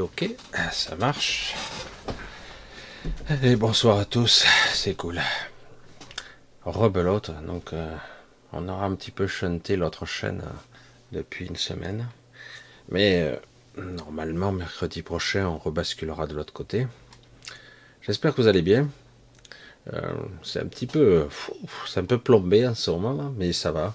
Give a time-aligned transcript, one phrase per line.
[0.00, 0.30] ok,
[0.72, 1.54] ça marche.
[3.42, 5.20] Et bonsoir à tous, c'est cool.
[6.64, 7.94] Rebelote, donc euh,
[8.52, 12.08] on aura un petit peu chanté l'autre chaîne euh, depuis une semaine.
[12.88, 16.86] Mais euh, normalement, mercredi prochain, on rebasculera de l'autre côté.
[18.02, 18.88] J'espère que vous allez bien.
[20.42, 21.28] c'est un petit peu,
[21.86, 23.94] c'est un peu plombé en ce moment, mais ça va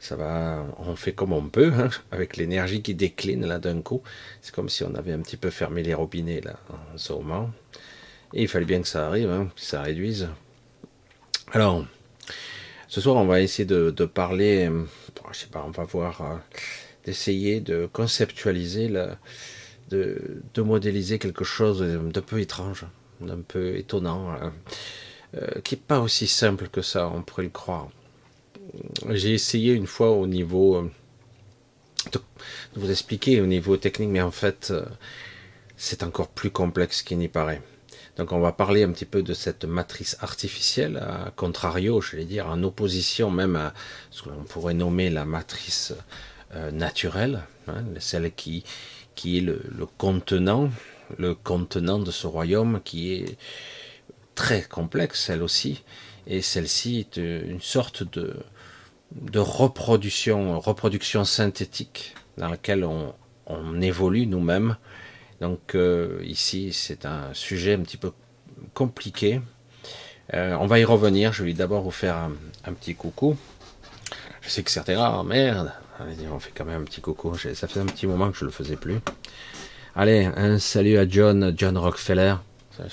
[0.00, 4.02] ça va, on fait comme on peut, hein, avec l'énergie qui décline là d'un coup.
[4.40, 7.50] C'est comme si on avait un petit peu fermé les robinets là en ce moment.
[8.32, 10.28] Et il fallait bien que ça arrive, hein, que ça réduise.
[11.52, 11.84] Alors,
[12.88, 14.84] ce soir, on va essayer de, parler, euh,
[15.32, 16.36] je sais pas, on va voir, euh,
[17.04, 18.90] d'essayer de conceptualiser,
[19.90, 22.86] de, modéliser quelque chose d'un peu étrange,
[23.20, 24.34] d'un peu étonnant,
[25.34, 27.90] euh, qui n'est pas aussi simple que ça, on pourrait le croire
[29.10, 30.90] j'ai essayé une fois au niveau euh,
[32.12, 32.20] de,
[32.74, 34.84] vous expliquer au niveau technique, mais en fait, euh,
[35.76, 37.62] c'est encore plus complexe qu'il n'y paraît.
[38.16, 42.24] Donc, on va parler un petit peu de cette matrice artificielle, à contrario, je vais
[42.24, 43.72] dire, en opposition même à
[44.10, 45.94] ce qu'on pourrait nommer la matrice
[46.54, 48.64] euh, naturelle, hein, celle qui,
[49.14, 50.70] qui est le contenant,
[51.18, 53.38] le contenant de ce royaume qui est
[54.34, 55.82] très complexe, elle aussi,
[56.26, 58.36] et celle-ci est une sorte de,
[59.12, 63.14] de reproduction, reproduction synthétique dans laquelle on,
[63.80, 64.76] évolue nous-mêmes.
[65.40, 68.12] Donc euh, ici, c'est un sujet un petit peu
[68.74, 69.40] compliqué.
[70.34, 71.32] Euh, on va y revenir.
[71.32, 72.16] Je vais d'abord vous faire
[72.64, 73.36] un, petit coucou.
[74.40, 75.72] Je sais que certains, ah merde,
[76.32, 77.36] on fait quand même un petit coucou.
[77.36, 79.00] Ça fait un petit moment que je le faisais plus.
[79.96, 82.36] Allez, un salut à John, John Rockefeller.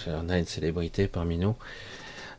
[0.08, 1.56] On a une célébrité parmi nous.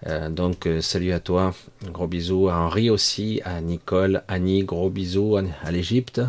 [0.07, 1.55] Euh, donc euh, salut à toi,
[1.87, 6.21] gros bisous à Henri aussi, à Nicole, Annie, gros bisous à l'Égypte.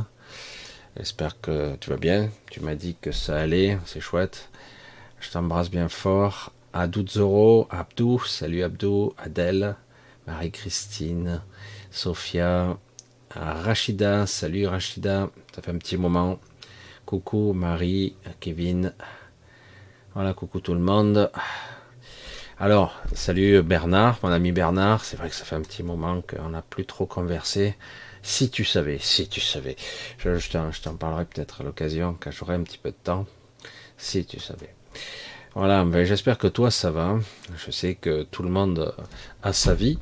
[0.97, 2.29] J'espère que tu vas bien.
[2.49, 4.49] Tu m'as dit que ça allait, c'est chouette.
[5.19, 6.51] Je t'embrasse bien fort.
[6.73, 9.75] À Doudzoro, Abdou, salut Abdou, Adèle,
[10.27, 11.41] Marie-Christine,
[11.89, 12.77] Sophia,
[13.31, 16.39] Rachida, salut Rachida, ça fait un petit moment.
[17.05, 18.93] Coucou Marie, Kevin.
[20.13, 21.31] Voilà, coucou tout le monde.
[22.61, 25.05] Alors, salut Bernard, mon ami Bernard.
[25.05, 27.77] C'est vrai que ça fait un petit moment qu'on n'a plus trop conversé.
[28.21, 29.77] Si tu savais, si tu savais.
[30.17, 33.25] Je, t'en parlerai peut-être à l'occasion, quand j'aurai un petit peu de temps.
[33.97, 34.75] Si tu savais.
[35.55, 37.17] Voilà, ben, j'espère que toi ça va.
[37.55, 38.93] Je sais que tout le monde
[39.41, 39.97] a sa vie.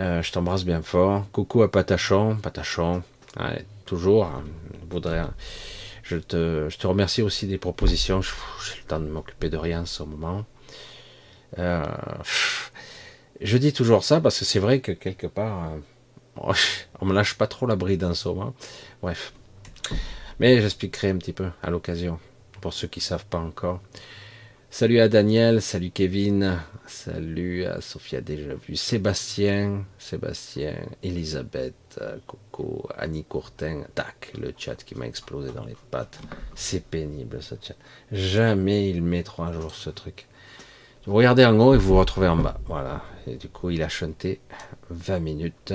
[0.00, 1.24] Euh, je t'embrasse bien fort.
[1.30, 2.34] Coucou à Patachon.
[2.34, 3.04] Patachon,
[3.86, 4.24] toujours.
[4.24, 4.42] Hein,
[4.90, 5.22] voudrais,
[6.02, 8.22] je, te, je te remercie aussi des propositions.
[8.22, 10.44] J'ai le temps de m'occuper de rien en ce moment.
[11.58, 11.84] Euh,
[13.40, 16.52] je dis toujours ça parce que c'est vrai que quelque part, euh,
[17.00, 18.54] on me lâche pas trop la bride en ce moment.
[19.02, 19.32] Bref.
[20.40, 22.18] Mais j'expliquerai un petit peu à l'occasion,
[22.60, 23.80] pour ceux qui savent pas encore.
[24.68, 30.74] Salut à Daniel, salut Kevin, salut à Sophia déjà vu, Sébastien, Sébastien,
[31.04, 36.18] Elisabeth, Coco, Annie Courtin, tac, le chat qui m'a explosé dans les pattes.
[36.56, 37.76] C'est pénible ce chat.
[38.10, 40.26] Jamais il met trois jours ce truc.
[41.06, 42.58] Vous regardez en haut et vous vous retrouvez en bas.
[42.64, 43.02] Voilà.
[43.26, 44.40] Et du coup, il a chanté
[44.88, 45.74] 20 minutes.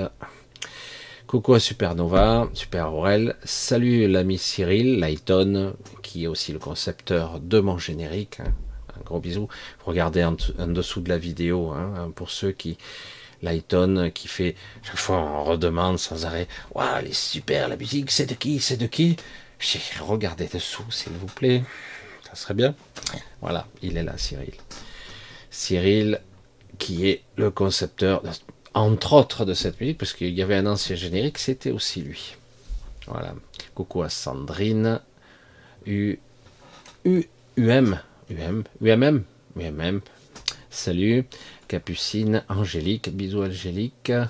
[1.28, 3.36] Coucou à Supernova, Super Aurel.
[3.44, 8.40] Salut l'ami Cyril Lighton, qui est aussi le concepteur de mon générique.
[8.40, 8.52] Hein.
[8.98, 9.46] Un gros bisou.
[9.84, 12.76] Regardez en, dessous de la vidéo, hein, pour ceux qui.
[13.40, 14.56] Lighton, qui fait.
[14.82, 16.48] Chaque fois, on redemande sans arrêt.
[16.74, 19.16] Waouh, elle est super, la musique, c'est de qui C'est de qui?
[20.00, 21.62] Regardez dessous, s'il vous plaît.
[22.28, 22.74] Ça serait bien.
[23.40, 24.54] Voilà, il est là, Cyril.
[25.60, 26.22] Cyril,
[26.78, 28.22] qui est le concepteur,
[28.72, 32.34] entre autres, de cette musique, parce qu'il y avait un ancien générique, c'était aussi lui.
[33.06, 33.34] Voilà.
[33.74, 35.00] Coucou à Sandrine,
[35.84, 36.18] U,
[37.04, 37.24] U,
[37.58, 39.22] UM, UM, UMM,
[39.58, 40.00] UMM.
[40.70, 41.26] Salut,
[41.68, 44.08] Capucine, Angélique, bisous Angélique.
[44.08, 44.24] Euh,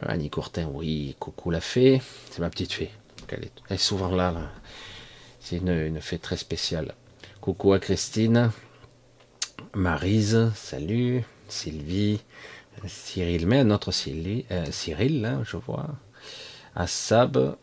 [0.00, 2.00] Annie Courtin, oui, coucou la fée,
[2.30, 2.90] c'est ma petite fée.
[3.28, 4.34] Elle est, souvent là.
[5.38, 6.94] C'est une, une fée très spéciale.
[7.42, 8.50] Coucou à Christine,
[9.74, 11.24] Marise, salut.
[11.48, 12.20] Sylvie,
[12.86, 15.86] Cyril, mais notre Cyril, euh, Cyril là, je vois.
[16.76, 17.56] Assab,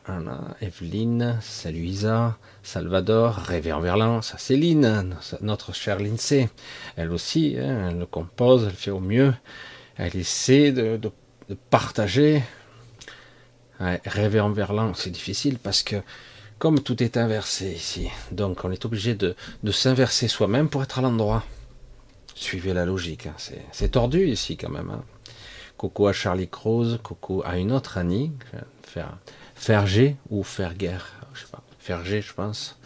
[0.61, 6.49] Evelyne, salut Isa, Salvador, Rêver en Verlan, ça c'est Lynn, notre chère Lindsay.
[6.97, 9.33] Elle aussi, hein, elle le compose, elle fait au mieux.
[9.95, 10.99] Elle essaie de,
[11.69, 12.43] partager.
[13.79, 15.95] rêver en Verlan, c'est difficile parce que
[16.59, 19.35] comme tout est inversé ici, donc on est obligé de
[19.71, 21.43] s'inverser soi-même pour être à l'endroit.
[22.37, 23.25] Suivez la logique.
[23.25, 23.33] Hein.
[23.71, 24.91] C'est tordu ici quand même.
[24.91, 25.03] Hein.
[25.75, 28.31] Coucou à Charlie Croze, coucou à une autre Annie.
[29.55, 30.45] Ferger ou
[30.77, 31.07] guerre.
[31.33, 31.63] Je sais pas.
[31.79, 32.79] Ferger, je pense.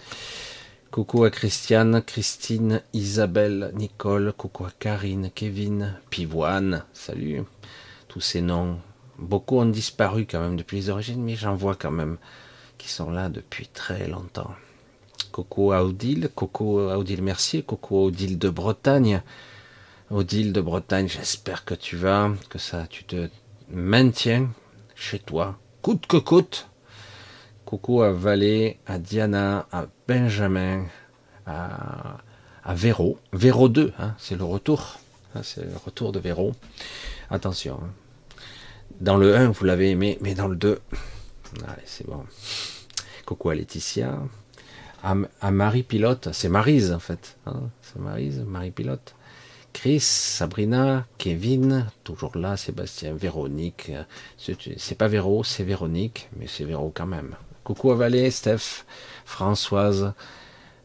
[0.89, 7.43] Coucou à Christiane, Christine, Isabelle, Nicole, coucou à Karine, Kevin, Pivoine, salut.
[8.07, 8.79] Tous ces noms.
[9.19, 12.17] Beaucoup ont disparu quand même depuis les origines, mais j'en vois quand même
[12.77, 14.51] qui sont là depuis très longtemps.
[15.37, 19.21] Odile, coucou à Odile Mercier, coucou à Odile de Bretagne.
[20.09, 23.29] Odile de Bretagne, j'espère que tu vas, que ça, tu te
[23.69, 24.49] maintiens
[24.95, 26.67] chez toi, coûte que coûte.
[27.65, 30.85] Coucou à Valé, à Diana, à Benjamin,
[31.45, 32.17] à,
[32.63, 33.17] à Véro.
[33.31, 34.99] Véro 2, hein, c'est le retour.
[35.35, 36.51] Hein, c'est le retour de Véro.
[37.29, 37.79] Attention.
[37.81, 37.89] Hein.
[38.99, 40.81] Dans le 1, vous l'avez aimé, mais dans le 2,
[41.67, 42.25] allez, c'est bon.
[43.25, 44.19] Coucou à Laetitia.
[45.03, 47.37] À, Marie Pilote, c'est Marise en fait.
[47.45, 49.15] Hein, c'est Marise, Marie Pilote.
[49.73, 53.91] Chris, Sabrina, Kevin, toujours là, Sébastien, Véronique.
[54.37, 57.35] C'est pas Véro, c'est Véronique, mais c'est Véro quand même.
[57.63, 58.85] Coucou à Valé, Steph,
[59.23, 60.13] Françoise,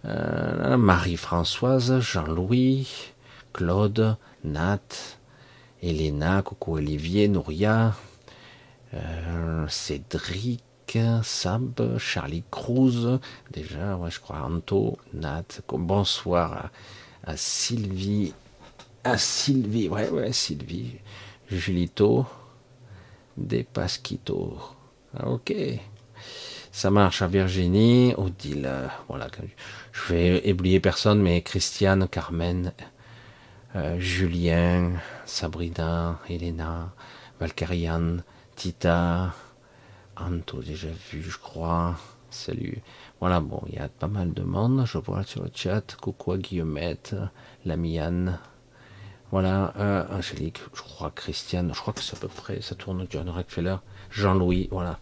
[0.05, 3.13] euh, Marie-Françoise, Jean-Louis,
[3.53, 4.79] Claude, Nat,
[5.83, 7.95] Elena, coucou Olivier, Nouria,
[8.95, 10.63] euh, Cédric,
[11.23, 13.19] Sab, Charlie Cruz,
[13.51, 16.71] déjà, ouais, je crois, Anto, Nat, bonsoir
[17.25, 18.33] à, Sylvie,
[19.03, 20.97] à Sylvie, ouais, ouais, Sylvie,
[21.51, 22.25] Julito,
[23.37, 24.59] Despasquito,
[25.19, 25.55] ah, ok,
[26.71, 28.71] ça marche à Virginie, Odile,
[29.09, 29.29] voilà,
[29.93, 32.73] je vais oublier personne, mais Christiane, Carmen,
[33.75, 34.93] euh, Julien,
[35.25, 36.93] Sabrina, Elena,
[37.41, 38.19] Valkyrian,
[38.55, 39.35] Tita,
[40.17, 41.97] Anto déjà vu, je crois.
[42.31, 42.83] Salut.
[43.21, 45.97] Voilà, bon, il y a pas mal de monde, je vois sur le chat.
[46.01, 47.15] Coucou à Guillemette,
[47.65, 48.39] Lamiane.
[49.33, 53.07] Voilà, euh, Angélique, je crois Christiane, je crois que c'est à peu près, ça tourne
[53.11, 53.77] John Rockefeller.
[54.11, 54.99] Jean-Louis, voilà.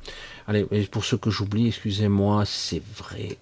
[0.47, 3.39] Allez, pour ceux que j'oublie, excusez-moi, c'est vrai.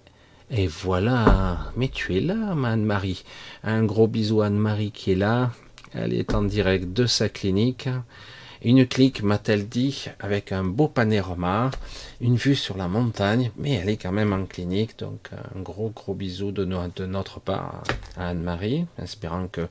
[0.51, 3.23] Et voilà, mais tu es là, Anne-Marie.
[3.63, 5.51] Un gros bisou à Anne-Marie qui est là.
[5.93, 7.87] Elle est en direct de sa clinique.
[8.65, 11.69] Une clique, m'a-t-elle dit, avec un beau panorama,
[12.21, 15.89] une vue sur la montagne, mais elle est quand même en clinique, donc un gros
[15.89, 17.83] gros bisou de, notre part
[18.15, 19.67] à Anne-Marie, espérant que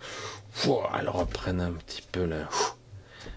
[0.67, 2.29] reprenne un petit peu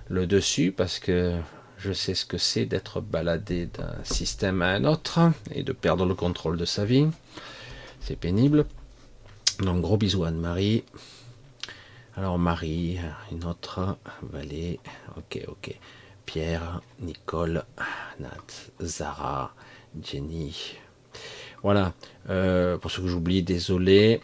[0.09, 1.37] le, dessus, parce que
[1.77, 5.19] je sais ce que c'est d'être baladé d'un système à un autre
[5.51, 7.07] et de perdre le contrôle de sa vie.
[8.01, 8.65] C'est pénible.
[9.59, 10.83] Donc gros bisous Anne-Marie.
[12.17, 12.97] Alors Marie,
[13.29, 14.79] une autre, Valée,
[15.17, 15.77] ok, ok.
[16.25, 17.65] Pierre, Nicole,
[18.21, 19.53] Nat, Zara,
[20.01, 20.77] Jenny.
[21.61, 21.93] Voilà,
[22.29, 24.21] euh, pour ceux que j'oublie, désolé.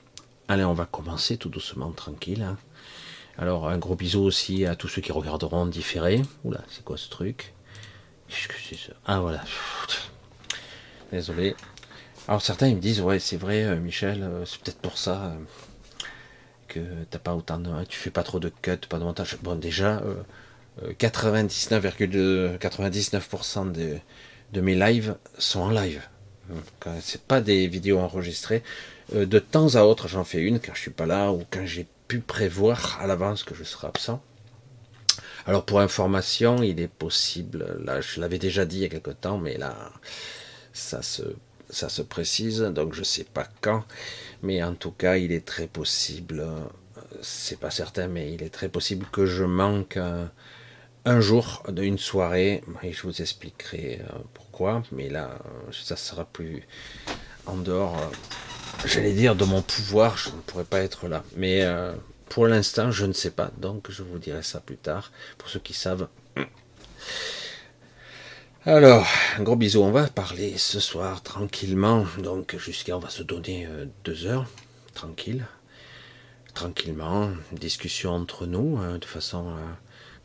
[0.48, 2.44] Allez, on va commencer tout doucement, tranquille.
[2.44, 2.58] Hein.
[3.38, 6.22] Alors, un gros bisou aussi à tous ceux qui regarderont différé.
[6.46, 7.54] Oula, c'est quoi ce truc?
[8.30, 8.94] Qu'est-ce que c'est ça?
[9.06, 9.44] Ah, voilà.
[11.12, 11.58] Désolé.
[12.30, 15.34] Alors, certains, ils me disent, ouais, c'est vrai, euh, Michel, euh, c'est peut-être pour ça
[17.10, 19.38] t'as pas autant de, tu fais pas trop de cuts, pas de montage.
[19.42, 20.02] Bon, déjà,
[21.00, 23.98] 99,99% 99 de,
[24.54, 26.02] de mes lives sont en live.
[27.02, 28.64] C'est pas des vidéos enregistrées.
[29.16, 31.66] Euh, de temps à autre, j'en fais une quand je suis pas là ou quand
[31.66, 34.22] j'ai pu prévoir à l'avance que je serai absent.
[35.48, 39.12] Alors pour information, il est possible, là je l'avais déjà dit il y a quelque
[39.12, 39.76] temps, mais là
[40.72, 43.84] ça se, précise, donc je sais pas quand,
[44.44, 46.46] mais en tout cas, il est très possible,
[47.22, 49.98] c'est pas certain, mais il est très possible que je manque
[51.06, 55.40] un, jour d'une soirée, et je vous expliquerai euh, pourquoi, mais là,
[55.72, 56.64] ça sera plus
[57.46, 61.24] en dehors, euh, j'allais dire, de mon pouvoir, je ne pourrais pas être là.
[61.36, 61.94] Mais euh,
[62.30, 65.60] pour l'instant, je ne sais pas, donc je vous dirai ça plus tard, pour ceux
[65.60, 66.08] qui savent.
[68.64, 69.08] Alors,
[69.40, 73.66] un gros bisou, on va parler ce soir tranquillement, donc jusqu'à, on va se donner
[73.66, 74.46] euh, deux heures,
[74.94, 75.48] tranquille,
[76.54, 79.62] tranquillement, discussion entre nous, hein, de façon euh,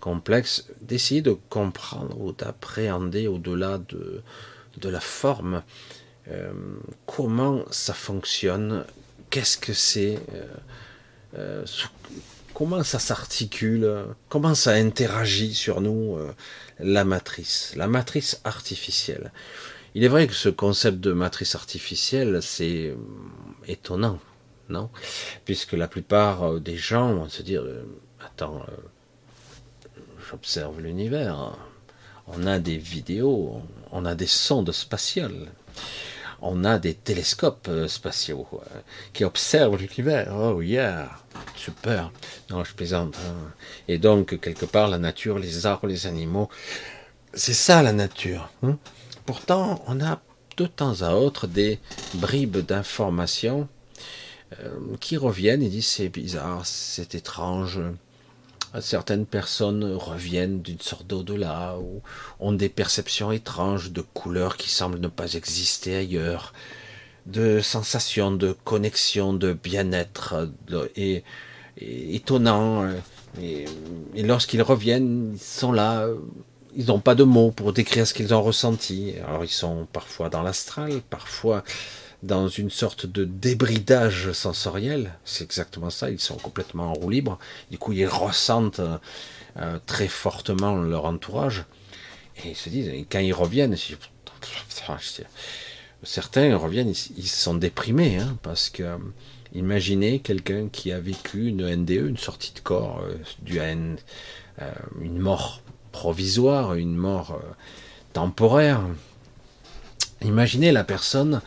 [0.01, 4.23] complexe, d'essayer de comprendre ou d'appréhender au-delà de,
[4.77, 5.63] de la forme,
[6.29, 6.53] euh,
[7.07, 8.85] comment ça fonctionne,
[9.31, 10.19] qu'est-ce que c'est,
[12.53, 16.19] comment ça s'articule, comment ça interagit sur nous
[16.79, 19.33] la matrice, la matrice artificielle.
[19.95, 22.97] Il est vrai que ce concept de matrice artificielle, c'est euh,
[23.67, 24.19] étonnant,
[24.69, 24.91] non?
[25.45, 27.85] Puisque la plupart euh, des gens vont se dire, euh,
[28.25, 28.67] attends,
[30.29, 31.57] j'observe l'univers,
[32.27, 35.51] on a des vidéos, on a des sondes spatiales,
[36.41, 38.47] on a des télescopes spatiaux
[39.13, 40.35] qui observent l'univers.
[40.35, 41.11] Oh yeah,
[41.55, 42.13] super.
[42.51, 43.17] Non, je plaisante.
[43.27, 43.53] Hein.
[43.89, 46.49] Et donc, quelque part, la nature, les arbres, les animaux,
[47.35, 48.51] c'est ça la nature.
[48.63, 48.79] Hein.
[49.25, 50.21] Pourtant, on a
[50.57, 51.79] de temps à autre des
[52.15, 53.69] bribes d'informations
[55.01, 57.81] qui reviennent et disent c'est bizarre, c'est étrange.
[58.81, 62.03] Certaines personnes reviennent d'une sorte d'au-delà ou
[62.41, 66.53] ont des perceptions étranges de couleurs qui semblent ne pas exister ailleurs,
[67.27, 70.51] de sensations de connexion, de bien-être
[70.97, 71.25] et,
[71.79, 72.89] étonnant.
[73.41, 73.67] Et,
[74.15, 76.09] et lorsqu'ils reviennent, ils sont là,
[76.75, 79.15] ils n'ont pas de mots pour décrire ce qu'ils ont ressenti.
[79.27, 81.65] Alors ils sont parfois dans l'astral, parfois
[82.27, 85.13] dans une sorte de débridage sensoriel.
[85.25, 87.39] C'est exactement ça, ils sont complètement en roue libre.
[87.71, 88.81] Du coup, ils ressentent
[89.59, 91.65] euh, très fortement leur entourage.
[92.45, 93.75] Et ils se disent, quand ils reviennent,
[96.03, 98.97] certains reviennent, ils sont déprimés, hein, parce que euh,
[99.55, 103.61] imaginez quelqu'un qui a vécu une NDE, une sortie de corps, euh, du
[105.01, 107.41] une mort provisoire, une mort
[108.13, 108.83] temporaire.
[110.23, 111.41] Imaginez la personne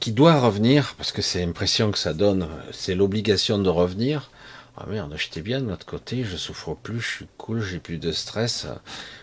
[0.00, 4.30] qui doit revenir, parce que c'est l'impression que ça donne, c'est l'obligation de revenir.
[4.76, 7.98] Ah merde, j'étais bien de l'autre côté, je souffre plus, je suis cool, j'ai plus
[7.98, 8.66] de stress.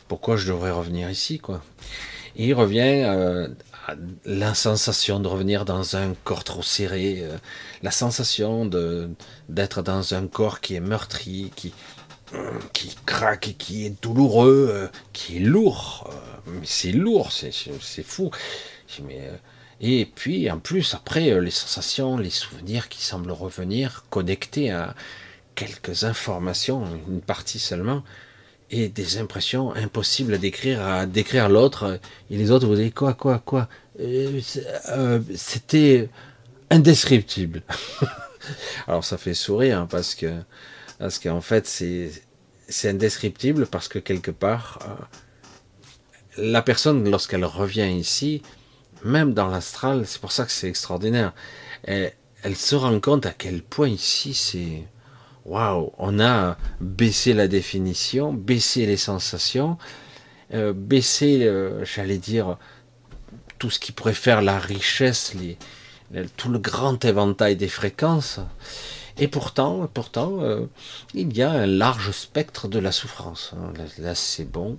[0.07, 1.61] Pourquoi je devrais revenir ici, quoi?
[2.37, 3.49] Et il revient euh,
[3.85, 7.37] à la sensation de revenir dans un corps trop serré, euh,
[7.83, 9.09] la sensation de
[9.49, 11.73] d'être dans un corps qui est meurtri, qui
[12.71, 16.09] qui craque, qui est douloureux, euh, qui est lourd.
[16.47, 18.31] mais c'est lourd, c'est fou.
[19.03, 19.29] Mais
[19.81, 24.93] et puis, en plus, après, euh, les sensations, les souvenirs qui semblent revenir, connectés à
[25.55, 28.03] quelques informations, une partie seulement,
[28.69, 31.99] et des impressions impossibles à décrire, à décrire l'autre.
[32.29, 33.67] Et les autres, vous dites quoi, quoi, quoi?
[33.99, 34.39] Euh,
[34.89, 36.09] euh, C'était
[36.69, 37.63] indescriptible.
[38.87, 40.33] Alors ça fait sourire hein, parce que
[40.97, 42.11] parce qu'en fait c'est
[42.67, 44.79] c'est indescriptible parce que quelque part
[46.37, 48.41] la personne lorsqu'elle revient ici
[49.03, 51.33] même dans l'astral, c'est pour ça que c'est extraordinaire.
[51.83, 54.83] Elle, se rend compte à quel point ici c'est
[55.45, 59.77] waouh, on a baissé la définition, baissé les sensations,
[60.53, 62.57] euh, baissé, euh, j'allais dire,
[63.57, 65.33] tout ce qui pourrait faire la richesse,
[66.37, 68.39] tout le grand éventail des fréquences.
[69.17, 70.65] Et pourtant, pourtant, euh,
[71.13, 73.53] il y a un large spectre de la souffrance.
[73.97, 74.77] là c'est bon.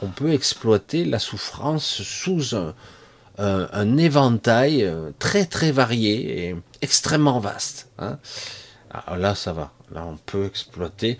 [0.00, 2.74] On peut exploiter la souffrance sous un,
[3.38, 7.88] un, éventail euh, très très varié et extrêmement vaste.
[7.98, 8.18] Hein.
[8.90, 9.72] Ah, là, ça va.
[9.92, 11.18] Là, on peut exploiter.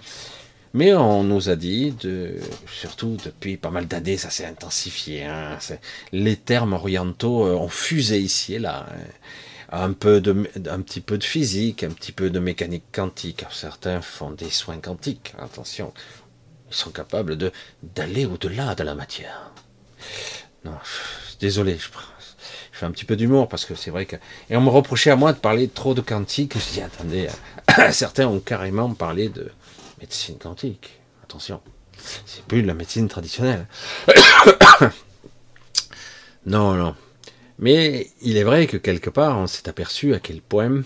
[0.75, 5.25] Mais on nous a dit, de, surtout depuis pas mal d'années, ça s'est intensifié.
[5.25, 5.59] Hein.
[6.13, 8.87] les termes orientaux euh, ont fusé ici et là.
[8.91, 8.97] Hein.
[9.71, 13.45] Un, peu de, un petit peu de physique, un petit peu de mécanique quantique.
[13.51, 15.35] Certains font des soins quantiques.
[15.39, 15.93] Attention,
[16.71, 17.37] ils sont capables
[17.83, 19.53] d'aller au-delà de la matière.
[20.65, 20.73] Non,
[21.41, 21.89] désolé, je,
[22.73, 24.17] fais un petit peu d'humour parce que c'est vrai que.
[24.51, 26.55] Et on me reprochait à moi de parler trop de quantique.
[26.55, 27.29] Je dis, attendez,
[27.93, 29.51] certains ont carrément parlé de
[30.01, 31.01] médecine quantique.
[31.23, 31.61] Attention,
[32.25, 33.67] c'est plus de la médecine traditionnelle.
[36.47, 36.95] non, non.
[37.59, 40.83] Mais il est vrai que quelque part, on s'est aperçu à quel point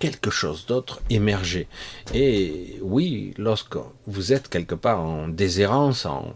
[0.00, 1.68] quelque chose d'autre émergeait.
[2.12, 6.34] Et oui, lorsque vous êtes quelque part en déshérence, en,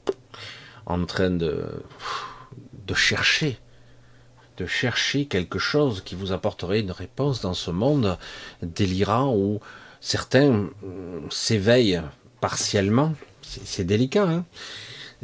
[0.87, 1.67] en train de
[2.87, 3.59] de chercher,
[4.57, 8.19] de chercher quelque chose qui vous apporterait une réponse dans ce monde
[8.63, 9.61] délirant où
[10.01, 12.03] certains mm, s'éveillent
[12.41, 13.15] partiellement.
[13.43, 14.45] C'est délicat, hein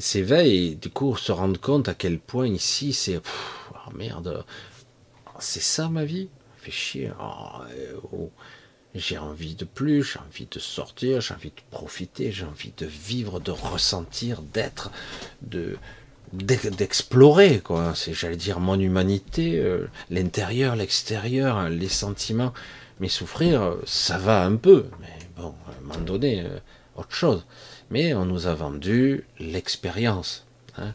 [0.00, 4.44] s'éveillent et du coup se rendent compte à quel point ici c'est oh merde,
[5.38, 7.12] c'est ça ma vie, fait chier.
[7.20, 7.62] Oh,
[8.12, 8.30] oh.
[8.92, 12.86] J'ai envie de plus, j'ai envie de sortir, j'ai envie de profiter, j'ai envie de
[12.86, 14.90] vivre, de ressentir, d'être,
[15.42, 15.78] de,
[16.32, 17.94] d'explorer quoi.
[17.94, 22.52] C'est j'allais dire mon humanité euh, l'intérieur l'extérieur les sentiments.
[23.00, 24.86] Mais souffrir ça va un peu.
[25.00, 26.58] Mais bon à un moment donné euh,
[26.96, 27.44] autre chose.
[27.90, 30.46] Mais on nous a vendu l'expérience
[30.78, 30.94] hein.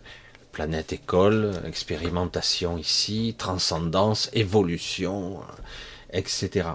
[0.51, 5.61] planète école expérimentation ici transcendance évolution euh,
[6.13, 6.69] etc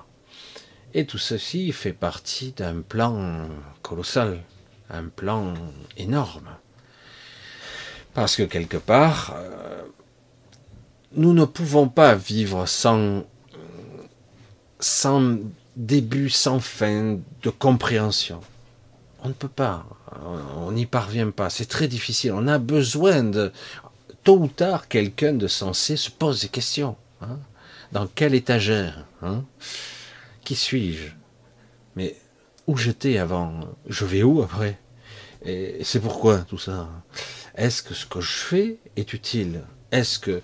[0.93, 3.49] et tout ceci fait partie d'un plan
[3.81, 4.43] colossal
[4.91, 5.55] un plan
[5.97, 6.51] énorme
[8.15, 9.83] parce que quelque part, euh,
[11.13, 13.25] nous ne pouvons pas vivre sans,
[15.77, 18.41] début, sans fin de compréhension.
[19.23, 19.85] On ne peut pas,
[20.57, 22.33] on n'y parvient pas, c'est très difficile.
[22.33, 23.53] On a besoin de,
[24.25, 26.97] tôt ou tard, quelqu'un de sensé se pose des questions.
[27.21, 27.39] Hein.
[27.93, 29.45] Dans quelle étagère hein
[30.45, 31.09] Qui suis-je?
[31.97, 32.17] Mais
[32.67, 33.61] où j'étais avant?
[33.87, 34.79] Je vais où après?
[35.45, 36.89] Et c'est pourquoi tout ça
[37.57, 39.63] est-ce que ce que je fais est utile?
[39.93, 40.43] Est-ce que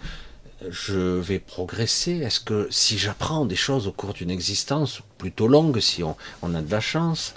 [0.68, 2.12] je vais progresser?
[2.18, 6.16] Est-ce que si j'apprends des choses au cours d'une existence plutôt longue, si on,
[6.54, 7.34] a de la chance,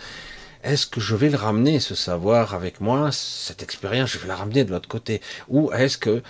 [0.63, 4.35] est-ce que je vais le ramener, ce savoir avec moi, cette expérience, je vais la
[4.35, 5.21] ramener de l'autre côté?
[5.47, 6.21] Ou est-ce que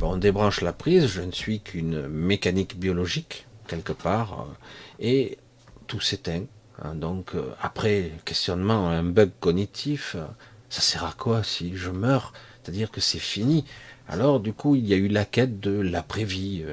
[0.00, 4.54] on débranche la prise, je ne suis qu'une mécanique biologique, quelque part, euh,
[4.98, 5.38] et
[5.86, 6.44] tout s'éteint.
[6.82, 6.94] Hein.
[6.94, 10.26] donc euh, après questionnement, un bug cognitif, euh,
[10.68, 12.32] ça sert à quoi si je meurs?
[12.66, 13.64] C'est-à-dire que c'est fini.
[14.08, 16.64] Alors du coup, il y a eu la quête de l'après-vie.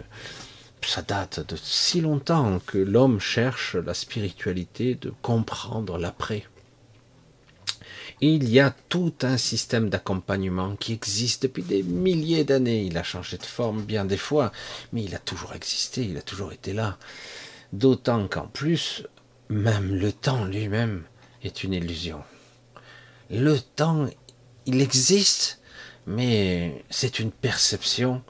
[0.86, 6.44] Ça date de si longtemps que l'homme cherche la spiritualité de comprendre l'après
[8.22, 12.84] il y a tout un système d'accompagnement qui existe depuis des milliers d'années.
[12.84, 14.52] Il a changé de forme bien des fois,
[14.94, 16.98] mais il a toujours existé, il a toujours été là.
[17.74, 19.04] D'autant qu'en plus,
[19.50, 21.04] même le temps lui-même
[21.44, 22.22] est une illusion.
[23.30, 24.08] Le temps,
[24.66, 25.60] il existe,
[26.06, 28.22] mais c'est une perception,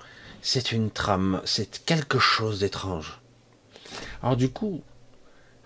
[0.42, 3.20] c'est une trame, c'est quelque chose d'étrange.
[4.22, 4.82] Alors du coup,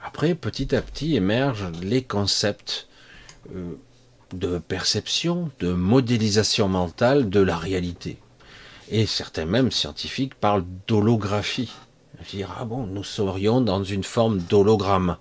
[0.04, 2.88] après, petit à petit émergent les concepts
[3.54, 3.76] euh,
[4.34, 8.18] de perception, de modélisation mentale de la réalité.
[8.90, 11.74] Et certains même scientifiques parlent d'holographie.
[12.30, 15.18] Dire, ah bon, nous serions dans une forme d'hologramme.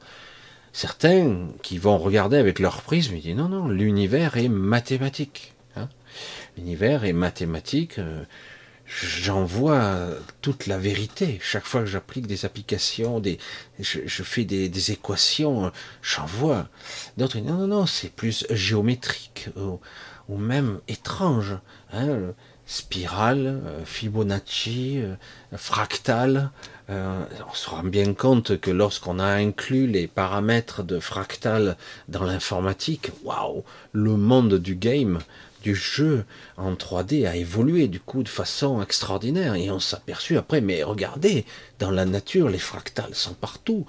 [0.72, 5.53] Certains qui vont regarder avec leur prisme, ils disent non, non, l'univers est mathématique.
[6.57, 7.99] L'univers est mathématique.
[7.99, 8.25] Euh,
[8.87, 10.09] j'en vois
[10.40, 11.38] toute la vérité.
[11.42, 13.38] Chaque fois que j'applique des applications, des,
[13.81, 16.69] je, fais des, équations, j'en vois.
[17.16, 21.59] D'autres non, non, non, c'est plus géométrique ou, même étrange.
[21.92, 22.33] Hein,
[22.69, 25.14] spirale, euh, Fibonacci, euh,
[25.57, 26.51] fractal.
[26.88, 31.77] On se rend bien compte que lorsqu'on a inclus les paramètres de fractal
[32.09, 35.19] dans l'informatique, waouh, le monde du game
[35.67, 36.25] du jeu
[36.57, 39.57] en 3D a évolué du coup de façon extraordinaire.
[39.57, 41.45] Et on s'aperçut après mais regardez
[41.81, 43.85] dans la nature les fractales sont partout.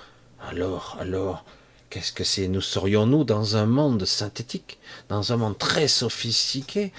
[0.49, 1.45] Alors alors
[1.91, 2.47] qu'est-ce que c'est?
[2.47, 4.79] Nous serions-nous dans un monde synthétique?
[5.07, 6.91] Dans un monde très sophistiqué?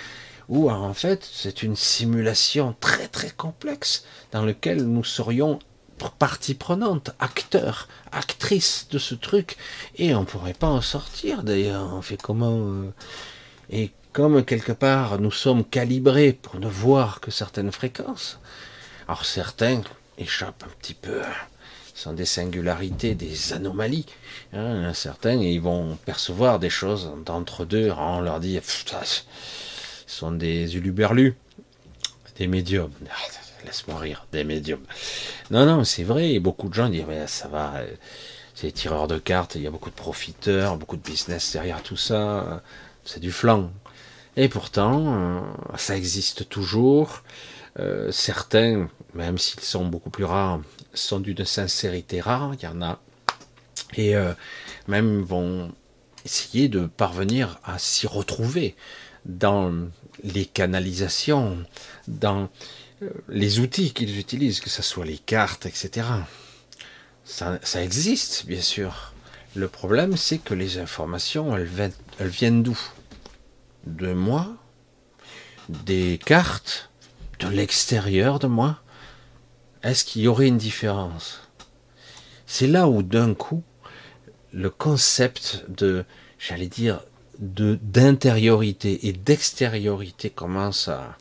[0.49, 5.59] Où en fait c'est une simulation très très complexe dans lequel nous serions
[6.21, 9.57] partie prenante, acteur, actrice de ce truc,
[9.97, 11.93] et on pourrait pas en sortir d'ailleurs.
[11.93, 12.93] On fait comment euh,
[14.13, 18.39] comme quelque part nous sommes calibrés pour ne voir que certaines fréquences,
[19.07, 19.83] alors certains
[20.19, 21.23] échappent un petit peu,
[21.99, 24.07] sont des singularités, des anomalies.
[24.53, 29.25] Hein, certains, ils vont percevoir des choses d'entre deux, on leur dit, ce
[30.07, 31.35] sont des uluberlus,
[32.37, 32.93] des médiums.
[33.65, 34.85] Laisse-moi rire, des médiums.
[35.51, 37.81] Non, non, c'est vrai, beaucoup de gens disent, ça va,
[38.55, 41.97] c'est tireurs de cartes, il y a beaucoup de profiteurs, beaucoup de business derrière tout
[41.97, 42.63] ça,
[43.05, 43.71] c'est du flanc.
[44.41, 45.41] Et pourtant, euh,
[45.77, 47.25] ça existe toujours.
[47.81, 50.61] Euh, certains, même s'ils sont beaucoup plus rares,
[50.95, 52.53] sont d'une sincérité rare.
[52.55, 53.01] Il y en a.
[53.97, 54.33] Et euh,
[54.87, 55.73] même vont
[56.25, 58.77] essayer de parvenir à s'y retrouver
[59.25, 59.75] dans
[60.23, 61.59] les canalisations,
[62.07, 62.49] dans
[63.29, 66.07] les outils qu'ils utilisent, que ce soit les cartes, etc.
[67.25, 69.15] Ça, ça existe, bien sûr.
[69.57, 72.79] Le problème, c'est que les informations, elles viennent d'où?
[73.97, 74.47] De moi,
[75.69, 76.91] des cartes,
[77.41, 78.81] de l'extérieur de moi
[79.83, 81.41] Est-ce qu'il y aurait une différence?
[82.47, 83.63] C'est là où d'un coup,
[84.53, 86.05] le concept de,
[86.39, 87.01] j'allais dire,
[87.39, 91.17] de d'intériorité et d'extériorité commence à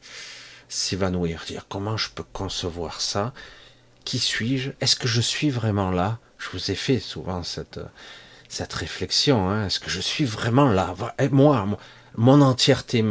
[0.68, 1.44] s'évanouir.
[1.46, 3.34] Dire comment je peux concevoir ça?
[4.06, 4.72] Qui suis-je?
[4.82, 6.18] Est-ce que je suis vraiment là?
[6.40, 7.80] Je vous ai fait souvent cette
[8.50, 9.50] cette réflexion.
[9.50, 9.68] Hein.
[9.68, 10.96] Est-ce que je suis vraiment là?
[11.32, 11.78] Moi,
[12.18, 13.06] mon entièreté,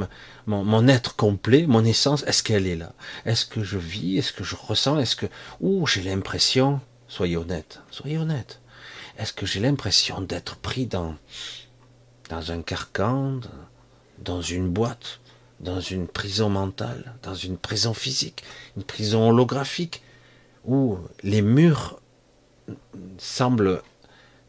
[0.47, 2.93] mon, être complet, mon essence, est-ce qu'elle est là?
[3.25, 4.19] Est-ce que je vis?
[4.19, 4.99] Est-ce que je ressens?
[4.99, 5.27] Est-ce que...
[5.61, 8.61] Ouh, j'ai l'impression, soyez honnête, soyez honnête,
[9.17, 11.15] est-ce que j'ai l'impression d'être pris dans,
[12.29, 13.41] dans un carcan,
[14.19, 15.21] dans une boîte,
[15.61, 18.43] dans une prison mentale, dans une prison physique,
[18.77, 20.03] une prison holographique,
[20.65, 22.01] où les murs
[23.19, 23.83] semblent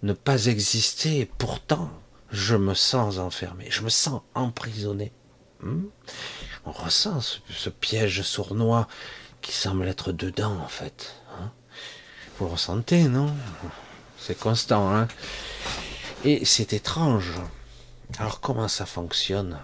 [0.02, 1.91] ne pas exister, pourtant
[2.32, 5.12] je me sens enfermé, je me sens emprisonné.
[5.62, 5.86] Hmm?
[6.66, 8.88] On ressent ce, piège sournois
[9.42, 11.16] qui semble être dedans, en fait.
[11.40, 11.52] Hein
[12.38, 13.34] Vous le ressentez, non?
[14.20, 15.08] C'est constant, hein
[16.26, 17.34] Et c'est étrange.
[18.20, 19.60] Alors comment ça fonctionne?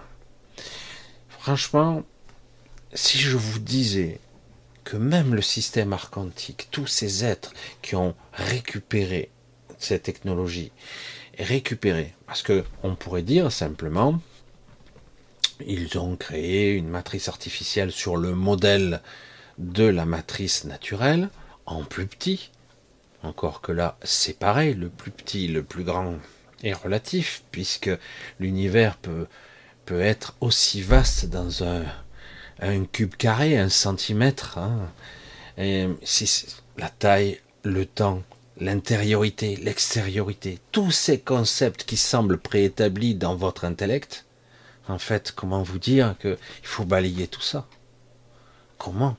[1.28, 2.04] Franchement,
[2.94, 4.20] si je vous disais
[4.84, 9.30] que même le système archontique, tous ces êtres qui ont récupéré
[9.78, 10.72] cette technologie,
[11.38, 12.14] récupérer.
[12.26, 14.20] Parce que on pourrait dire simplement,
[15.64, 19.00] ils ont créé une matrice artificielle sur le modèle
[19.58, 21.28] de la matrice naturelle
[21.66, 22.50] en plus petit.
[23.22, 26.14] Encore que là, c'est pareil, le plus petit, le plus grand
[26.62, 27.90] est relatif, puisque
[28.38, 29.26] l'univers peut,
[29.86, 31.84] peut être aussi vaste dans un,
[32.60, 34.58] un cube carré, un centimètre.
[34.58, 34.90] Hein.
[35.56, 38.22] La taille, le temps,
[38.58, 44.24] l'intériorité, l'extériorité, tous ces concepts qui semblent préétablis dans votre intellect,
[44.88, 47.66] en fait, comment vous dire qu'il faut balayer tout ça?
[48.78, 49.16] Comment?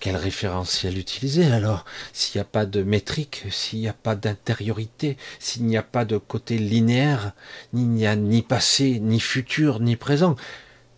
[0.00, 1.44] Quel référentiel utiliser?
[1.44, 5.82] Alors S'il n'y a pas de métrique, s'il n'y a pas d'intériorité, s'il n'y a
[5.82, 7.32] pas de côté linéaire,
[7.74, 10.36] il n'y a ni passé, ni futur, ni présent,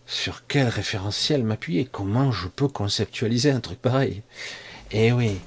[0.05, 1.85] sur quel référentiel m'appuyer?
[1.85, 4.23] Comment je peux conceptualiser un truc pareil?
[4.91, 5.37] Eh oui,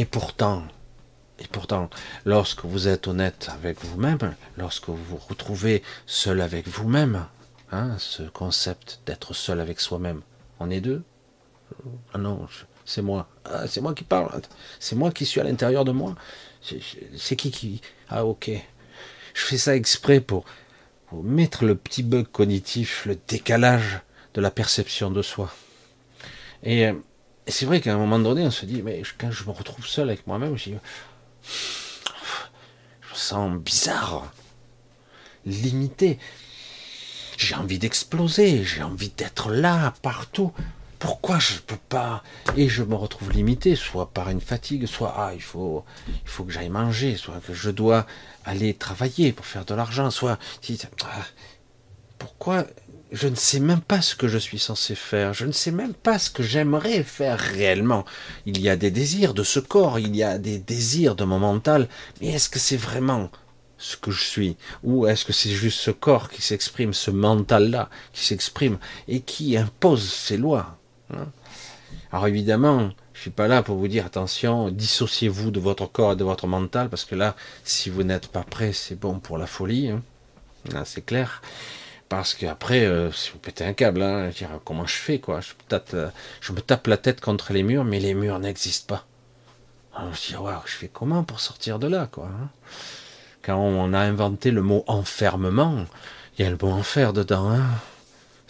[0.00, 0.62] et pourtant,
[1.38, 1.90] et pourtant,
[2.24, 7.26] lorsque vous êtes honnête avec vous-même, lorsque vous vous retrouvez seul avec vous-même,
[7.70, 10.22] hein, ce concept d'être seul avec soi-même,
[10.58, 11.02] on est deux?
[12.14, 12.48] Ah non,
[12.86, 13.28] c'est moi.
[13.44, 14.40] Ah, c'est moi qui parle.
[14.78, 16.14] C'est moi qui suis à l'intérieur de moi.
[16.62, 18.50] C'est qui qui Ah ok.
[19.34, 20.46] Je fais ça exprès pour,
[21.08, 24.00] pour mettre le petit bug cognitif, le décalage
[24.32, 25.52] de la perception de soi.
[26.62, 26.90] Et,
[27.50, 29.86] euh, c'est vrai qu'à un moment donné, on se dit, mais quand je me retrouve
[29.86, 34.32] seul avec moi-même, je, je me sens bizarre,
[35.44, 36.18] limité.
[37.36, 40.52] J'ai envie d'exploser, j'ai envie d'être là, partout.
[40.98, 42.22] Pourquoi je ne peux pas?
[42.58, 46.44] Et je me retrouve limité, soit par une fatigue, soit ah, il faut, il faut
[46.44, 48.06] que j'aille manger, soit que je dois
[48.44, 50.38] aller travailler pour faire de l'argent, soit
[51.04, 51.24] ah,
[52.18, 52.66] pourquoi
[53.12, 55.94] je ne sais même pas ce que je suis censé faire, je ne sais même
[55.94, 58.04] pas ce que j'aimerais faire réellement.
[58.46, 61.38] Il y a des désirs de ce corps, il y a des désirs de mon
[61.38, 61.88] mental,
[62.20, 63.30] mais est-ce que c'est vraiment
[63.78, 64.56] ce que je suis?
[64.84, 69.56] Ou est-ce que c'est juste ce corps qui s'exprime, ce mental-là qui s'exprime et qui
[69.56, 70.78] impose ses lois
[71.12, 71.26] hein?
[72.12, 76.16] Alors évidemment, je suis pas là pour vous dire attention, dissociez-vous de votre corps et
[76.16, 79.46] de votre mental, parce que là, si vous n'êtes pas prêt, c'est bon pour la
[79.46, 79.90] folie.
[79.90, 80.02] Hein
[80.84, 81.42] c'est clair.
[82.10, 85.40] Parce qu'après, euh, si vous pétez un câble, hein, je comment je fais quoi?
[85.40, 85.54] Je,
[85.94, 86.10] euh,
[86.42, 89.06] je, me tape la tête contre les murs, mais les murs n'existent pas.
[89.94, 90.34] Alors je dis,
[90.66, 92.50] je fais comment pour sortir de là quoi hein?
[93.42, 95.86] Quand on a inventé le mot enfermement,
[96.36, 97.48] il y a le mot enfer dedans.
[97.48, 97.64] Hein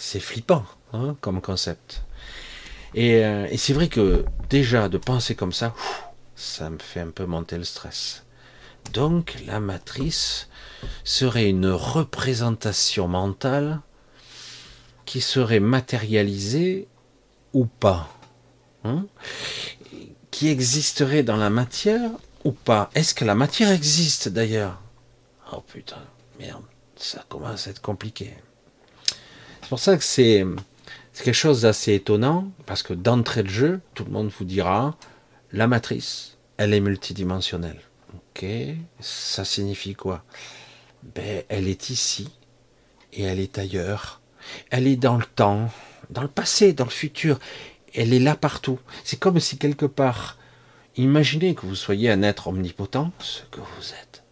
[0.00, 2.02] c'est flippant hein, comme concept.
[2.96, 5.74] Euh, et c'est vrai que déjà de penser comme ça,
[6.34, 8.24] ça me fait un peu monter le stress.
[8.92, 10.48] Donc la matrice
[11.04, 13.80] serait une représentation mentale
[15.04, 16.86] qui serait matérialisée
[17.52, 18.08] ou pas,
[18.84, 19.06] hein,
[20.30, 22.10] qui existerait dans la matière
[22.44, 22.90] ou pas.
[22.94, 24.80] Est-ce que la matière existe d'ailleurs?
[25.52, 26.02] Oh putain,
[26.38, 26.62] merde,
[26.96, 28.34] ça commence à être compliqué.
[29.62, 30.44] C'est pour ça que c'est
[31.14, 34.96] quelque chose d'assez étonnant, parce que d'entrée de jeu, tout le monde vous dira,
[35.52, 37.80] la matrice, elle est multidimensionnelle.
[38.14, 38.46] Ok,
[39.00, 40.24] ça signifie quoi?
[41.02, 42.30] Ben, Elle est ici
[43.12, 44.20] et elle est ailleurs.
[44.70, 45.70] Elle est dans le temps,
[46.10, 47.38] dans le passé, dans le futur.
[47.94, 48.78] Elle est là partout.
[49.04, 50.38] C'est comme si quelque part,
[50.96, 54.22] imaginez que vous soyez un être omnipotent, ce que vous êtes.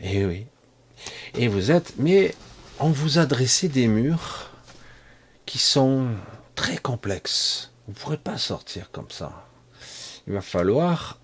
[0.00, 0.46] Et eh oui.
[1.34, 2.34] Et vous êtes, mais
[2.80, 4.50] on vous a dressé des murs
[5.46, 6.08] qui sont
[6.54, 7.72] très complexes.
[7.86, 9.46] Vous ne pourrez pas sortir comme ça.
[10.26, 11.18] Il va falloir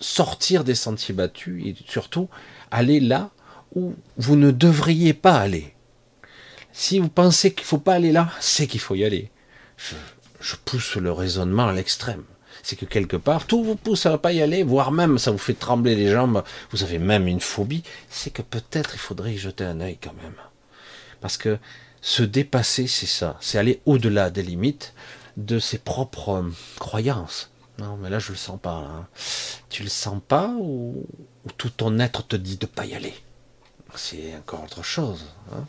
[0.00, 2.28] sortir des sentiers battus et surtout
[2.70, 3.30] aller là
[3.74, 5.74] où vous ne devriez pas aller.
[6.72, 9.30] Si vous pensez qu'il faut pas aller là, c'est qu'il faut y aller.
[10.40, 12.24] Je, pousse le raisonnement à l'extrême.
[12.62, 15.30] C'est que quelque part, tout vous pousse à ne pas y aller, voire même ça
[15.30, 19.34] vous fait trembler les jambes, vous avez même une phobie, c'est que peut-être il faudrait
[19.34, 20.34] y jeter un œil quand même.
[21.20, 21.58] Parce que
[22.00, 24.94] se dépasser, c'est ça, c'est aller au-delà des limites
[25.36, 26.44] de ses propres
[26.78, 27.50] croyances.
[27.78, 28.76] Non, mais là, je le sens pas.
[28.76, 29.06] Hein.
[29.68, 31.06] Tu le sens pas ou,
[31.56, 33.14] tout ton être te dit de pas y aller?
[33.96, 35.26] C'est encore autre chose.
[35.52, 35.64] Hein.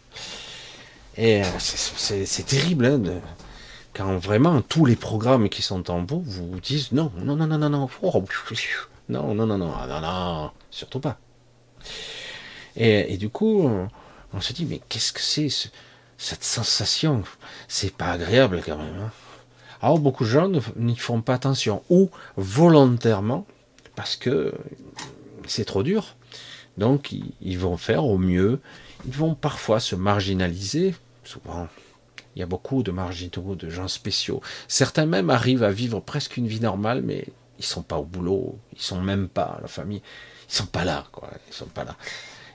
[1.17, 3.01] Et euh, c'est terrible hein,
[3.93, 7.57] quand vraiment tous les programmes qui sont en vous vous disent non, non, non, non,
[7.57, 8.23] non, non, oh,
[9.09, 11.17] non, non, non, non, non, non, surtout pas.
[12.75, 13.69] Et, du coup,
[14.33, 15.47] on se dit mais qu'est-ce que c'est
[16.17, 17.23] cette sensation?
[17.69, 19.09] C'est pas agréable quand même.
[19.81, 23.45] Alors beaucoup de gens n'y font pas attention, ou volontairement,
[23.95, 24.53] parce que
[25.47, 26.15] c'est trop dur.
[26.77, 28.59] Donc ils vont faire au mieux,
[29.05, 31.67] ils vont parfois se marginaliser, souvent
[32.35, 34.41] il y a beaucoup de marginaux, de gens spéciaux.
[34.67, 37.25] Certains même arrivent à vivre presque une vie normale, mais
[37.59, 40.01] ils sont pas au boulot, ils sont même pas à la famille,
[40.49, 41.95] ils sont pas là, quoi, ils sont pas là.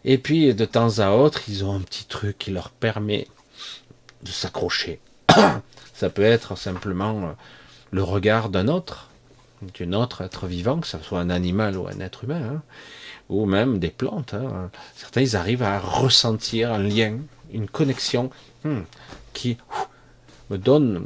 [0.04, 3.26] Et puis de temps à autre, ils ont un petit truc qui leur permet
[4.22, 5.00] de s'accrocher.
[5.94, 7.32] Ça peut être simplement euh,
[7.90, 9.08] le regard d'un autre,
[9.78, 12.62] d'un autre être vivant, que ce soit un animal ou un être humain, hein,
[13.30, 14.34] ou même des plantes.
[14.34, 14.70] Hein.
[14.96, 17.18] Certains, ils arrivent à ressentir un lien,
[17.52, 18.30] une connexion
[18.64, 18.80] hmm,
[19.32, 19.56] qui
[20.50, 21.04] me donne.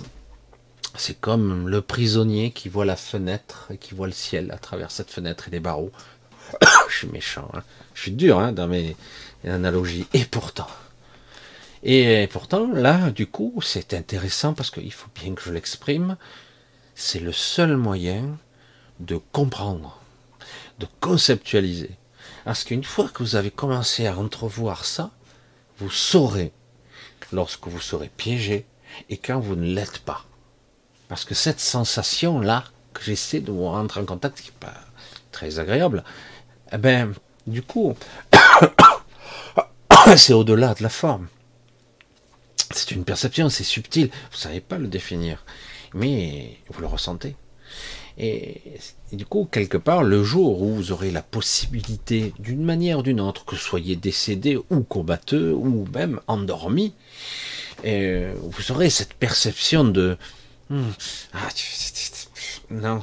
[0.97, 4.91] C'est comme le prisonnier qui voit la fenêtre et qui voit le ciel à travers
[4.91, 5.93] cette fenêtre et les barreaux.
[6.89, 7.63] je suis méchant, hein.
[7.95, 8.97] je suis dur hein, dans mes
[9.45, 10.07] analogies.
[10.13, 10.69] Et pourtant,
[11.83, 16.17] et pourtant, là, du coup, c'est intéressant parce qu'il faut bien que je l'exprime.
[16.95, 18.39] C'est le seul moyen
[19.01, 20.01] de comprendre,
[20.79, 21.91] de conceptualiser.
[22.45, 25.11] Parce qu'une fois que vous avez commencé à entrevoir ça,
[25.79, 26.53] vous saurez
[27.33, 28.67] lorsque vous serez piégé
[29.09, 30.25] et quand vous ne l'êtes pas.
[31.09, 34.75] Parce que cette sensation-là, que j'essaie de vous rentrer en contact, qui n'est pas
[35.33, 36.05] très agréable,
[36.73, 37.13] eh ben,
[37.47, 37.95] du coup,
[40.17, 41.29] c'est au-delà de la forme.
[42.71, 45.45] C'est une perception, c'est subtil, vous savez pas le définir,
[45.93, 47.37] mais vous le ressentez.
[48.17, 48.61] Et,
[49.13, 53.21] du coup, quelque part, le jour où vous aurez la possibilité, d'une manière ou d'une
[53.21, 56.95] autre, que vous soyez décédé ou combatteux ou même endormi,
[57.83, 60.17] et vous aurez cette perception de
[60.71, 60.91] hmm,
[61.33, 61.49] ah,
[62.71, 63.03] non,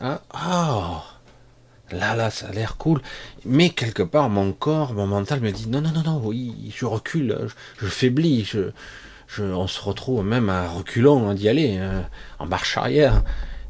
[0.00, 3.00] ah, oh, là, là, ça a l'air cool.
[3.44, 6.84] Mais quelque part, mon corps, mon mental me dit non, non, non, non, oui, je
[6.86, 7.48] recule,
[7.80, 13.22] je, faiblis, je, on se retrouve même à reculons d'y aller, hein, en marche arrière.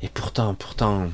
[0.03, 1.09] Et pourtant, pourtant,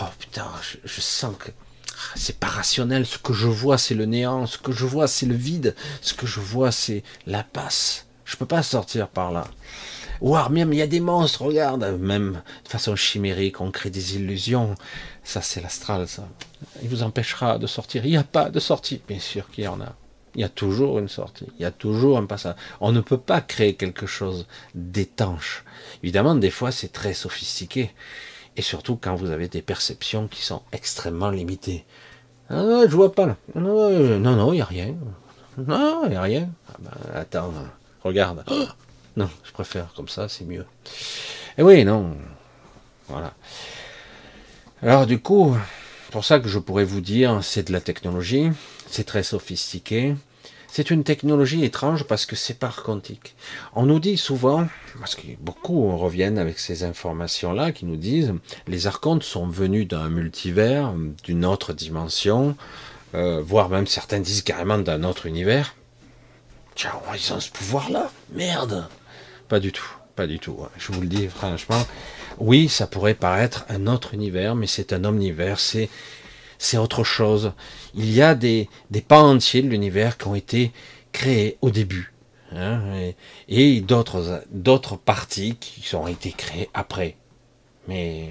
[0.00, 0.46] oh putain,
[0.84, 3.06] je, sens que ah, c'est pas rationnel.
[3.06, 4.46] Ce que je vois, c'est le néant.
[4.46, 5.74] Ce que je vois, c'est le vide.
[6.00, 8.06] Ce que je vois, c'est la passe.
[8.24, 9.46] Je peux pas sortir par là.
[10.20, 11.84] Ou même, il y a des monstres, regarde.
[11.98, 14.74] Même de façon chimérique, on crée des illusions.
[15.24, 16.28] Ça, c'est l'astral, ça.
[16.82, 18.04] Il vous empêchera de sortir.
[18.04, 19.00] Il n'y a pas de sortie.
[19.08, 19.94] Bien sûr qu'il y en a.
[20.38, 21.48] Il y a toujours une sortie.
[21.58, 22.54] Il y a toujours un passage.
[22.80, 25.64] On ne peut pas créer quelque chose d'étanche.
[26.04, 27.90] Évidemment, des fois, c'est très sophistiqué.
[28.56, 31.84] Et surtout quand vous avez des perceptions qui sont extrêmement limitées.
[32.50, 33.36] Ah, je vois pas là.
[33.56, 34.94] Non, non, il n'y a rien.
[35.56, 36.48] Non, il n'y a rien.
[36.68, 37.52] Ah ben, attends,
[38.04, 38.44] regarde.
[39.16, 40.66] non, je préfère comme ça, c'est mieux.
[41.58, 42.16] Et oui, non.
[43.08, 43.34] Voilà.
[44.82, 45.56] Alors du coup,
[46.12, 48.50] pour ça que je pourrais vous dire, c'est de la technologie,
[48.86, 50.14] c'est très sophistiqué,
[50.70, 53.34] c'est une technologie étrange parce que c'est par quantique.
[53.74, 54.68] On nous dit souvent,
[55.00, 58.34] parce que beaucoup reviennent avec ces informations-là, qui nous disent,
[58.66, 60.92] les archontes sont venus d'un multivers,
[61.24, 62.56] d'une autre dimension,
[63.14, 65.74] euh, voire même certains disent carrément d'un autre univers.
[66.74, 68.10] Tiens, ils ont ce pouvoir-là?
[68.32, 68.86] Merde
[69.48, 70.58] Pas du tout, pas du tout.
[70.62, 70.68] Hein.
[70.78, 71.82] Je vous le dis franchement,
[72.38, 75.88] oui, ça pourrait paraître un autre univers, mais c'est un omnivers, c'est
[76.58, 77.52] c'est autre chose.
[77.94, 80.72] Il y a des, des pans entiers de l'univers qui ont été
[81.12, 82.12] créés au début,
[82.54, 82.82] hein,
[83.48, 87.16] et, d'autres d'autres parties qui ont été créées après.
[87.86, 88.30] Mais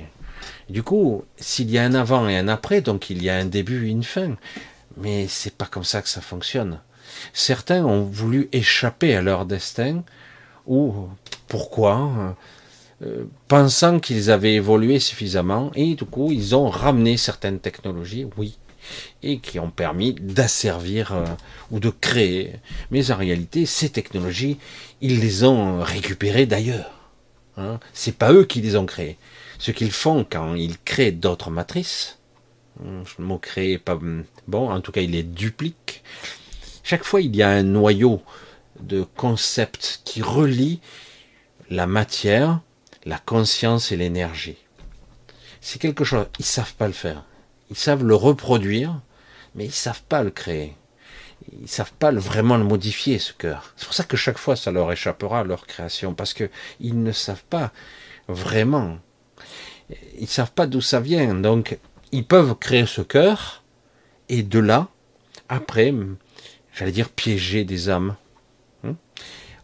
[0.69, 3.45] du coup, s'il y a un avant et un après, donc il y a un
[3.45, 4.35] début et une fin.
[4.97, 6.79] Mais c'est pas comme ça que ça fonctionne.
[7.33, 10.03] Certains ont voulu échapper à leur destin,
[10.65, 11.07] ou
[11.47, 12.35] pourquoi
[13.03, 18.57] euh, pensant qu'ils avaient évolué suffisamment, et du coup, ils ont ramené certaines technologies, oui,
[19.21, 21.25] et qui ont permis d'asservir euh,
[21.71, 22.53] ou de créer.
[22.89, 24.57] Mais en réalité, ces technologies,
[25.01, 26.91] ils les ont récupérées d'ailleurs.
[27.57, 27.79] Hein.
[27.93, 29.17] C'est pas eux qui les ont créées.
[29.60, 32.17] Ce qu'ils font quand ils créent d'autres matrices,
[32.83, 33.99] hein, le mot créer pas
[34.47, 36.03] bon, en tout cas, ils les dupliquent.
[36.83, 38.21] Chaque fois, il y a un noyau
[38.79, 40.79] de concepts qui relie
[41.69, 42.62] la matière
[43.08, 44.58] la conscience et l'énergie.
[45.62, 47.24] C'est quelque chose, ils savent pas le faire.
[47.70, 49.00] Ils savent le reproduire,
[49.56, 50.76] mais ils savent pas le créer.
[51.62, 53.74] Ils savent pas vraiment le modifier, ce cœur.
[53.78, 56.50] C'est pour ça que chaque fois, ça leur échappera, leur création, parce que
[56.82, 57.72] ils ne savent pas
[58.28, 58.98] vraiment.
[60.20, 61.34] Ils savent pas d'où ça vient.
[61.34, 61.80] Donc,
[62.12, 63.63] ils peuvent créer ce cœur,
[64.28, 64.89] et de là,
[65.48, 65.93] après,
[66.74, 68.17] j'allais dire piéger des âmes.
[68.84, 68.96] Hein.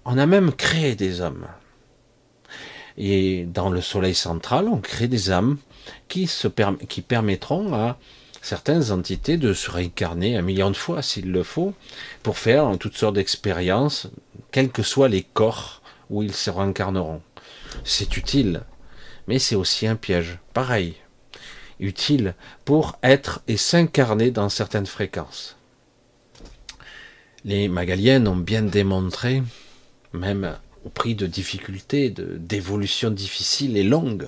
[0.05, 1.47] On a même créé des âmes.
[2.97, 5.57] Et dans le soleil central, on crée des âmes
[6.07, 6.29] qui,
[7.07, 7.97] permettront à
[8.41, 11.73] certaines entités de se réincarner un million de fois s'il le faut,
[12.21, 14.07] pour faire toutes sortes d'expériences,
[14.51, 17.21] quels que soient les corps où ils se réincarneront.
[17.83, 18.61] C'est utile,
[19.27, 20.37] mais c'est aussi un piège.
[20.53, 20.95] Pareil,
[21.79, 25.57] utile pour être et s'incarner dans certaines fréquences.
[27.45, 29.43] Les Magaliennes ont bien démontré,
[30.13, 34.27] même au prix de difficultés, d'évolutions difficiles et longues,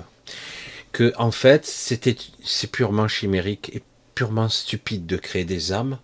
[0.92, 3.82] que en fait c'était c'est purement chimérique et
[4.14, 6.00] purement stupide de créer des âmes,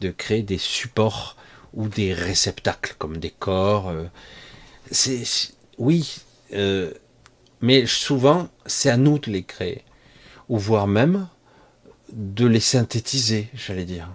[0.00, 1.36] de créer des supports
[1.74, 3.88] ou des réceptacles comme des corps.
[3.88, 4.04] Euh,
[4.90, 5.22] c'est
[5.78, 6.16] oui,
[6.54, 6.92] euh,
[7.60, 9.82] mais souvent, c'est à nous de les créer,
[10.48, 11.28] ou voire même
[12.12, 14.08] de les synthétiser, j'allais dire.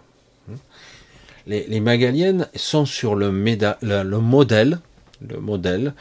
[1.47, 4.79] Les, Magaliennes sont sur le modèle,
[5.21, 5.93] le modèle,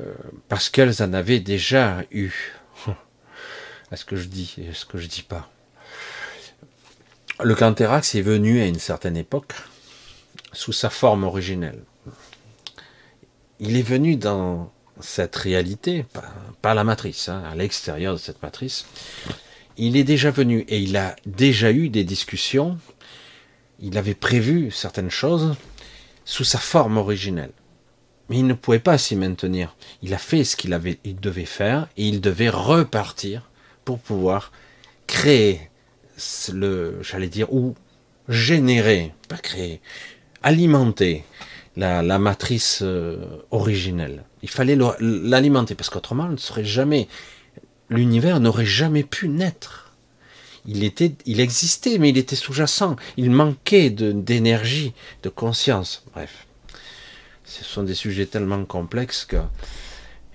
[0.00, 0.14] euh,
[0.48, 2.32] parce qu'elles en avaient déjà eu.
[3.92, 5.50] Est-ce que je dis, est-ce que je dis pas?
[7.42, 9.54] Le Canthérax est venu à une certaine époque
[10.52, 11.82] sous sa forme originelle.
[13.60, 16.04] Il est venu dans cette réalité,
[16.62, 18.86] pas, la matrice, hein, à l'extérieur de cette matrice,
[19.76, 22.78] il est déjà venu et il a déjà eu des discussions,
[23.78, 25.54] il avait prévu certaines choses
[26.24, 27.52] sous sa forme originelle.
[28.28, 29.74] Mais il ne pouvait pas s'y maintenir.
[30.02, 33.50] Il a fait ce qu'il avait, il devait faire et il devait repartir
[33.84, 34.52] pour pouvoir
[35.06, 35.70] créer
[36.52, 37.74] le, j'allais dire, ou
[38.28, 39.80] générer, pas créer,
[40.42, 41.24] alimenter
[41.76, 43.18] la, matrice euh,
[43.50, 44.24] originelle.
[44.42, 47.08] Il fallait l'alimenter parce qu'autrement, ne serait jamais,
[47.88, 49.94] l'univers n'aurait jamais pu naître.
[50.66, 52.96] Il était, il existait, mais il était sous-jacent.
[53.16, 56.04] Il manquait d'énergie, de, conscience.
[56.12, 56.47] Bref,
[57.48, 59.36] ce sont des sujets tellement complexes que.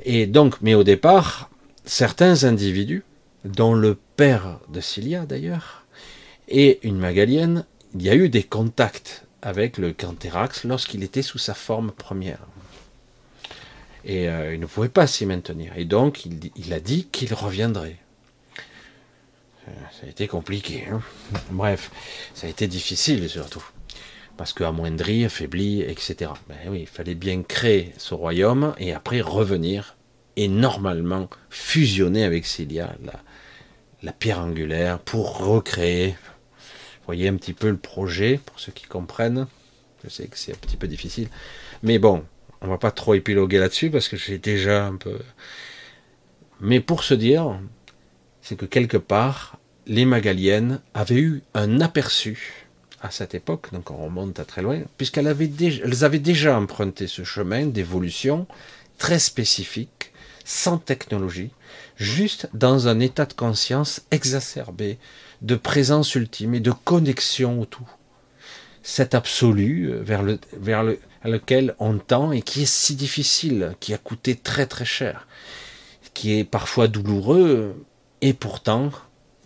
[0.03, 1.49] Et donc, mais au départ,
[1.85, 3.03] certains individus,
[3.45, 5.85] dont le père de Cilia d'ailleurs,
[6.49, 11.37] et une Magalienne, il y a eu des contacts avec le Canthérax lorsqu'il était sous
[11.37, 12.39] sa forme première.
[14.05, 15.77] Et euh, il ne pouvait pas s'y maintenir.
[15.77, 17.97] Et donc, il, a dit qu'il reviendrait.
[19.67, 20.85] Euh, ça a été compliqué.
[20.91, 21.01] Hein.
[21.51, 21.91] Bref,
[22.33, 23.63] ça a été difficile surtout.
[24.37, 26.31] Parce qu'amoindri, affaibli, etc.
[26.49, 29.95] Ben oui, il fallait bien créer ce royaume et après revenir
[30.35, 33.19] et normalement fusionner avec Cilia, la,
[34.01, 36.09] la pierre angulaire, pour recréer.
[36.09, 39.47] Vous voyez un petit peu le projet, pour ceux qui comprennent.
[40.03, 41.27] Je sais que c'est un petit peu difficile.
[41.83, 42.23] Mais bon,
[42.61, 45.19] on va pas trop épiloguer là-dessus parce que j'ai déjà un peu.
[46.59, 47.59] Mais pour se dire,
[48.41, 52.62] c'est que quelque part, les Magaliennes avaient eu un aperçu
[53.03, 57.65] à cette époque, donc on remonte à très loin, puisqu'elles avaient déjà, emprunté ce chemin
[57.65, 58.47] d'évolution
[58.97, 60.13] très spécifique,
[60.45, 61.51] sans technologie,
[61.97, 64.97] juste dans un état de conscience exacerbé,
[65.41, 67.89] de présence ultime et de connexion au tout.
[68.83, 70.83] Cet absolu euh, vers
[71.25, 75.27] lequel on tend et qui est si difficile, qui a coûté très très cher,
[76.13, 77.85] qui est parfois douloureux
[78.21, 78.91] et pourtant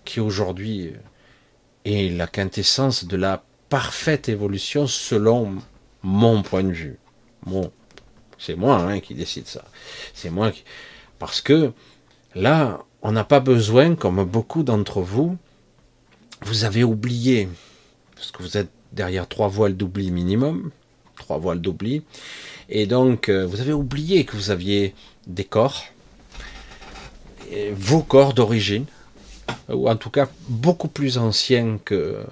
[0.05, 0.93] qui aujourd'hui
[1.85, 5.55] est la quintessence de la parfaite évolution selon
[6.03, 6.97] mon point de vue.
[8.37, 9.65] C'est moi hein, qui décide ça.
[10.13, 10.51] C'est moi.
[11.19, 11.71] Parce que
[12.35, 15.37] là, on n'a pas besoin, comme beaucoup d'entre vous,
[16.41, 17.49] vous avez oublié,
[18.15, 20.71] parce que vous êtes derrière trois voiles d'oubli minimum,
[21.15, 22.03] trois voiles d'oubli.
[22.69, 24.93] Et donc, euh, vous avez oublié que vous aviez
[25.25, 25.85] des corps,
[27.71, 28.85] vos corps d'origine,
[29.69, 32.25] ou en tout cas beaucoup plus anciens que,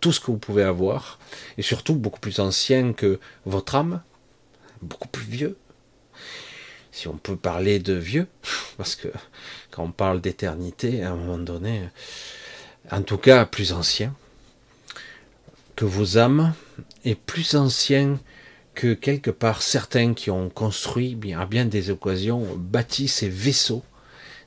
[0.00, 1.18] tout ce que vous pouvez avoir,
[1.58, 4.02] et surtout beaucoup plus anciens que votre âme,
[4.82, 5.56] beaucoup plus vieux.
[6.92, 8.28] Si on peut parler de vieux,
[8.76, 9.08] parce que
[9.70, 11.88] quand on parle d'éternité, à un moment donné,
[12.90, 14.14] en tout cas plus ancien
[15.76, 16.54] que vos âmes,
[17.04, 18.18] est plus ancien
[18.74, 23.84] que quelque part certains qui ont construit à bien des occasions, bâti ces vaisseaux,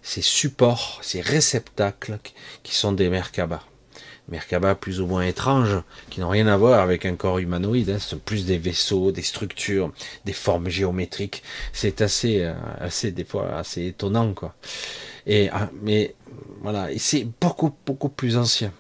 [0.08, 2.20] ces supports, ces réceptacles
[2.64, 3.62] qui sont des Merkabah.
[4.30, 8.00] Merkabah plus ou moins étranges, qui n'ont rien à voir avec un corps humanoïde, hein,
[8.00, 9.92] ce sont plus des vaisseaux, des structures,
[10.24, 11.44] des formes géométriques.
[11.74, 14.56] C'est assez, euh, assez des fois assez étonnant, quoi.
[15.26, 16.16] Et ah, mais
[16.62, 18.72] voilà, c'est beaucoup beaucoup plus ancien.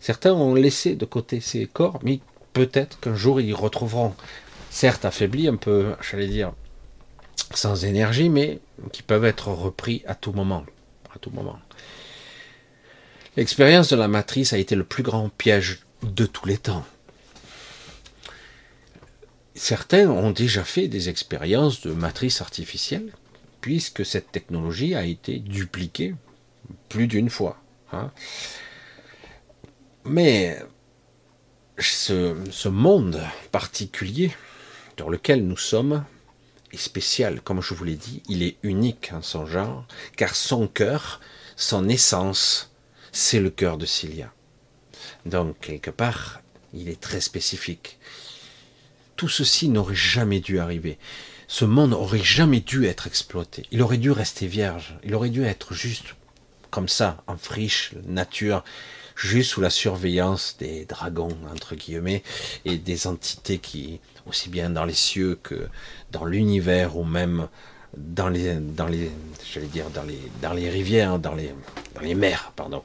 [0.00, 2.20] Certains ont laissé de côté ces corps, mais
[2.52, 4.14] peut-être qu'un jour ils retrouveront,
[4.68, 6.52] certes affaiblis, un peu, j'allais dire,
[7.54, 8.60] sans énergie, mais
[8.92, 10.64] qui peuvent être repris à tout moment.
[11.14, 11.58] À tout moment.
[13.36, 16.84] L'expérience de la matrice a été le plus grand piège de tous les temps.
[19.54, 23.12] Certains ont déjà fait des expériences de matrice artificielle,
[23.60, 26.14] puisque cette technologie a été dupliquée
[26.88, 27.60] plus d'une fois.
[27.92, 28.10] Hein.
[30.04, 30.58] Mais
[31.78, 33.20] ce, monde
[33.52, 34.32] particulier
[34.96, 36.04] dans lequel nous sommes
[36.76, 41.20] spécial, comme je vous l'ai dit, il est unique en son genre, car son cœur,
[41.56, 42.70] son essence,
[43.12, 44.32] c'est le cœur de Cilia.
[45.24, 46.40] Donc, quelque part,
[46.74, 47.98] il est très spécifique.
[49.16, 50.98] Tout ceci n'aurait jamais dû arriver.
[51.48, 53.66] Ce monde n'aurait jamais dû être exploité.
[53.70, 54.98] Il aurait dû rester vierge.
[55.02, 56.14] Il aurait dû être juste
[56.70, 58.62] comme ça, en friche, nature
[59.18, 62.22] juste sous la surveillance des dragons, entre guillemets,
[62.64, 65.68] et des entités qui, aussi bien dans les cieux que
[66.12, 67.48] dans l'univers ou même
[67.96, 69.10] dans les, dans les,
[69.72, 71.52] dire dans les, dans les rivières, dans les,
[71.94, 72.82] dans les mers, pardon.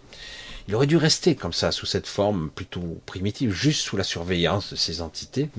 [0.67, 4.71] Il aurait dû rester comme ça, sous cette forme plutôt primitive, juste sous la surveillance
[4.71, 5.49] de ces entités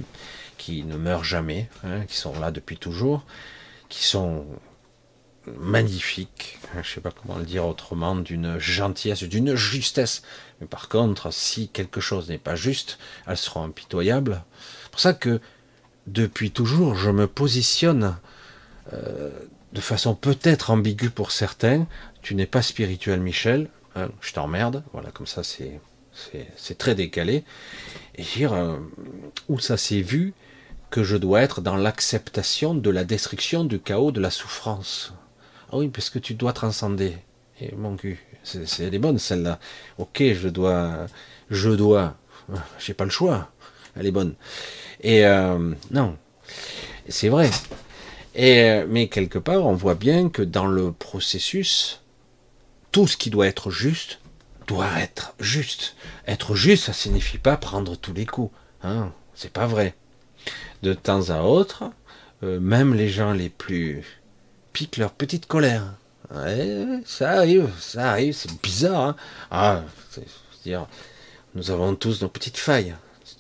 [0.57, 3.25] qui ne meurent jamais, hein, qui sont là depuis toujours,
[3.91, 4.47] qui sont
[5.59, 10.23] magnifiques, hein, je ne sais pas comment le dire autrement, d'une gentillesse, d'une justesse.
[10.67, 14.43] Par contre, si quelque chose n'est pas juste, elles seront impitoyables.
[14.83, 15.41] C'est pour ça que
[16.07, 18.17] depuis toujours, je me positionne
[18.93, 19.31] euh,
[19.73, 21.87] de façon peut-être ambiguë pour certains.
[22.23, 23.69] Tu n'es pas spirituel, Michel.
[23.97, 24.83] Hein, je t'emmerde.
[24.93, 25.81] Voilà, comme ça, c'est
[26.57, 27.45] c'est très décalé.
[28.15, 28.77] Et dire euh,
[29.49, 30.33] où ça s'est vu
[30.91, 35.13] que je dois être dans l'acceptation de la destruction, du chaos, de la souffrance.
[35.73, 37.17] Ah oui, parce que tu dois transcender.
[37.61, 39.59] Et mon cul, c'est, elle est bonne celle-là.
[39.99, 41.07] Ok, je dois,
[41.51, 42.17] je dois.
[42.79, 43.51] J'ai pas le choix.
[43.97, 44.35] Elle est bonne.
[45.01, 46.17] Et euh, non,
[47.09, 47.51] c'est vrai.
[48.35, 52.03] Et euh, mais quelque part, on voit bien que dans le processus,
[52.93, 54.21] tout ce qui doit être juste
[54.67, 55.97] doit être juste.
[56.27, 58.53] Être juste, ça signifie pas prendre tous les coups.
[58.83, 59.95] Hein, c'est pas vrai.
[60.83, 61.85] De temps à autre,
[62.43, 64.03] euh, même les gens les plus
[64.73, 65.95] piquent leur petite colère.
[66.31, 69.09] Ça arrive, ça arrive, c'est bizarre.
[69.09, 69.17] Hein
[69.51, 69.83] ah,
[70.65, 70.87] dire,
[71.55, 72.95] nous avons tous nos petites failles.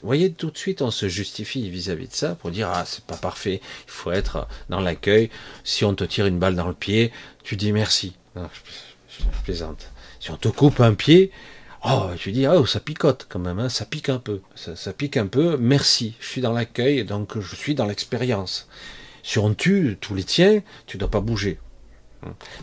[0.04, 3.04] Vous voyez, tout de suite, on se justifie vis-à-vis de ça pour dire ah c'est
[3.04, 5.30] pas parfait, il faut être dans l'accueil.
[5.64, 7.10] Si on te tire une balle dans le pied,
[7.42, 8.14] tu dis merci.
[8.36, 9.90] je, plaisante.
[10.20, 11.30] Si on te coupe un pied,
[11.86, 15.16] oh tu dis oh ça picote quand même, hein, ça pique un peu, ça, pique
[15.16, 15.56] un peu.
[15.56, 18.68] Merci, je suis dans l'accueil, donc je suis dans l'expérience.
[19.22, 21.58] Si on tue tous les tiens, tu dois pas bouger.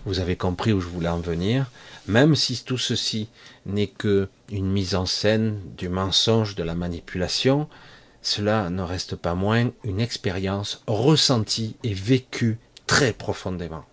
[0.05, 1.69] Vous avez compris où je voulais en venir,
[2.07, 3.29] même si tout ceci
[3.65, 7.67] n'est que une mise en scène du mensonge, de la manipulation,
[8.21, 13.85] cela ne reste pas moins une expérience ressentie et vécue très profondément.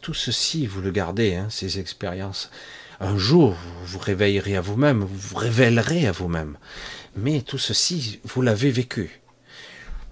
[0.00, 2.50] Tout ceci, vous le gardez, hein, ces expériences.
[3.00, 6.56] Un jour, vous vous réveillerez à vous-même, vous vous révélerez à vous-même.
[7.16, 9.20] Mais tout ceci, vous l'avez vécu.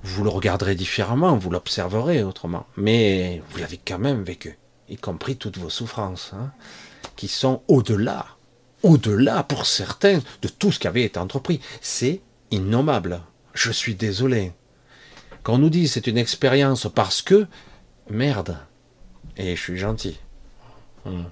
[0.02, 2.66] Vous le regarderez différemment, vous l'observerez autrement.
[2.76, 4.58] Mais vous l'avez quand même vécu
[4.88, 6.52] y compris toutes vos souffrances, hein,
[7.16, 8.26] qui sont au-delà,
[8.82, 11.60] au-delà pour certains de tout ce qui avait été entrepris.
[11.80, 12.20] C'est
[12.50, 13.22] innommable.
[13.54, 14.52] Je suis désolé.
[15.42, 17.46] Quand on nous dit c'est une expérience parce que,
[18.10, 18.58] merde,
[19.36, 20.18] et je suis gentil.
[21.04, 21.24] Hmm.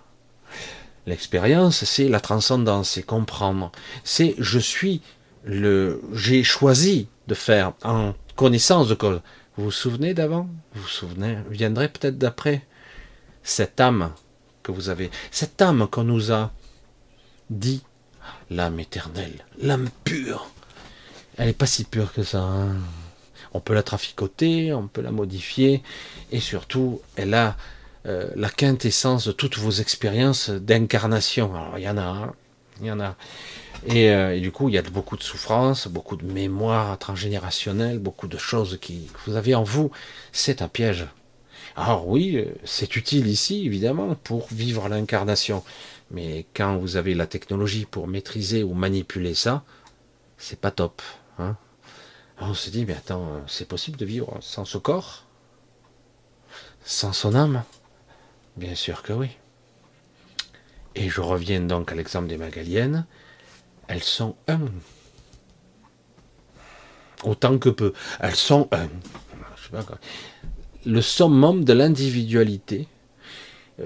[1.07, 3.73] L'expérience, c'est la transcendance, c'est comprendre.
[4.05, 5.03] C'est je suis
[5.45, 9.21] le, j'ai choisi de faire en connaissance de cause.
[9.57, 10.49] Vous vous souvenez d'avant?
[10.75, 12.63] Vous vous souvenez Viendrez peut-être d'après?
[13.45, 14.11] Cette âme
[14.63, 16.51] que vous avez, cette âme qu'on nous a
[17.51, 17.85] dit,
[18.51, 20.51] l'âme éternelle, l'âme pure,
[21.37, 22.41] elle n'est pas si pure que ça.
[22.41, 22.77] Hein.
[23.53, 25.83] On peut la traficoter, on peut la modifier,
[26.33, 27.57] et surtout, elle a
[28.07, 31.55] euh, la quintessence de toutes vos expériences d'incarnation.
[31.55, 32.33] Alors, il y en a, hein.
[32.81, 33.15] il y en a.
[33.87, 37.99] Et, euh, et, du coup, il y a beaucoup de souffrances, beaucoup de mémoire transgénérationnelle,
[37.99, 39.91] beaucoup de choses qui, que vous avez en vous.
[40.33, 41.07] C'est un piège.
[41.77, 45.65] Alors oui, euh, c'est utile ici, évidemment, pour vivre l'incarnation.
[46.11, 49.65] Mais quand vous avez la technologie pour maîtriser ou manipuler ça,
[50.39, 51.03] c'est pas top.
[51.39, 51.57] Hein
[52.39, 55.25] on se dit, mais attends, euh, c'est possible de vivre sans ce corps?
[56.85, 57.65] Sans son âme?
[58.57, 59.31] Bien sûr que oui.
[60.95, 63.07] Et je reviens donc à l'exemple des Magaliennes.
[63.89, 64.61] Elles sont un.
[67.25, 67.93] Autant que peu.
[68.21, 68.89] Elles sont un.
[70.87, 72.89] Le summum de l'individualité,
[73.81, 73.85] euh,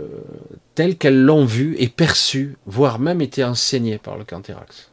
[0.75, 4.91] telle qu'elles l'ont vu et perçue, voire même été enseignée par le Canthérax.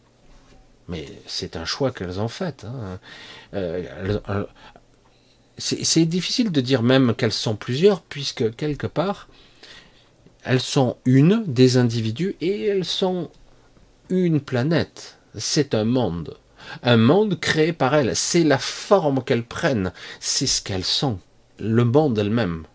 [0.88, 2.64] Mais c'est un choix qu'elles ont fait.
[2.64, 3.00] Hein.
[3.54, 4.46] Euh,
[5.58, 9.28] c'est difficile de dire même qu'elles sont plusieurs, puisque quelque part,
[10.44, 13.32] elles sont une des individus et elles sont
[14.10, 15.18] une planète.
[15.36, 16.38] C'est un monde.
[16.84, 18.16] Un monde créé par elles.
[18.16, 19.92] C'est la forme qu'elles prennent.
[20.20, 21.20] C'est ce qu'elles sont
[21.60, 22.66] le monde elle-même.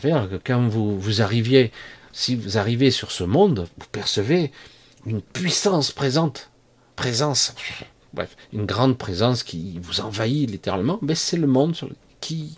[0.00, 1.72] que quand vous, vous arriviez,
[2.12, 4.52] si vous arrivez sur ce monde, vous percevez
[5.06, 6.50] une puissance présente,
[6.96, 7.54] présence,
[8.12, 11.74] bref, une grande présence qui vous envahit littéralement, mais c'est le monde
[12.20, 12.56] qui,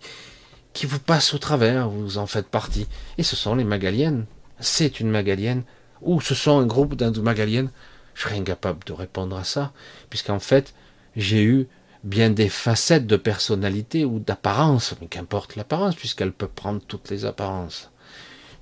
[0.72, 2.86] qui vous passe au travers, vous en faites partie.
[3.18, 4.26] Et ce sont les Magaliennes.
[4.60, 5.64] C'est une Magalienne,
[6.02, 7.70] ou ce sont un groupe Magaliennes.
[8.14, 9.72] Je serais incapable de répondre à ça,
[10.10, 10.74] puisqu'en fait,
[11.16, 11.66] j'ai eu
[12.04, 17.24] bien des facettes de personnalité ou d'apparence, mais qu'importe l'apparence, puisqu'elle peut prendre toutes les
[17.24, 17.90] apparences.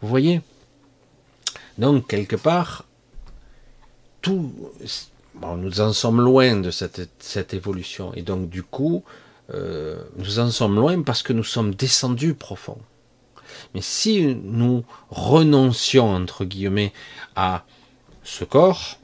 [0.00, 0.40] Vous voyez?
[1.76, 2.84] Donc, quelque part,
[4.20, 4.52] tout.
[5.34, 8.12] Bon, nous en sommes loin de cette, cette évolution.
[8.14, 9.02] Et donc, du coup,
[9.52, 12.78] euh, nous en sommes loin parce que nous sommes descendus profond.
[13.74, 16.92] Mais si nous renoncions, entre guillemets,
[17.34, 17.64] à
[18.22, 18.98] ce corps,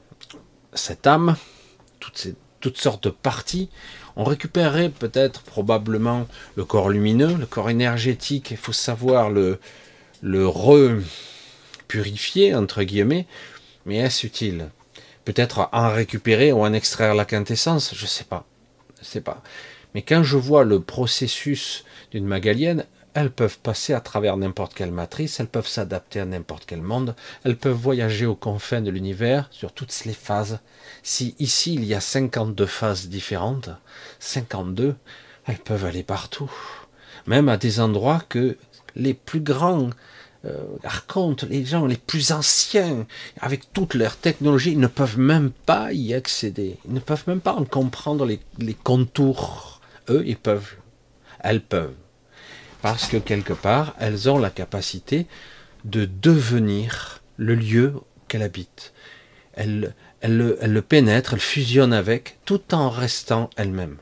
[0.73, 1.35] cette âme,
[1.99, 2.27] toutes,
[2.59, 3.69] toutes sortes de parties,
[4.19, 9.61] on récupérerait peut-être probablement le corps lumineux, le corps énergétique, il faut savoir le,
[10.21, 13.27] le repurifier, entre guillemets,
[13.85, 14.71] mais est-ce utile?
[15.23, 18.45] Peut-être en récupérer ou en extraire la quintessence, je ne sais pas.
[18.99, 19.41] Je sais pas.
[19.95, 24.91] Mais quand je vois le processus d'une magalienne, elles peuvent passer à travers n'importe quelle
[24.91, 29.47] matrice, elles peuvent s'adapter à n'importe quel monde, elles peuvent voyager aux confins de l'univers
[29.51, 30.59] sur toutes les phases.
[31.03, 33.69] Si ici il y a 52 phases différentes,
[34.19, 34.95] 52,
[35.45, 36.51] elles peuvent aller partout.
[37.25, 38.57] Même à des endroits que
[38.95, 39.89] les plus grands
[40.45, 43.05] euh, archontes, les gens les plus anciens,
[43.39, 46.77] avec toute leur technologie, ne peuvent même pas y accéder.
[46.85, 49.81] Ils ne peuvent même pas en comprendre les, les contours.
[50.09, 50.75] Eux, ils peuvent.
[51.41, 51.93] Elles peuvent
[52.81, 55.27] parce que quelque part, elles ont la capacité
[55.85, 57.93] de devenir le lieu
[58.27, 58.93] qu'elle habite.
[59.53, 63.97] Elles, le, le pénètrent, elles fusionnent avec, tout en restant elles-mêmes.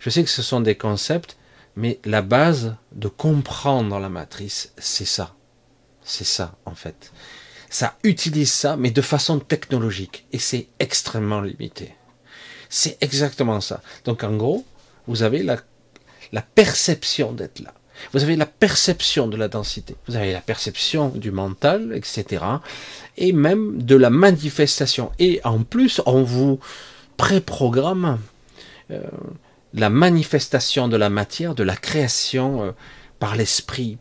[0.00, 1.36] Je sais que ce sont des concepts,
[1.76, 5.34] mais la base de comprendre la matrice, c'est ça.
[6.02, 7.12] C'est ça, en fait.
[7.70, 11.94] Ça utilise ça, mais de façon technologique, et c'est extrêmement limité.
[12.70, 13.82] C'est exactement ça.
[14.04, 14.64] Donc, en gros,
[15.06, 15.58] vous avez la,
[16.32, 17.74] la perception d'être là.
[18.12, 22.44] Vous avez la perception de la densité, vous avez la perception du mental, etc.
[23.16, 25.10] Et même de la manifestation.
[25.18, 26.60] Et en plus, on vous
[27.16, 28.18] préprogramme
[28.90, 29.02] euh,
[29.74, 32.70] la manifestation de la matière, de la création euh,
[33.18, 33.98] par l'esprit,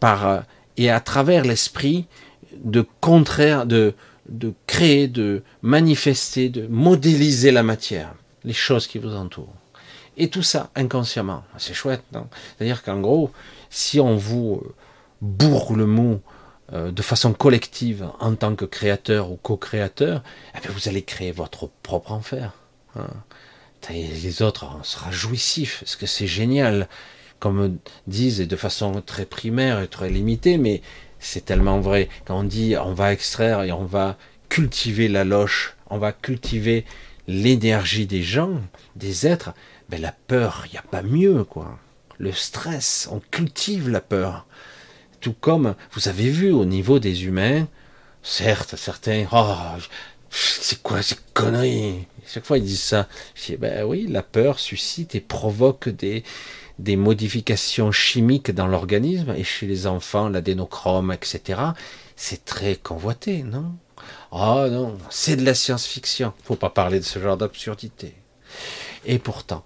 [0.00, 0.40] par euh,
[0.76, 2.06] et à travers l'esprit
[2.64, 2.86] de
[4.28, 8.14] de créer, de manifester, de modéliser la matière,
[8.44, 9.57] les choses qui vous entourent.
[10.18, 11.44] Et tout ça inconsciemment.
[11.56, 12.26] C'est chouette, non?
[12.56, 13.30] C'est-à-dire qu'en gros,
[13.70, 14.74] si on vous euh,
[15.22, 16.20] bourre le mot
[16.72, 20.22] euh, de façon collective en tant que créateur ou co-créateur,
[20.56, 22.52] eh bien vous allez créer votre propre enfer.
[22.96, 23.06] Hein.
[23.90, 26.88] les autres, on sera jouissif, parce que c'est génial,
[27.38, 30.82] comme disent, de façon très primaire et très limitée, mais
[31.20, 32.08] c'est tellement vrai.
[32.24, 34.16] Quand on dit on va extraire et on va
[34.48, 36.84] cultiver la loche, on va cultiver
[37.28, 38.60] l'énergie des gens,
[38.96, 39.52] des êtres,
[39.88, 41.78] ben la peur, il n'y a pas mieux, quoi.
[42.18, 44.46] Le stress, on cultive la peur.
[45.20, 47.66] Tout comme, vous avez vu au niveau des humains,
[48.22, 49.54] certes, certains, oh,
[50.30, 53.08] c'est quoi ces conneries Chaque fois ils disent ça.
[53.34, 56.22] Je dis, ben oui, la peur suscite et provoque des,
[56.78, 61.60] des modifications chimiques dans l'organisme, et chez les enfants, l'adénochrome, etc.
[62.16, 63.74] C'est très convoité, non?
[64.30, 66.32] Oh non, c'est de la science-fiction.
[66.44, 68.14] Faut pas parler de ce genre d'absurdité.
[69.04, 69.64] Et pourtant,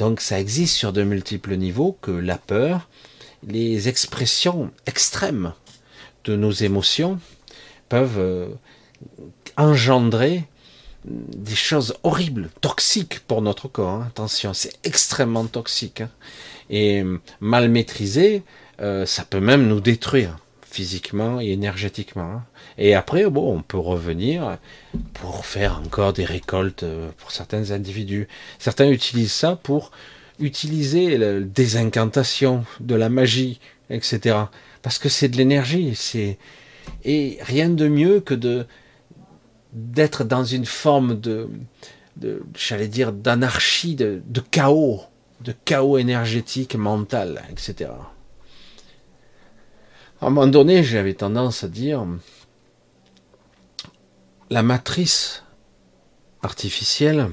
[0.00, 2.88] donc ça existe sur de multiples niveaux que la peur,
[3.46, 5.52] les expressions extrêmes
[6.24, 7.20] de nos émotions
[7.90, 8.48] peuvent euh,
[9.58, 10.44] engendrer
[11.04, 13.90] des choses horribles, toxiques pour notre corps.
[13.90, 14.06] Hein.
[14.08, 16.00] Attention, c'est extrêmement toxique.
[16.00, 16.10] Hein.
[16.70, 17.04] Et
[17.40, 18.42] mal maîtrisé,
[18.80, 20.38] euh, ça peut même nous détruire
[20.72, 22.42] physiquement et énergétiquement.
[22.78, 24.58] Et après, bon, on peut revenir
[25.14, 28.28] pour faire encore des récoltes euh, pour certains individus.
[28.58, 29.90] Certains utilisent ça pour
[30.38, 33.60] utiliser des incantations, de la magie,
[33.90, 34.36] etc.
[34.80, 36.38] Parce que c'est de l'énergie, c'est
[37.04, 38.66] et rien de mieux que de
[39.72, 41.48] d'être dans une forme de,
[42.56, 45.02] j'allais dire, d'anarchie, de chaos,
[45.42, 47.90] de chaos énergétique, mental, etc.
[50.20, 52.06] À un moment donné, j'avais tendance à dire,
[54.50, 55.44] la matrice
[56.42, 57.30] artificielle,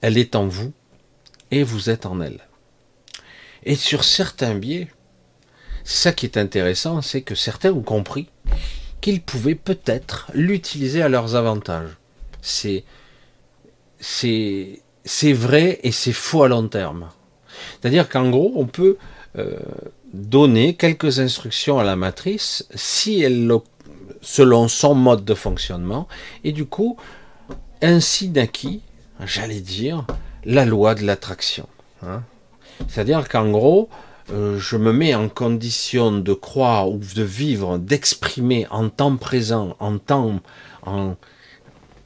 [0.00, 0.72] elle est en vous
[1.50, 2.40] et vous êtes en elle.
[3.64, 4.88] Et sur certains biais,
[5.84, 8.30] ça qui est intéressant, c'est que certains ont compris
[9.02, 11.98] qu'ils pouvaient peut-être l'utiliser à leurs avantages.
[12.40, 12.84] C'est
[15.34, 17.10] vrai et c'est faux à long terme.
[17.78, 18.96] C'est-à-dire qu'en gros, on peut
[19.36, 19.58] euh,
[20.12, 23.50] donner quelques instructions à la matrice si elle
[24.20, 26.06] selon son mode de fonctionnement
[26.44, 26.96] et du coup
[27.82, 28.80] ainsi naquit,
[29.24, 30.06] j'allais dire,
[30.44, 31.68] la loi de l'attraction.
[32.02, 32.22] Hein.
[32.88, 33.88] C'est-à-dire qu'en gros,
[34.30, 39.76] euh, je me mets en condition de croire ou de vivre, d'exprimer en temps présent,
[39.80, 40.40] en temps,
[40.86, 41.16] en,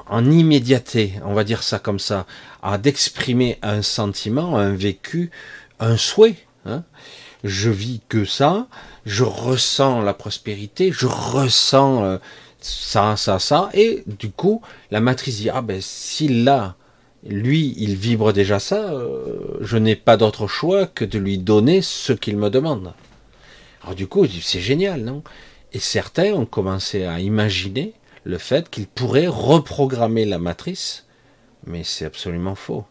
[0.08, 2.26] en immédiateté, on va dire ça comme ça,
[2.62, 5.30] à d'exprimer un sentiment, un vécu,
[5.78, 6.36] un souhait.
[6.64, 6.82] Hein
[7.46, 8.66] je vis que ça,
[9.04, 12.18] je ressens la prospérité, je ressens euh,
[12.60, 16.76] ça, ça, ça, et du coup, la matrice dit, ah ben, s'il l'a,
[17.24, 21.82] lui, il vibre déjà ça, euh, je n'ai pas d'autre choix que de lui donner
[21.82, 22.92] ce qu'il me demande.
[23.82, 25.22] Alors du coup, c'est génial, non?
[25.72, 27.94] Et certains ont commencé à imaginer
[28.24, 31.06] le fait qu'ils pourraient reprogrammer la matrice,
[31.66, 32.84] mais c'est absolument faux.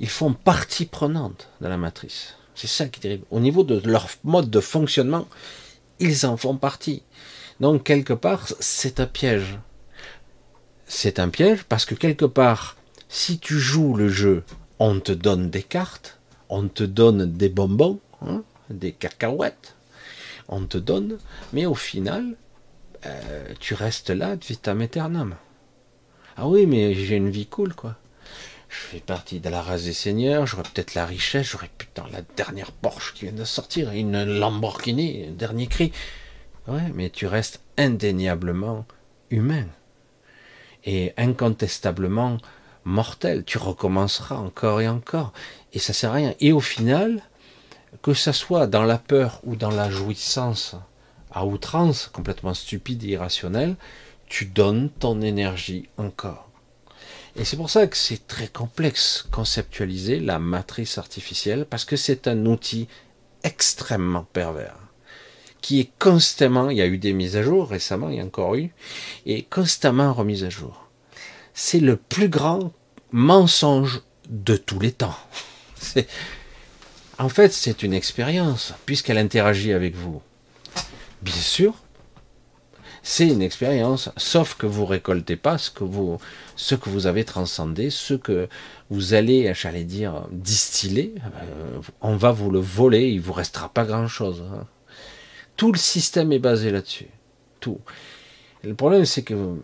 [0.00, 2.36] Ils font partie prenante de la matrice.
[2.54, 3.26] C'est ça qui est terrible.
[3.30, 5.26] Au niveau de leur mode de fonctionnement,
[5.98, 7.02] ils en font partie.
[7.60, 9.58] Donc quelque part, c'est un piège.
[10.86, 12.76] C'est un piège parce que quelque part,
[13.08, 14.44] si tu joues le jeu,
[14.78, 19.76] on te donne des cartes, on te donne des bonbons, hein, des cacahuètes,
[20.48, 21.18] on te donne,
[21.52, 22.36] mais au final,
[23.06, 25.36] euh, tu restes là de vitam aeternam.
[26.36, 27.96] Ah oui, mais j'ai une vie cool, quoi.
[28.74, 32.22] Je fais partie de la race des seigneurs, j'aurais peut-être la richesse, j'aurais putain la
[32.36, 35.92] dernière Porsche qui vient de sortir, une Lamborghini, un dernier cri.
[36.66, 38.84] Ouais, mais tu restes indéniablement
[39.30, 39.66] humain
[40.84, 42.38] et incontestablement
[42.82, 43.44] mortel.
[43.44, 45.32] Tu recommenceras encore et encore.
[45.72, 46.34] Et ça sert à rien.
[46.40, 47.22] Et au final,
[48.02, 50.74] que ça soit dans la peur ou dans la jouissance
[51.30, 53.76] à outrance, complètement stupide et irrationnelle,
[54.26, 56.48] tu donnes ton énergie encore.
[57.36, 62.28] Et c'est pour ça que c'est très complexe conceptualiser la matrice artificielle, parce que c'est
[62.28, 62.88] un outil
[63.42, 64.76] extrêmement pervers
[65.64, 68.24] qui est constamment, il y a eu des mises à jour récemment, il y a
[68.24, 68.68] encore eu,
[69.24, 70.90] et constamment remise à jour.
[71.54, 72.70] C'est le plus grand
[73.12, 75.16] mensonge de tous les temps.
[77.16, 80.20] En fait, c'est une expérience, puisqu'elle interagit avec vous.
[81.22, 81.83] Bien sûr,
[83.06, 88.48] c'est une expérience, sauf que vous récoltez pas ce que vous, avez transcendé, ce que
[88.88, 91.14] vous allez, j'allais dire, distiller.
[91.22, 94.42] Euh, on va vous le voler, il vous restera pas grand chose.
[94.50, 94.66] Hein.
[95.58, 97.08] Tout le système est basé là-dessus.
[97.60, 97.78] Tout.
[98.62, 99.58] le problème, c'est que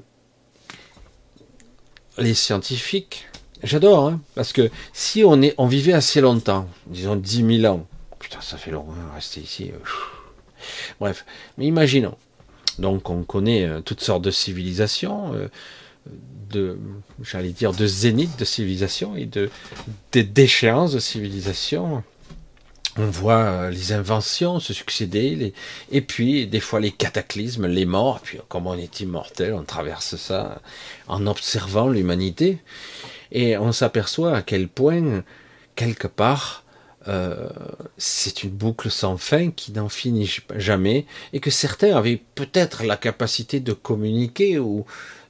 [2.18, 3.26] les scientifiques,
[3.62, 7.86] j'adore, hein, parce que si on, est, on vivait assez longtemps, disons 10 000 ans,
[8.18, 9.72] putain, ça fait long, hein, rester ici.
[9.72, 9.78] Euh,
[11.00, 11.24] bref,
[11.56, 12.18] mais imaginons.
[12.80, 15.48] Donc, on connaît euh, toutes sortes de civilisations, euh,
[16.50, 16.78] de,
[17.22, 19.50] j'allais dire, de zénith de civilisation et de,
[20.12, 22.02] de déchéance de civilisation
[22.96, 25.52] on voit euh, les inventions se succéder,
[25.90, 30.16] et puis des fois les cataclysmes, les morts, puis comme on est immortel, on traverse
[30.16, 30.60] ça
[31.06, 32.58] en observant l'humanité,
[33.32, 35.22] et on s'aperçoit à quel point,
[35.76, 36.64] quelque part,
[37.08, 37.48] euh,
[37.96, 42.96] c'est une boucle sans fin qui n'en finit jamais, et que certains avaient peut-être la
[42.96, 44.84] capacité de communiquer ou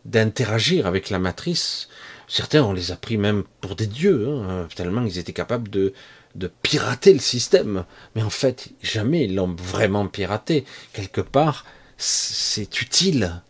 [0.04, 1.88] d'interagir avec la matrice.
[2.26, 5.92] Certains, on les a pris même pour des dieux, hein, tellement ils étaient capables de,
[6.36, 7.84] de pirater le système.
[8.14, 10.64] Mais en fait, jamais ils l'ont vraiment piraté.
[10.92, 11.64] Quelque part,
[11.96, 13.42] c'est utile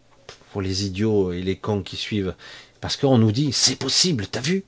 [0.51, 2.35] pour les idiots et les cons qui suivent.
[2.81, 4.65] Parce qu'on nous dit, c'est possible, t'as vu?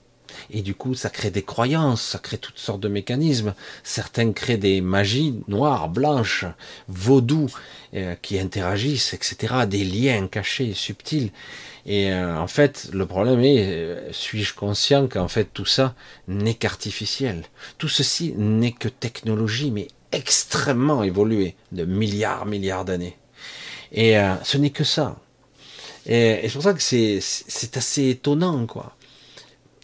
[0.51, 3.55] Et du coup, ça crée des croyances, ça crée toutes sortes de mécanismes.
[3.83, 6.45] Certains créent des magies noires, blanches,
[6.89, 7.49] vaudou,
[7.95, 9.67] euh, qui interagissent, etc.
[9.69, 11.31] Des liens cachés, subtils.
[11.85, 15.95] Et euh, en fait, le problème est, euh, suis-je conscient qu'en fait tout ça
[16.29, 17.43] n'est qu'artificiel?
[17.79, 23.17] Tout ceci n'est que technologie, mais extrêmement évoluée, de milliards, milliards d'années.
[23.93, 25.19] Et ce n'est que ça.
[26.07, 28.97] Et, c'est pour ça que c'est assez étonnant, quoi.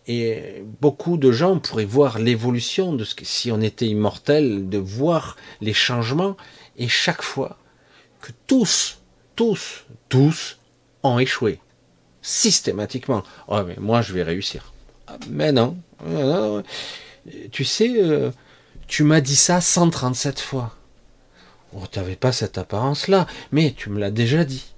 [0.09, 4.79] Et beaucoup de gens pourraient voir l'évolution de ce que, si on était immortel, de
[4.79, 6.37] voir les changements,
[6.79, 7.59] et chaque fois
[8.21, 8.99] que tous,
[9.37, 10.59] tous, tous
[11.03, 11.61] ont échoué
[12.23, 13.23] systématiquement.
[13.49, 14.73] Oh, mais moi, je vais réussir.
[15.07, 15.77] Ah, mais non.
[17.51, 18.31] Tu sais, euh,
[18.87, 20.77] tu m'as dit ça 137 fois.
[21.75, 24.73] Oh, tu n'avais pas cette apparence-là, mais tu me l'as déjà dit.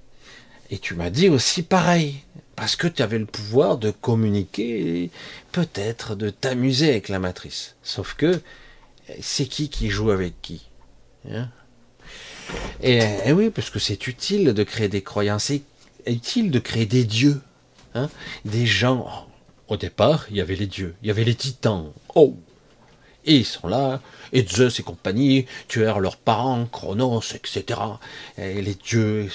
[0.70, 2.22] Et tu m'as dit aussi pareil,
[2.60, 5.10] parce que tu avais le pouvoir de communiquer
[5.50, 7.74] peut-être de t'amuser avec la matrice.
[7.82, 8.42] Sauf que,
[9.22, 10.68] c'est qui qui joue avec qui
[11.32, 11.48] hein?
[12.82, 15.50] Et, et, oui, parce que c'est utile de créer des croyances
[16.04, 17.40] est-il de créer des dieux
[17.94, 18.10] hein?
[18.44, 19.26] Des gens.
[19.68, 21.94] Au départ, il y avait les dieux, il y avait les titans.
[22.14, 22.36] Oh
[23.24, 24.02] Et ils sont là,
[24.34, 27.80] et Zeus et compagnie tuèrent leurs parents, Chronos, etc.
[28.36, 29.30] Et les dieux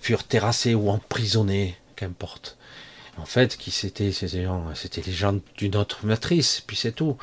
[0.00, 2.57] furent terrassés ou emprisonnés, qu'importe.
[3.18, 4.64] En fait, qui c'était ces gens?
[4.74, 7.16] C'était les gens d'une autre matrice, puis c'est tout.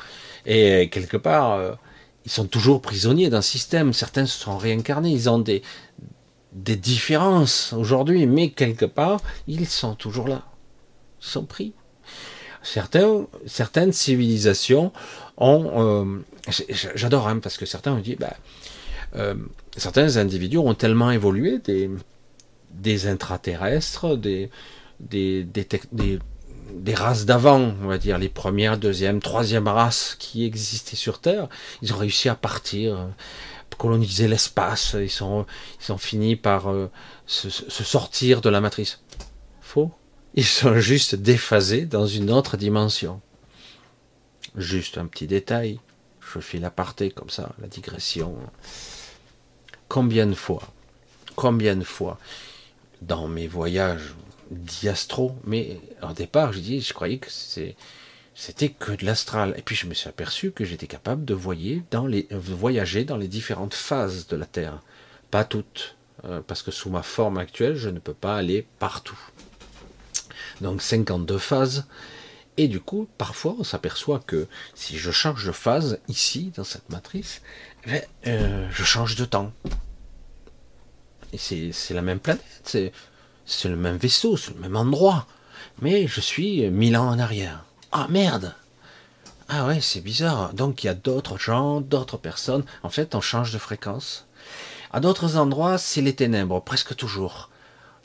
[0.44, 1.72] Et quelque part, euh,
[2.26, 3.92] ils sont toujours prisonniers d'un système.
[3.92, 5.62] Certains se sont réincarnés, ils ont des,
[6.52, 10.42] différences aujourd'hui, mais quelque part, ils sont toujours là.
[11.22, 11.72] Ils sont pris.
[12.62, 14.92] Certaines civilisations
[15.36, 16.04] ont...
[16.04, 16.24] Euh,
[16.94, 18.36] j'adore, hein, parce que certains ont dit, bah,
[19.14, 19.34] euh,
[19.76, 21.90] certains individus ont tellement évolué, des,
[22.72, 24.50] des intraterrestres, des,
[25.00, 25.46] des,
[26.94, 31.48] races d'avant, on va dire, les premières, deuxième, troisième races qui existaient sur Terre,
[31.82, 33.08] ils ont réussi à partir
[33.76, 36.90] coloniser l'espace, ils ont fini par euh,
[37.26, 39.00] se, sortir de la matrice.
[39.60, 39.92] Faux.
[40.34, 43.20] Ils sont juste déphasés dans une autre dimension.
[44.56, 45.80] Juste un petit détail.
[46.20, 48.36] Je fais l'aparté comme ça, la digression.
[49.88, 50.62] Combien de fois,
[51.36, 52.18] combien de fois,
[53.02, 54.14] dans mes voyages
[54.50, 59.54] diastro, mais au départ, je dis, je croyais que c'était que de l'astral.
[59.56, 64.26] Et puis je me suis aperçu que j'étais capable de voyager dans les différentes phases
[64.26, 64.80] de la Terre.
[65.30, 69.18] Pas toutes, euh, parce que sous ma forme actuelle, je ne peux pas aller partout.
[70.60, 71.86] Donc 52 phases.
[72.58, 76.88] Et du coup, parfois, on s'aperçoit que si je change de phase ici, dans cette
[76.88, 77.42] matrice,
[77.86, 79.52] eh euh, je change de temps.
[81.32, 82.78] Et c'est la même planète,
[83.46, 85.26] c'est le même vaisseau, c'est le même endroit.
[85.80, 87.64] Mais je suis mille ans en arrière.
[87.92, 88.54] Ah merde
[89.48, 90.52] Ah ouais, c'est bizarre.
[90.52, 92.64] Donc il y a d'autres gens, d'autres personnes.
[92.82, 94.26] En fait, on change de fréquence.
[94.92, 97.50] À d'autres endroits, c'est les ténèbres, presque toujours.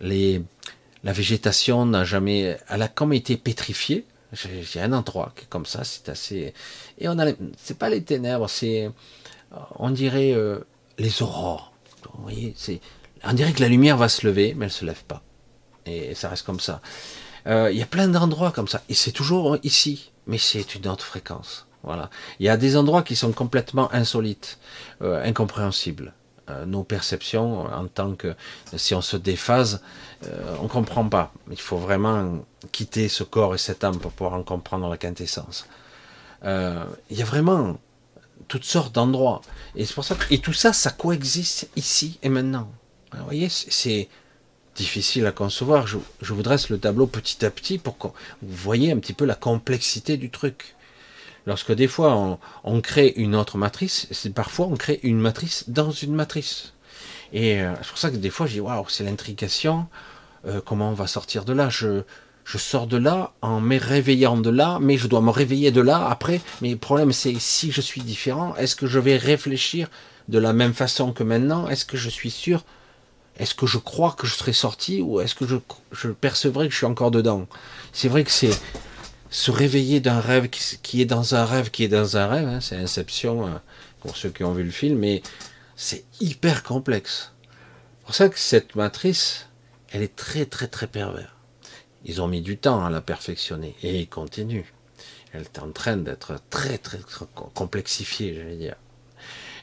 [0.02, 4.06] La végétation n'a jamais, elle a comme été pétrifiée.
[4.34, 6.54] J'ai un endroit qui est comme ça, c'est assez.
[6.98, 8.90] Et on a, c'est pas les ténèbres, c'est,
[9.76, 10.60] on dirait euh,
[10.98, 11.74] les aurores.
[12.14, 12.56] Vous voyez,
[13.24, 15.22] on dirait que la lumière va se lever, mais elle se lève pas.
[15.86, 16.82] Et ça reste comme ça.
[17.48, 20.88] Euh, il y a plein d'endroits comme ça, et c'est toujours ici, mais c'est une
[20.88, 21.68] autre fréquence.
[21.84, 22.10] Voilà.
[22.40, 24.60] Il y a des endroits qui sont complètement insolites,
[25.02, 26.14] euh, incompréhensibles.
[26.50, 28.36] Euh, nos perceptions, en tant que
[28.76, 29.82] si on se déphase,
[30.62, 31.34] on comprend pas.
[31.50, 35.66] Il faut vraiment quitter ce corps et cette âme pour pouvoir en comprendre la quintessence.
[36.44, 37.78] il y a vraiment
[38.48, 39.42] toutes sortes d'endroits,
[39.76, 42.70] et c'est pour ça et tout ça, ça coexiste ici et maintenant.
[43.14, 44.10] Vous voyez, c'est
[44.76, 45.88] difficile à concevoir.
[45.88, 49.26] Je, vous dresse le tableau petit à petit pour que vous voyez un petit peu
[49.26, 50.76] la complexité du truc.
[51.48, 55.92] Lorsque des fois on, crée une autre matrice, c'est parfois on crée une matrice dans
[55.92, 56.74] une matrice.
[57.34, 59.88] Et euh, c'est pour ça que des fois je dis waouh, c'est l'intrication.
[60.46, 61.70] Euh, comment on va sortir de là?
[61.70, 62.04] Je,
[62.46, 65.82] je sors de là en me réveillant de là, mais je dois me réveiller de
[65.82, 66.42] là après.
[66.62, 69.90] Mais le problème c'est si je suis différent, est-ce que je vais réfléchir
[70.28, 71.68] de la même façon que maintenant?
[71.68, 72.64] Est-ce que je suis sûr
[73.42, 75.56] est-ce que je crois que je serai sorti ou est-ce que je,
[75.92, 77.48] je, percevrai que je suis encore dedans?
[77.92, 78.52] C'est vrai que c'est
[79.32, 82.62] se réveiller d'un rêve qui, est dans un rêve qui est dans un rêve, hein,
[82.62, 83.64] c'est Inception hein,
[84.02, 85.24] pour ceux qui ont vu le film, mais
[85.76, 87.32] c'est hyper complexe.
[87.42, 89.48] C'est pour ça que cette matrice,
[89.92, 91.36] elle est très très très pervers.
[92.06, 94.72] Ils ont mis du temps à la perfectionner et ils continuent.
[95.34, 97.26] Elle est en train d'être très, très très
[97.56, 98.76] complexifiée, je vais dire.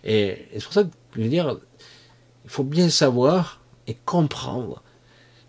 [0.02, 1.58] Et c'est pour ça que je veux dire,
[2.44, 4.82] il faut bien savoir et comprendre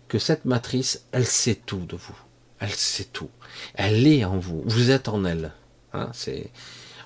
[0.08, 2.18] que cette matrice, elle sait tout de vous.
[2.58, 3.30] Elle sait tout.
[3.74, 4.62] Elle est en vous.
[4.66, 5.52] Vous êtes en elle.
[5.92, 6.50] Hein, c'est...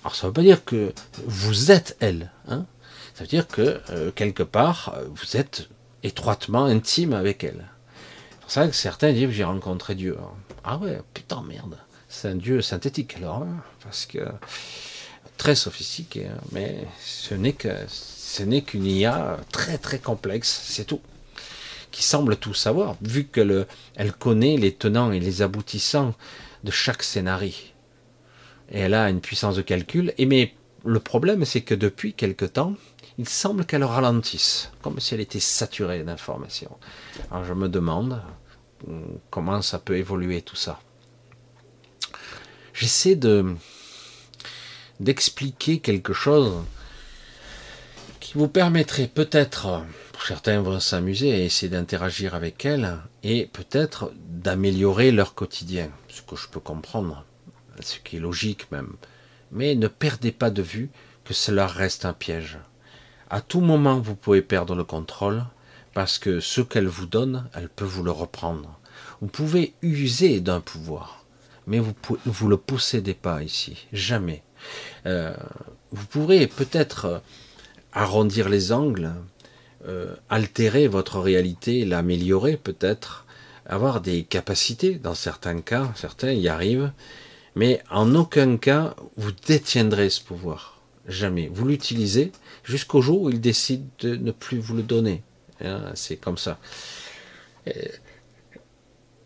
[0.02, 0.92] Alors ça ne veut pas dire que
[1.26, 2.30] vous êtes elle.
[2.48, 2.66] Hein.
[3.14, 5.68] ça veut dire que euh, quelque part, vous êtes
[6.02, 7.66] étroitement intime avec elle.
[8.30, 10.16] C'est pour ça que certains disent j'ai rencontré Dieu.
[10.62, 11.78] Ah ouais, putain merde.
[12.08, 13.42] C'est un Dieu synthétique alors.
[13.42, 14.18] Hein, parce que
[15.36, 16.28] très sophistiqué.
[16.52, 21.00] mais ce n'est que ce n'est qu'une IA très très complexe, c'est tout,
[21.94, 26.12] qui semble tout savoir, vu qu'elle elle connaît les tenants et les aboutissants
[26.64, 27.52] de chaque scénario.
[28.72, 30.12] Et elle a une puissance de calcul.
[30.18, 32.74] Et mais le problème, c'est que depuis quelque temps,
[33.16, 36.76] il semble qu'elle ralentisse, comme si elle était saturée d'informations.
[37.30, 38.20] Alors je me demande
[38.88, 40.80] hum, comment ça peut évoluer tout ça.
[42.72, 43.54] J'essaie de
[44.98, 46.64] d'expliquer quelque chose
[48.34, 49.84] vous permettrait peut-être,
[50.26, 56.34] certains vont s'amuser à essayer d'interagir avec elle, et peut-être d'améliorer leur quotidien, ce que
[56.34, 57.24] je peux comprendre,
[57.80, 58.94] ce qui est logique même.
[59.52, 60.90] Mais ne perdez pas de vue
[61.24, 62.58] que cela reste un piège.
[63.30, 65.44] À tout moment, vous pouvez perdre le contrôle,
[65.92, 68.80] parce que ce qu'elle vous donne, elle peut vous le reprendre.
[69.20, 71.24] Vous pouvez user d'un pouvoir,
[71.68, 71.94] mais vous
[72.26, 74.42] ne le possédez pas ici, jamais.
[75.06, 75.36] Euh,
[75.92, 77.22] vous pourrez peut-être
[77.94, 79.12] arrondir les angles,
[79.86, 83.24] euh, altérer votre réalité, l'améliorer peut-être,
[83.64, 86.92] avoir des capacités, dans certains cas, certains y arrivent,
[87.54, 90.80] mais en aucun cas vous détiendrez ce pouvoir.
[91.06, 91.48] Jamais.
[91.52, 92.32] Vous l'utilisez
[92.64, 95.22] jusqu'au jour où il décide de ne plus vous le donner.
[95.62, 96.58] Hein, c'est comme ça.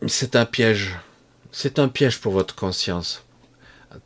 [0.06, 0.96] C'est un piège.
[1.52, 3.24] C'est un piège pour votre conscience.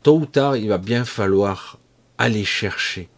[0.03, 1.79] Tôt ou tard, il va bien falloir
[2.19, 3.09] aller chercher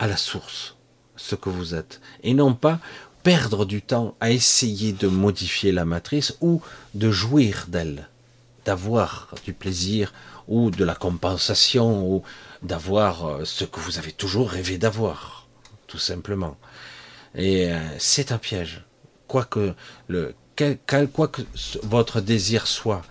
[0.00, 0.76] à la source
[1.20, 2.80] ce que vous êtes, et non pas
[3.22, 6.62] perdre du temps à essayer de modifier la matrice ou
[6.94, 8.08] de jouir d'elle,
[8.64, 10.12] d'avoir du plaisir
[10.48, 12.22] ou de la compensation ou
[12.62, 15.46] d'avoir euh, ce que vous avez toujours rêvé d'avoir.
[15.86, 16.56] tout simplement.
[17.34, 18.84] Et euh, c'est un piège.
[19.28, 19.74] Quoi que,
[20.08, 20.34] le,
[21.12, 21.42] quoi que
[21.82, 23.02] votre désir soit,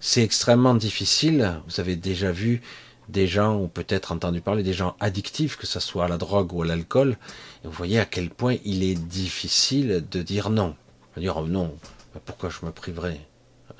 [0.00, 1.60] c'est extrêmement difficile.
[1.68, 2.62] Vous avez déjà vu
[3.10, 6.52] des gens, ou peut-être entendu parler des gens addictifs, que ce soit à la drogue
[6.52, 7.16] ou à l'alcool,
[7.64, 10.74] et vous voyez à quel point il est difficile de dire non.
[11.16, 11.76] Dire oh non,
[12.24, 13.20] pourquoi je me priverais?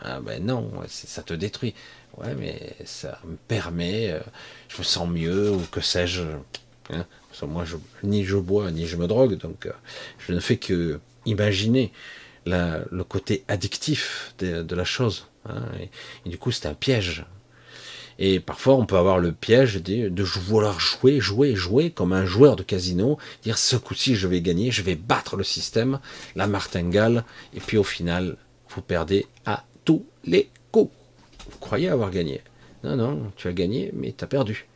[0.02, 1.74] Ah ben non, ça te détruit.
[2.16, 4.20] Ouais, mais ça me permet, euh,
[4.68, 6.22] je me sens mieux, ou que sais-je.
[6.90, 7.06] Hein
[7.46, 9.72] moi, je, ni je bois, ni je me drogue, donc euh,
[10.18, 11.92] je ne fais que imaginer
[12.46, 15.28] le côté addictif de, la chose.
[15.48, 15.62] Hein,
[16.24, 17.24] et, du coup, c'est un piège.
[18.22, 22.54] Et parfois, on peut avoir le piège de, vouloir jouer, jouer, jouer comme un joueur
[22.54, 26.00] de casino, dire ce coup-ci, je vais gagner, je vais battre le système,
[26.36, 28.36] la martingale, et puis au final,
[28.68, 30.92] vous perdez à tous les coups.
[31.50, 32.42] Vous croyez avoir gagné.
[32.84, 34.66] Non, non, tu as gagné, mais tu as perdu.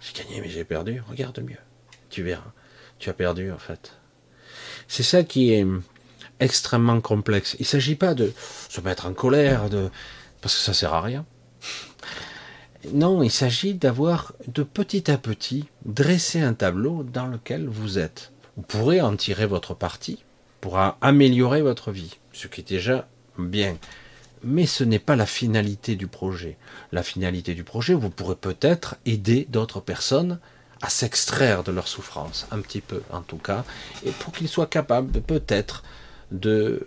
[0.00, 1.02] J'ai gagné, mais j'ai perdu.
[1.08, 1.58] Regarde mieux.
[2.08, 2.52] Tu verras.
[3.00, 3.94] Tu as perdu, en fait.
[4.86, 5.66] C'est ça qui est
[6.38, 7.56] extrêmement complexe.
[7.58, 8.32] Il ne s'agit pas de
[8.68, 9.90] se mettre en colère, de...
[10.40, 11.26] parce que ça sert à rien.
[12.92, 18.32] Non, il s'agit d'avoir de petit à petit dressé un tableau dans lequel vous êtes.
[18.56, 20.24] Vous pourrez en tirer votre parti
[20.60, 23.08] pour améliorer votre vie, ce qui est déjà
[23.38, 23.76] bien.
[24.42, 26.56] Mais ce n'est pas la finalité du projet.
[26.92, 30.38] La finalité du projet, vous pourrez peut-être aider d'autres personnes
[30.82, 33.64] à s'extraire de leur souffrance, un petit peu en tout cas,
[34.04, 35.82] et pour qu'ils soient capables peut-être
[36.30, 36.86] de,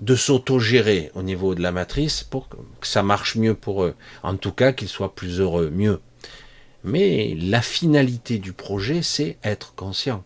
[0.00, 3.94] de s'autogérer au niveau de la matrice pour que ça marche mieux pour eux.
[4.22, 6.00] En tout cas, qu'ils soient plus heureux, mieux.
[6.84, 10.24] Mais la finalité du projet, c'est être conscient.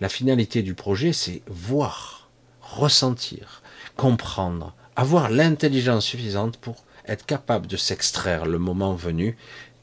[0.00, 3.62] La finalité du projet, c'est voir, ressentir,
[3.96, 9.36] comprendre, avoir l'intelligence suffisante pour être capable de s'extraire le moment venu,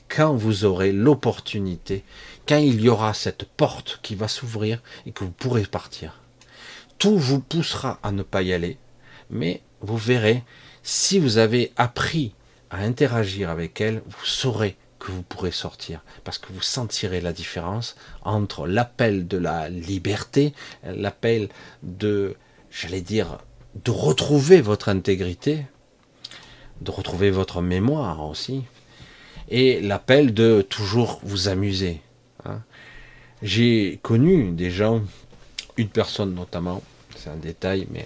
[0.07, 2.03] quand vous aurez l'opportunité,
[2.47, 6.21] quand il y aura cette porte qui va s'ouvrir et que vous pourrez partir
[6.97, 8.77] tout vous poussera à ne pas y aller,
[9.29, 10.43] mais vous verrez,
[10.83, 12.33] si vous avez appris
[12.69, 17.33] à interagir avec elle, vous saurez que vous pourrez sortir, parce que vous sentirez la
[17.33, 20.53] différence entre l'appel de la liberté,
[20.83, 21.49] l'appel
[21.83, 22.35] de,
[22.71, 23.37] j'allais dire,
[23.83, 25.65] de retrouver votre intégrité,
[26.81, 28.63] de retrouver votre mémoire aussi,
[29.49, 32.01] et l'appel de toujours vous amuser.
[32.45, 32.61] Hein.
[33.43, 35.01] J'ai connu des gens
[35.77, 36.81] une personne notamment,
[37.15, 38.05] c'est un détail, mais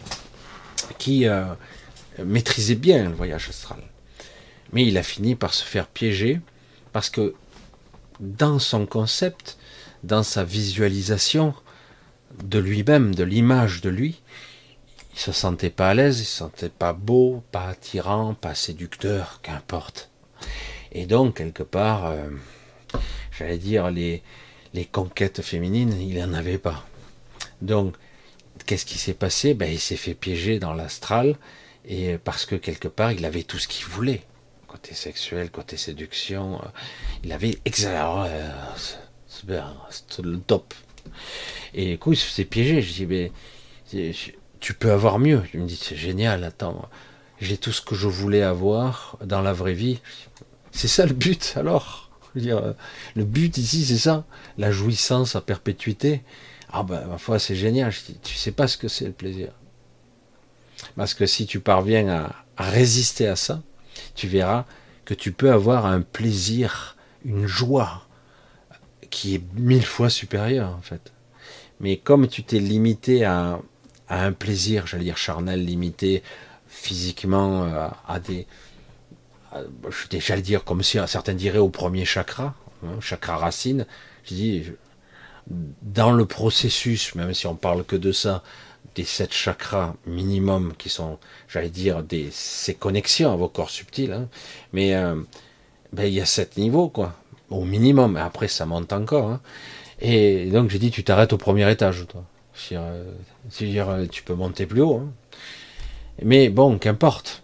[0.98, 1.46] qui euh,
[2.24, 3.82] maîtrisait bien le voyage astral.
[4.74, 6.40] Mais il a fini par se faire piéger
[6.94, 7.34] parce que
[8.20, 9.58] dans son concept,
[10.04, 11.54] dans sa visualisation
[12.44, 14.22] de lui-même, de l'image de lui,
[15.14, 19.40] il se sentait pas à l'aise, il se sentait pas beau, pas attirant, pas séducteur,
[19.42, 20.10] qu'importe.
[20.94, 22.30] Et donc, quelque part, euh,
[23.38, 24.24] j'allais dire, les,
[24.74, 26.86] les conquêtes féminines, il n'en avait pas.
[27.62, 27.96] Donc,
[28.66, 29.54] qu'est-ce qui s'est passé?
[29.54, 31.36] Ben, Il s'est fait piéger dans l'astral,
[31.86, 34.24] et parce que quelque part, il avait tout ce qu'il voulait.
[34.68, 36.68] Côté sexuel, côté séduction, euh,
[37.24, 38.50] il avait euh,
[39.90, 40.74] c'est le top.
[41.74, 42.82] Et du coup, il s'est piégé.
[42.82, 43.32] Je dis, mais
[44.60, 45.44] tu peux avoir mieux.
[45.54, 46.88] Il me dit, c'est génial, attends,
[47.42, 50.00] j'ai tout ce que je voulais avoir dans la vraie vie.
[50.72, 52.10] C'est ça le but, alors?
[52.36, 52.76] Dire,
[53.16, 54.26] Le but ici, c'est ça,
[54.58, 56.22] la jouissance à perpétuité.
[56.72, 57.92] Ah ben, ma foi, c'est génial.
[57.92, 59.52] Je dis, tu sais pas ce que c'est le plaisir.
[60.96, 63.62] Parce que si tu parviens à, résister à ça,
[64.16, 64.66] tu verras
[65.06, 66.96] que tu peux avoir un plaisir,
[67.26, 68.06] une joie
[69.10, 71.12] qui est mille fois supérieure en fait.
[71.80, 73.60] Mais comme tu t'es limité à,
[74.10, 76.22] un plaisir, j'allais dire charnel, limité
[76.68, 78.46] physiquement euh, à, des,
[80.20, 82.54] j'allais dire comme si certains diraient au premier chakra,
[82.84, 83.86] hein, chakra racine,
[84.26, 84.64] je dis
[85.48, 88.44] dans le processus, même si on parle que de ça,
[88.96, 91.18] des sept chakras minimum qui sont,
[91.48, 94.28] j'allais dire, des, ces connexions à vos corps subtils, hein.
[94.74, 95.16] mais euh,
[95.94, 97.16] ben, il y a sept niveaux, quoi,
[97.50, 99.30] au minimum, après ça monte encore.
[99.30, 99.42] Hein.
[100.02, 102.24] Et donc j'ai dit, tu t'arrêtes au premier étage, toi.
[102.74, 103.04] Euh,
[104.12, 104.98] tu peux monter plus haut.
[104.98, 105.12] Hein.
[106.22, 107.44] Mais bon, qu'importe.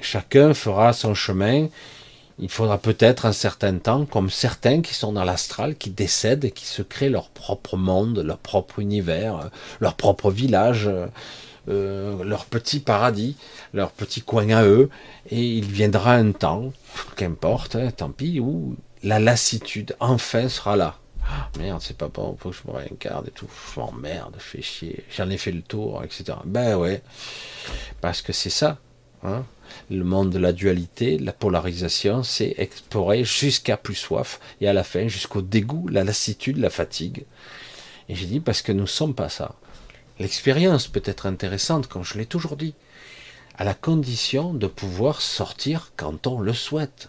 [0.00, 1.68] Chacun fera son chemin
[2.38, 6.50] il faudra peut-être un certain temps, comme certains qui sont dans l'astral, qui décèdent et
[6.50, 9.48] qui se créent leur propre monde, leur propre univers, euh,
[9.80, 11.06] leur propre village, euh,
[11.68, 13.36] euh, leur petit paradis,
[13.72, 14.90] leur petit coin à eux,
[15.30, 16.72] et il viendra un temps,
[17.16, 20.98] qu'importe, hein, tant pis, où la lassitude enfin sera là.
[21.28, 23.48] Ah, merde, c'est pas bon, faut que je me réincarne et tout.
[23.74, 26.38] Je m'emmerde, je fais chier, j'en ai fait le tour, etc.
[26.44, 27.02] Ben ouais,
[28.00, 28.78] parce que c'est ça.
[29.26, 29.44] Hein
[29.90, 34.84] le monde de la dualité, la polarisation, c'est explorer jusqu'à plus soif et à la
[34.84, 37.24] fin jusqu'au dégoût, la lassitude, la fatigue.
[38.08, 39.54] Et j'ai dit parce que nous ne sommes pas ça.
[40.18, 42.74] L'expérience peut être intéressante, comme je l'ai toujours dit,
[43.58, 47.08] à la condition de pouvoir sortir quand on le souhaite.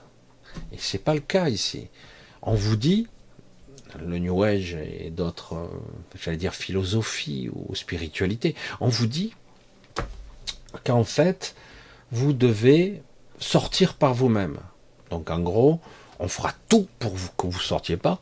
[0.71, 1.87] Et c'est pas le cas ici.
[2.41, 3.07] On vous dit,
[4.05, 5.67] le New Age et d'autres, euh,
[6.19, 9.33] j'allais dire philosophie ou spiritualité, on vous dit
[10.83, 11.55] qu'en fait,
[12.11, 13.01] vous devez
[13.39, 14.57] sortir par vous-même.
[15.09, 15.79] Donc en gros,
[16.19, 18.19] on fera tout pour que vous sortiez pas,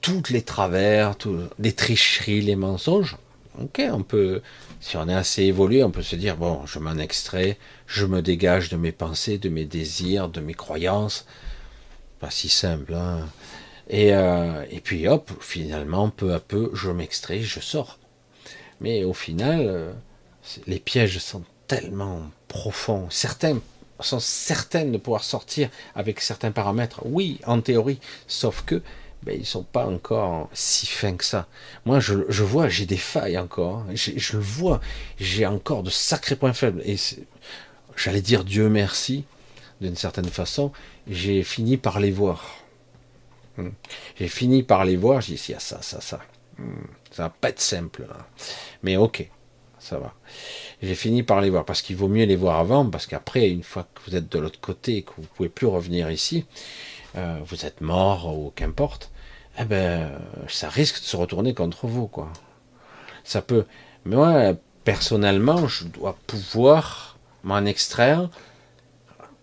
[0.00, 1.16] toutes les travers,
[1.58, 3.16] les tricheries, les mensonges.
[3.60, 4.40] Ok, on peut,
[4.80, 8.22] si on est assez évolué, on peut se dire bon, je m'en extrais, je me
[8.22, 11.26] dégage de mes pensées, de mes désirs, de mes croyances.
[12.20, 12.94] Pas si simple.
[12.94, 13.26] Hein.
[13.88, 17.98] Et, euh, et puis hop, finalement, peu à peu, je m'extrais, je sors.
[18.80, 19.92] Mais au final, euh,
[20.66, 23.06] les pièges sont tellement profonds.
[23.10, 23.58] Certains
[24.00, 27.02] sont certaines de pouvoir sortir avec certains paramètres.
[27.04, 28.82] Oui, en théorie, sauf que
[29.22, 31.48] ben, ils sont pas encore si fins que ça.
[31.84, 33.78] Moi, je, je vois, j'ai des failles encore.
[33.78, 33.94] Hein.
[33.94, 34.80] Je, le vois,
[35.18, 36.82] j'ai encore de sacrés points faibles.
[36.84, 36.96] Et
[37.96, 39.24] j'allais dire Dieu merci,
[39.80, 40.72] d'une certaine façon,
[41.08, 42.58] j'ai fini par les voir.
[43.56, 43.70] Hmm.
[44.16, 46.20] J'ai fini par les voir, j'ai dit, il y a ça, ça, ça.
[46.58, 46.86] Hmm.
[47.10, 48.06] Ça va pas être simple.
[48.84, 49.28] Mais ok,
[49.88, 50.14] ça va.
[50.82, 53.62] J'ai fini par les voir, parce qu'il vaut mieux les voir avant, parce qu'après, une
[53.62, 56.44] fois que vous êtes de l'autre côté et que vous pouvez plus revenir ici,
[57.16, 59.10] euh, vous êtes mort ou qu'importe,
[59.58, 60.12] eh ben,
[60.46, 62.30] ça risque de se retourner contre vous, quoi.
[63.24, 63.64] Ça peut.
[64.04, 68.28] Mais moi, personnellement, je dois pouvoir m'en extraire.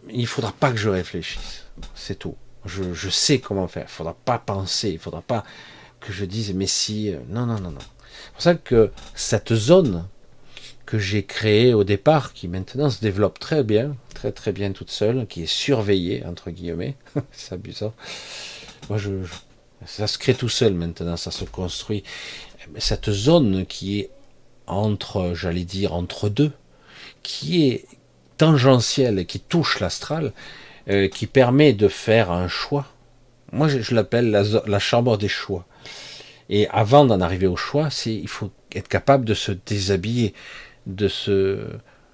[0.10, 1.66] Il faudra pas que je réfléchisse.
[1.96, 2.36] C'est tout.
[2.66, 3.86] Je, sais comment faire.
[3.88, 4.92] Il faudra pas penser.
[4.92, 5.44] Il faudra pas
[6.00, 7.14] que je dise, mais si.
[7.14, 7.80] Euh, non, non, non, non.
[7.80, 10.08] C'est pour ça que cette zone
[10.86, 14.92] que j'ai créée au départ, qui maintenant se développe très bien, très très bien toute
[14.92, 16.96] seule, qui est surveillée, entre guillemets,
[17.32, 17.94] c'est abusant.
[18.90, 19.00] Moi,
[19.86, 22.04] ça se crée tout seul maintenant, ça se construit.
[22.78, 24.10] Cette zone qui est
[24.68, 26.52] entre, j'allais dire, entre deux,
[27.24, 27.86] qui est
[28.38, 30.34] tangentielle, qui touche l'astral,
[30.90, 32.88] euh, qui permet de faire un choix.
[33.52, 35.66] Moi, je, l'appelle la, chambre des choix.
[36.50, 40.34] Et avant d'en arriver au choix, il faut être capable de se déshabiller,
[40.88, 41.60] de se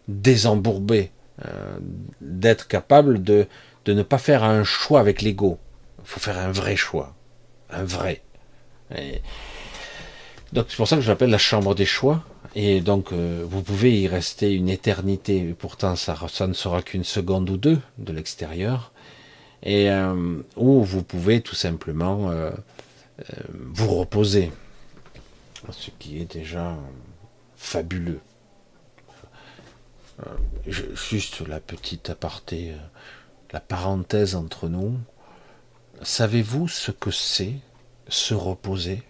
[0.08, 1.12] désembourber,
[1.46, 1.78] euh,
[2.20, 3.48] d'être capable de,
[3.88, 5.58] ne pas faire un choix avec l'ego.
[6.00, 7.16] Il faut faire un vrai choix,
[7.70, 8.22] un vrai.
[10.54, 12.24] donc c'est pour ça que j'appelle la chambre des choix.
[12.54, 15.56] Et donc euh, vous pouvez y rester une éternité.
[15.58, 16.18] pourtant ça,
[16.48, 18.92] ne sera qu'une seconde ou deux de l'extérieur.
[19.64, 22.32] Et euh, ou vous pouvez tout simplement
[23.54, 24.52] vous reposer,
[25.70, 26.76] ce qui est déjà
[27.56, 28.20] fabuleux.
[30.28, 32.78] Euh, juste la petite aparté, euh,
[33.52, 35.00] la parenthèse entre nous.
[36.02, 37.56] Savez-vous ce que c'est
[38.08, 39.04] se reposer?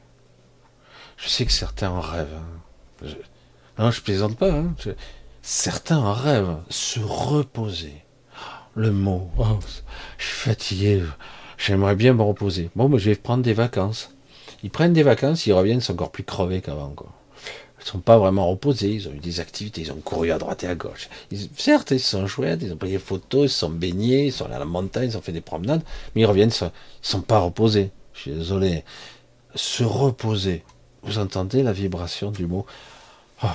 [1.17, 2.27] Je sais que certains en rêvent.
[2.35, 3.03] Hein.
[3.03, 3.15] Je...
[3.79, 4.51] Non, je plaisante pas.
[4.51, 4.73] Hein.
[5.41, 6.61] Certains en rêvent.
[6.69, 8.03] Se reposer.
[8.75, 9.29] Le mot.
[9.37, 9.59] Oh,
[10.17, 11.03] je suis fatigué.
[11.57, 12.69] J'aimerais bien me reposer.
[12.75, 14.15] Bon, mais je vais prendre des vacances.
[14.63, 16.89] Ils prennent des vacances, ils reviennent, ils sont encore plus crevés qu'avant.
[16.89, 17.11] Quoi
[17.81, 20.63] ils sont pas vraiment reposés, ils ont eu des activités, ils ont couru à droite
[20.63, 21.09] et à gauche.
[21.57, 24.55] certes, ils sont chouettes, ils ont pris des photos, ils sont baignés, ils sont allés
[24.55, 25.81] à la montagne, ils ont fait des promenades,
[26.13, 26.71] mais ils reviennent, ils sont,
[27.01, 27.91] sont pas reposés.
[28.13, 28.83] Je suis désolé.
[29.55, 30.63] Se reposer.
[31.03, 32.65] Vous entendez la vibration du mot?
[33.43, 33.47] Oh,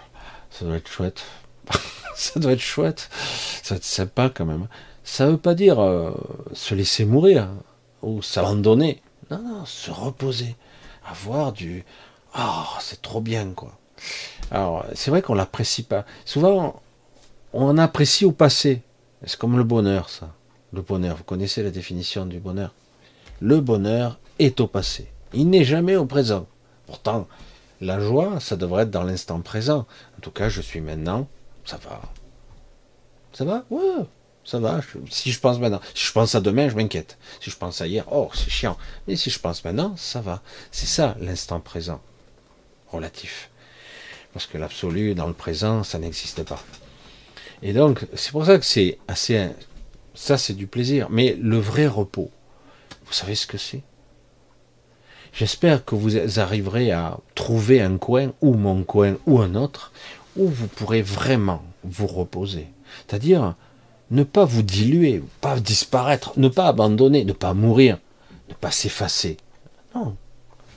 [0.50, 1.24] Ça doit être chouette.
[2.14, 3.10] ça doit être chouette.
[3.62, 4.68] Ça doit être sympa quand même.
[5.02, 6.12] Ça veut pas dire euh,
[6.52, 7.48] se laisser mourir
[8.02, 9.02] ou s'abandonner.
[9.30, 10.54] Non, non, se reposer.
[11.04, 11.84] Avoir du,
[12.38, 13.72] oh, c'est trop bien, quoi.
[14.50, 16.04] Alors, c'est vrai qu'on l'apprécie pas.
[16.24, 16.82] Souvent,
[17.52, 18.82] on apprécie au passé.
[19.24, 20.34] C'est comme le bonheur, ça.
[20.72, 22.74] Le bonheur, vous connaissez la définition du bonheur?
[23.40, 25.08] Le bonheur est au passé.
[25.32, 26.46] Il n'est jamais au présent.
[26.86, 27.26] Pourtant,
[27.80, 29.86] la joie, ça devrait être dans l'instant présent.
[30.18, 31.28] En tout cas, je suis maintenant,
[31.64, 32.00] ça va.
[33.32, 33.64] Ça va?
[33.70, 34.04] Ouais,
[34.44, 34.80] ça va.
[35.10, 37.18] Si je pense maintenant, si je pense à demain, je m'inquiète.
[37.40, 38.76] Si je pense à hier, oh, c'est chiant.
[39.08, 40.42] Mais si je pense maintenant, ça va.
[40.70, 42.00] C'est ça, l'instant présent
[42.94, 43.50] relatif.
[44.32, 46.62] Parce que l'absolu dans le présent, ça n'existe pas.
[47.62, 49.48] Et donc, c'est pour ça que c'est assez.
[50.14, 51.08] Ça, c'est du plaisir.
[51.10, 52.30] Mais le vrai repos,
[53.06, 53.82] vous savez ce que c'est?
[55.32, 59.92] J'espère que vous arriverez à trouver un coin, ou mon coin, ou un autre,
[60.36, 62.68] où vous pourrez vraiment vous reposer.
[63.06, 63.54] C'est-à-dire,
[64.10, 67.98] ne pas vous diluer, pas disparaître, ne pas abandonner, ne pas mourir,
[68.48, 69.38] ne pas s'effacer.
[69.94, 70.16] Non,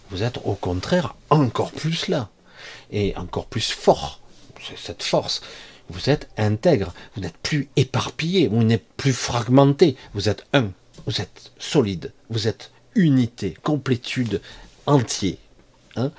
[0.10, 2.30] vous êtes au contraire encore plus là,
[2.92, 4.20] et encore plus fort.
[4.76, 5.42] Cette force.
[5.90, 10.72] Vous êtes intègre, vous n'êtes plus éparpillé, vous n'êtes plus fragmenté, vous êtes un,
[11.06, 14.42] vous êtes solide, vous êtes unité, complétude,
[14.86, 15.40] entier,
[15.98, 16.12] Hein?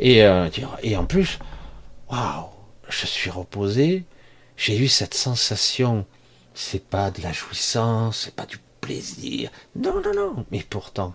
[0.00, 0.48] Et, euh,
[0.82, 1.38] et en plus,
[2.08, 2.46] waouh,
[2.88, 4.04] je suis reposé,
[4.56, 6.06] j'ai eu cette sensation,
[6.54, 11.14] c'est pas de la jouissance, c'est pas du plaisir, non, non, non, mais pourtant,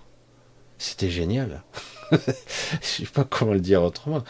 [0.77, 1.63] c'était génial.
[2.81, 4.23] je sais pas comment le dire autrement.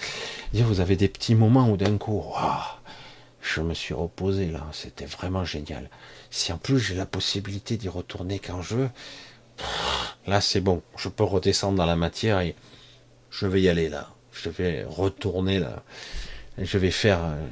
[0.53, 2.59] Vous avez des petits moments où d'un coup, waouh,
[3.41, 5.89] je me suis reposé là, c'était vraiment génial.
[6.29, 8.89] Si en plus j'ai la possibilité d'y retourner quand je veux,
[10.27, 12.55] là c'est bon, je peux redescendre dans la matière et
[13.31, 14.09] je vais y aller là.
[14.31, 15.83] Je vais retourner là.
[16.57, 17.47] Je vais faire euh,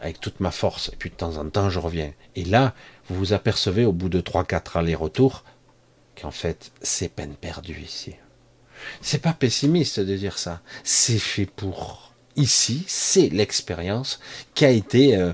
[0.00, 0.90] avec toute ma force.
[0.92, 2.12] Et puis de temps en temps, je reviens.
[2.36, 2.74] Et là,
[3.08, 5.44] vous vous apercevez au bout de 3-4 allers-retours
[6.20, 8.14] qu'en fait, c'est peine perdue ici.
[9.00, 10.60] C'est pas pessimiste de dire ça.
[10.84, 12.12] C'est fait pour.
[12.36, 14.18] Ici, c'est l'expérience
[14.54, 15.32] qui a été euh,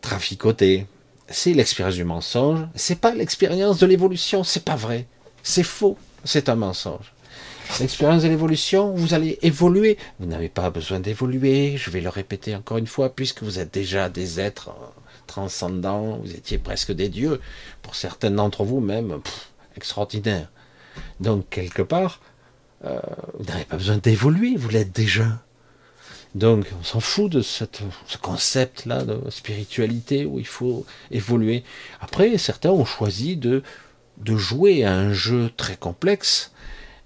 [0.00, 0.86] traficotée.
[1.28, 2.66] C'est l'expérience du mensonge.
[2.74, 4.44] C'est pas l'expérience de l'évolution.
[4.44, 5.06] C'est pas vrai.
[5.42, 5.98] C'est faux.
[6.24, 7.12] C'est un mensonge.
[7.80, 9.98] L'expérience de l'évolution, vous allez évoluer.
[10.20, 11.76] Vous n'avez pas besoin d'évoluer.
[11.76, 16.18] Je vais le répéter encore une fois, puisque vous êtes déjà des êtres euh, transcendants.
[16.18, 17.40] Vous étiez presque des dieux.
[17.82, 19.20] Pour certains d'entre vous, même
[19.76, 20.48] extraordinaire.
[21.20, 22.20] Donc, quelque part,
[22.84, 22.98] euh,
[23.38, 24.56] vous n'avez pas besoin d'évoluer.
[24.56, 25.42] Vous l'êtes déjà.
[26.34, 27.64] Donc, on s'en fout de ce
[28.20, 31.62] concept-là de spiritualité où il faut évoluer.
[32.00, 33.62] Après, certains ont choisi de,
[34.18, 36.52] de jouer à un jeu très complexe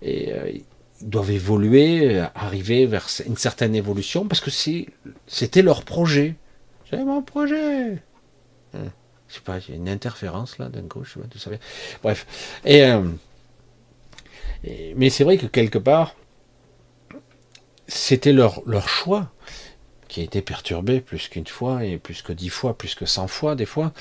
[0.00, 6.36] et euh, ils doivent évoluer, arriver vers une certaine évolution parce que c'était leur projet.
[6.88, 8.02] C'est mon projet.
[8.74, 8.88] Hein.
[9.28, 11.38] Je sais pas, il y a une interférence là d'un coup, je sais pas, vous
[11.38, 11.58] savez.
[12.02, 12.26] Bref.
[12.66, 12.82] Euh, et,
[14.64, 16.14] mais c'est vrai que quelque part,
[17.86, 19.30] c'était leur, leur choix
[20.08, 23.28] qui a été perturbé plus qu'une fois et plus que dix fois, plus que cent
[23.28, 23.92] fois des fois.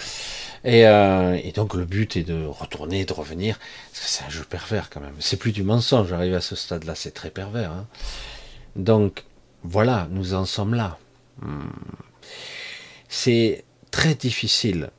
[0.63, 3.59] Et, euh, et, donc le but est de retourner, de revenir.
[3.91, 5.15] Parce que c'est un jeu pervers quand même.
[5.19, 6.07] C'est plus du mensonge.
[6.07, 7.71] J'arrive à ce stade-là, c'est très pervers.
[7.71, 7.87] Hein.
[8.77, 9.25] Donc
[9.63, 10.97] voilà, nous en sommes là.
[11.41, 11.59] Hmm.
[13.09, 14.89] C'est très difficile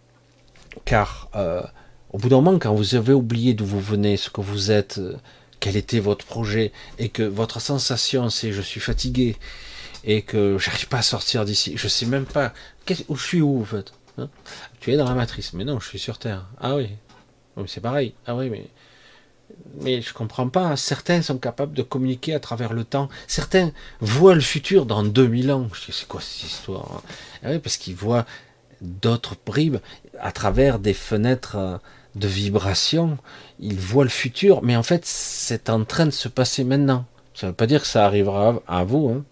[0.84, 1.62] car euh,
[2.10, 4.98] au bout d'un moment, quand vous avez oublié d'où vous venez, ce que vous êtes,
[4.98, 5.16] euh,
[5.60, 9.36] quel était votre projet, et que votre sensation c'est je suis fatigué,
[10.04, 11.74] et que j'arrive pas à sortir d'ici.
[11.76, 12.52] Je sais même pas
[13.08, 13.92] où je suis où en fait.
[14.16, 14.28] Hein.
[14.80, 16.46] tu es dans la matrice, mais non, je suis sur Terre.
[16.60, 16.88] Ah oui,
[17.66, 18.14] c'est pareil.
[18.26, 18.66] Ah oui, mais
[19.80, 20.76] mais je comprends pas.
[20.76, 23.08] Certains sont capables de communiquer à travers le temps.
[23.26, 25.68] Certains voient le futur dans 2000 ans.
[25.72, 27.02] Je c'est quoi cette histoire
[27.42, 27.50] hein?
[27.54, 28.26] ah parce qu'ils voient
[28.80, 29.78] d'autres bribes
[30.20, 31.78] à travers des fenêtres euh,
[32.18, 33.18] de vibration.
[33.60, 37.06] Ils voient le futur, mais en fait, c'est en train de se passer maintenant.
[37.34, 39.08] Ça ne veut pas dire que ça arrivera à vous.
[39.08, 39.24] Hein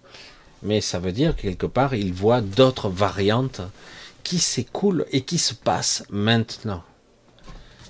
[0.63, 3.61] mais ça veut dire quelque part il voit d'autres variantes
[4.23, 6.83] qui s'écoulent et qui se passent maintenant.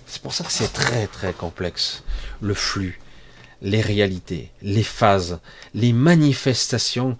[0.06, 2.05] C'est pour ça que c'est très très complexe.
[2.40, 3.01] Le flux,
[3.62, 5.40] les réalités, les phases,
[5.74, 7.16] les manifestations,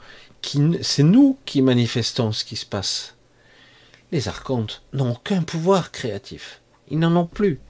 [0.83, 3.15] c'est nous qui manifestons ce qui se passe.
[4.13, 6.61] Les archontes n'ont aucun pouvoir créatif.
[6.89, 7.61] Ils n'en ont plus.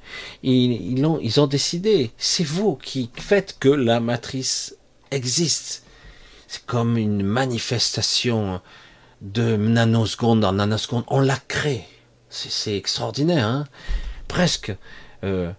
[0.43, 2.10] Ils, ont, décidé.
[2.18, 4.76] C'est vous qui faites que la matrice
[5.10, 5.84] existe.
[6.48, 8.60] C'est comme une manifestation
[9.22, 11.05] de nanoseconde en nanoseconde.
[11.09, 11.84] On la crée.
[12.28, 13.64] C'est extraordinaire, hein
[14.28, 14.74] Presque
[15.24, 15.52] euh,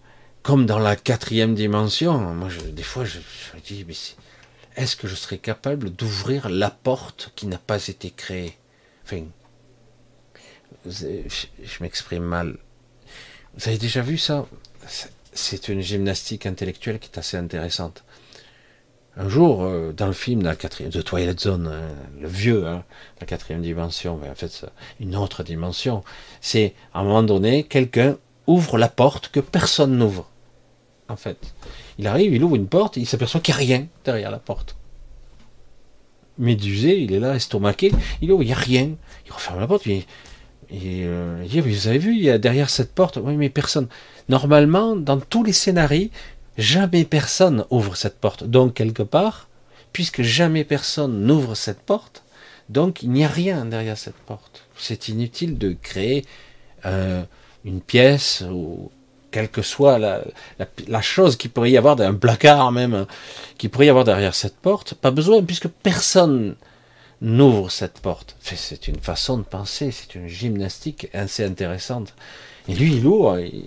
[0.43, 2.17] comme dans la quatrième dimension.
[2.19, 3.85] Moi, des fois, je, me dis,
[4.75, 8.55] est-ce que je serais capable d'ouvrir la porte qui n'a pas été créée?
[9.03, 9.23] Enfin,
[10.85, 12.57] je m'exprime mal.
[13.57, 14.45] Vous avez déjà vu ça?
[15.33, 18.03] C'est une gymnastique intellectuelle qui est assez intéressante.
[19.17, 22.83] Un jour, euh, dans le film de la Twilight Zone, hein, le vieux, hein,
[23.19, 24.65] la quatrième dimension, en fait,
[24.99, 26.03] une autre dimension,
[26.39, 30.29] c'est à un moment donné, quelqu'un ouvre la porte que personne n'ouvre.
[31.09, 31.37] En fait,
[31.97, 34.75] il arrive, il ouvre une porte, il s'aperçoit qu'il n'y a rien derrière la porte.
[36.37, 38.91] Médusé, il est là, estomaqué, il ouvre, il n'y a rien.
[39.25, 40.05] Il referme la porte, il,
[40.73, 43.87] euh, il dit, vous avez vu, il y a derrière cette porte, oui, mais personne.
[44.27, 46.09] Normalement, dans tous les scénarios,
[46.57, 48.43] Jamais personne ouvre cette porte.
[48.43, 49.47] Donc, quelque part,
[49.93, 52.23] puisque jamais personne n'ouvre cette porte,
[52.69, 54.63] donc il n'y a rien derrière cette porte.
[54.75, 56.25] C'est inutile de créer
[56.85, 57.23] euh,
[57.63, 58.91] une pièce ou
[59.29, 63.05] quelle que soit la, chose qui pourrait y avoir, un placard même,
[63.57, 64.95] qui pourrait y avoir derrière cette porte.
[64.95, 66.55] Pas besoin, puisque personne
[67.21, 68.35] n'ouvre cette porte.
[68.39, 72.13] C'est une façon de penser, c'est une gymnastique assez intéressante.
[72.67, 73.65] Et lui, il ouvre, il,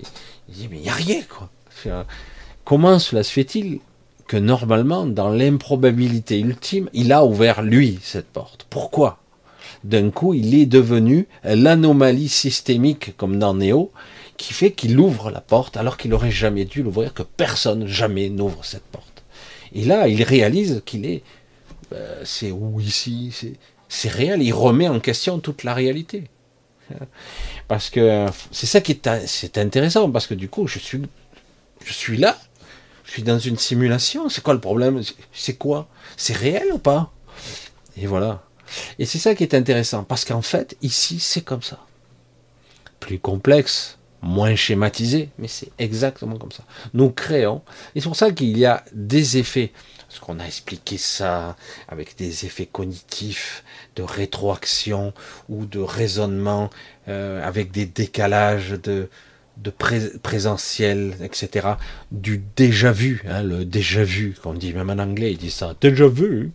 [0.48, 1.50] il dit, mais il n'y a rien, quoi.
[2.64, 3.80] Comment cela se fait-il
[4.26, 8.66] que normalement, dans l'improbabilité ultime, il a ouvert lui cette porte?
[8.70, 9.18] Pourquoi?
[9.82, 13.90] D'un coup, il est devenu l'anomalie systémique, comme dans Néo,
[14.36, 18.28] qui fait qu'il ouvre la porte alors qu'il n'aurait jamais dû l'ouvrir, que personne jamais
[18.28, 19.22] n'ouvre cette porte.
[19.72, 21.22] Et là, il réalise qu'il est
[21.90, 23.34] ben, c'est où ici?
[23.88, 24.42] C'est réel.
[24.42, 26.24] Il remet en question toute la réalité.
[27.68, 31.02] Parce que c'est ça qui est, intéressant, parce que du coup, je suis,
[31.84, 32.36] je suis là,
[33.04, 34.28] je suis dans une simulation.
[34.28, 35.00] C'est quoi le problème?
[35.32, 35.88] C'est quoi?
[36.16, 37.12] C'est réel ou pas?
[37.96, 38.42] Et voilà.
[38.98, 41.80] Et c'est ça qui est intéressant, parce qu'en fait, ici, c'est comme ça.
[43.00, 46.64] Plus complexe, moins schématisé, mais c'est exactement comme ça.
[46.94, 47.62] Nous créons,
[47.94, 49.72] et c'est pour ça qu'il y a des effets,
[50.10, 51.54] parce qu'on a expliqué ça
[51.86, 53.62] avec des effets cognitifs,
[53.94, 55.14] de rétroaction
[55.48, 56.68] ou de raisonnement,
[57.06, 59.08] euh, avec des décalages de,
[60.24, 61.74] présentiel, etc.
[62.10, 65.76] Du déjà vu, hein, le déjà vu, qu'on dit même en anglais, ils disent ça,
[65.80, 66.50] déjà vu.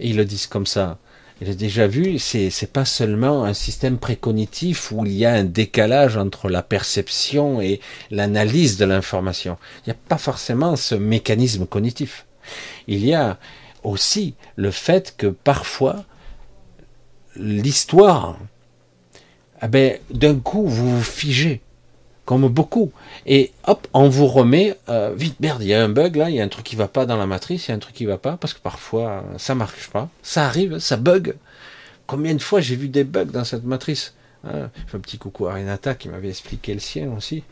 [0.00, 0.98] Et ils le disent comme ça.
[1.42, 6.16] J'ai déjà vu, c'est pas seulement un système précognitif où il y a un décalage
[6.16, 7.80] entre la perception et
[8.10, 9.58] l'analyse de l'information.
[9.80, 12.24] Il n'y a pas forcément ce mécanisme cognitif.
[12.86, 13.38] Il y a
[13.82, 16.04] aussi le fait que parfois
[17.36, 18.38] l'histoire,
[19.62, 21.60] eh ben, d'un coup vous vous figez
[22.24, 22.92] comme beaucoup.
[23.26, 26.36] Et hop, on vous remet, euh, vite, merde, il y a un bug là, il
[26.36, 27.94] y a un truc qui va pas dans la matrice, il y a un truc
[27.94, 31.34] qui va pas, parce que parfois ça marche pas, ça arrive, ça bug.
[32.06, 34.14] Combien de fois j'ai vu des bugs dans cette matrice
[34.44, 34.70] hein?
[34.92, 37.42] Un petit coucou à Renata qui m'avait expliqué le sien aussi.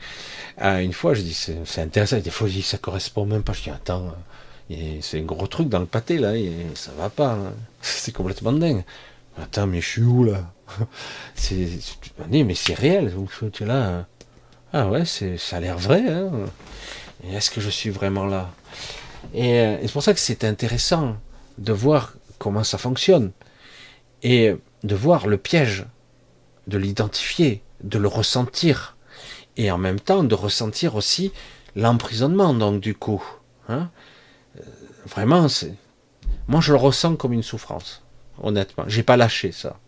[0.59, 3.53] Ah, une fois, je dis, c'est intéressant, des fois je dis, ça correspond même pas,
[3.53, 4.15] je dis, attends,
[5.01, 7.53] c'est un gros truc dans le pâté là, et ça va pas, hein.
[7.83, 8.85] c'est complètement dingue.
[9.41, 10.53] Attends, mais je suis où là?
[11.35, 11.69] C'est,
[12.31, 13.13] mais c'est réel,
[13.53, 14.07] tu es là.
[14.73, 16.03] Ah ouais, ça a l'air vrai.
[16.09, 16.31] Hein
[17.25, 18.51] est-ce que je suis vraiment là?
[19.35, 21.17] Et, euh, et c'est pour ça que c'est intéressant
[21.59, 23.33] de voir comment ça fonctionne
[24.23, 25.87] et de voir le piège,
[26.67, 28.97] de l'identifier, de le ressentir,
[29.57, 31.33] et en même temps de ressentir aussi
[31.75, 32.55] l'emprisonnement.
[32.55, 33.23] Donc du coup,
[33.69, 33.91] hein
[35.11, 35.75] vraiment, c'est,
[36.49, 38.03] moi je le ressens comme une souffrance.
[38.43, 39.79] Honnêtement, j'ai pas lâché ça.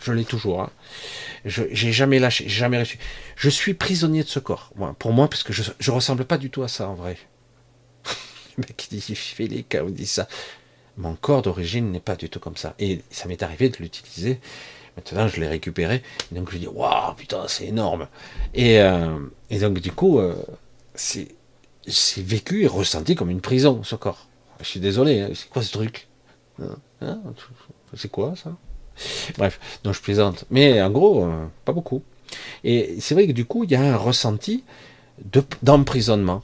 [0.00, 0.62] Je l'ai toujours.
[0.62, 0.70] Hein.
[1.44, 2.98] Je j'ai jamais lâché, jamais reçu.
[3.36, 4.72] Je suis prisonnier de ce corps.
[4.98, 7.18] pour moi, parce que je je ressemble pas du tout à ça en vrai.
[8.56, 10.28] le mec dit Félix, on dit ça.
[10.96, 12.74] Mon corps d'origine n'est pas du tout comme ça.
[12.78, 14.40] Et ça m'est arrivé de l'utiliser.
[14.96, 16.02] Maintenant, je l'ai récupéré.
[16.32, 18.08] Donc, je dis, waouh, putain, c'est énorme.
[18.52, 19.16] Et, euh,
[19.48, 20.34] et, donc, du coup, euh,
[20.96, 21.28] c'est
[22.16, 24.26] vécu et ressenti comme une prison, ce corps.
[24.60, 26.08] Je suis désolé, hein, c'est quoi ce truc
[26.60, 27.20] hein, hein,
[27.94, 28.56] C'est quoi ça
[29.36, 30.44] Bref, donc je plaisante.
[30.50, 32.02] Mais en gros, euh, pas beaucoup.
[32.64, 34.64] Et c'est vrai que du coup, il y a un ressenti
[35.62, 36.42] d'emprisonnement,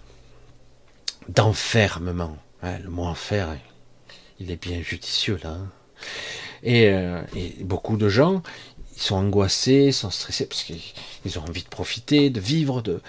[1.29, 2.37] d'enfermement.
[2.63, 3.57] le mot enfer,
[4.41, 5.51] il est bien judicieux là.
[5.51, 5.69] Hein.
[6.67, 8.43] Euh, et, beaucoup de gens,
[8.97, 13.01] ils sont angoissés, sont stressés parce qu'ils ont envie de profiter, de vivre, de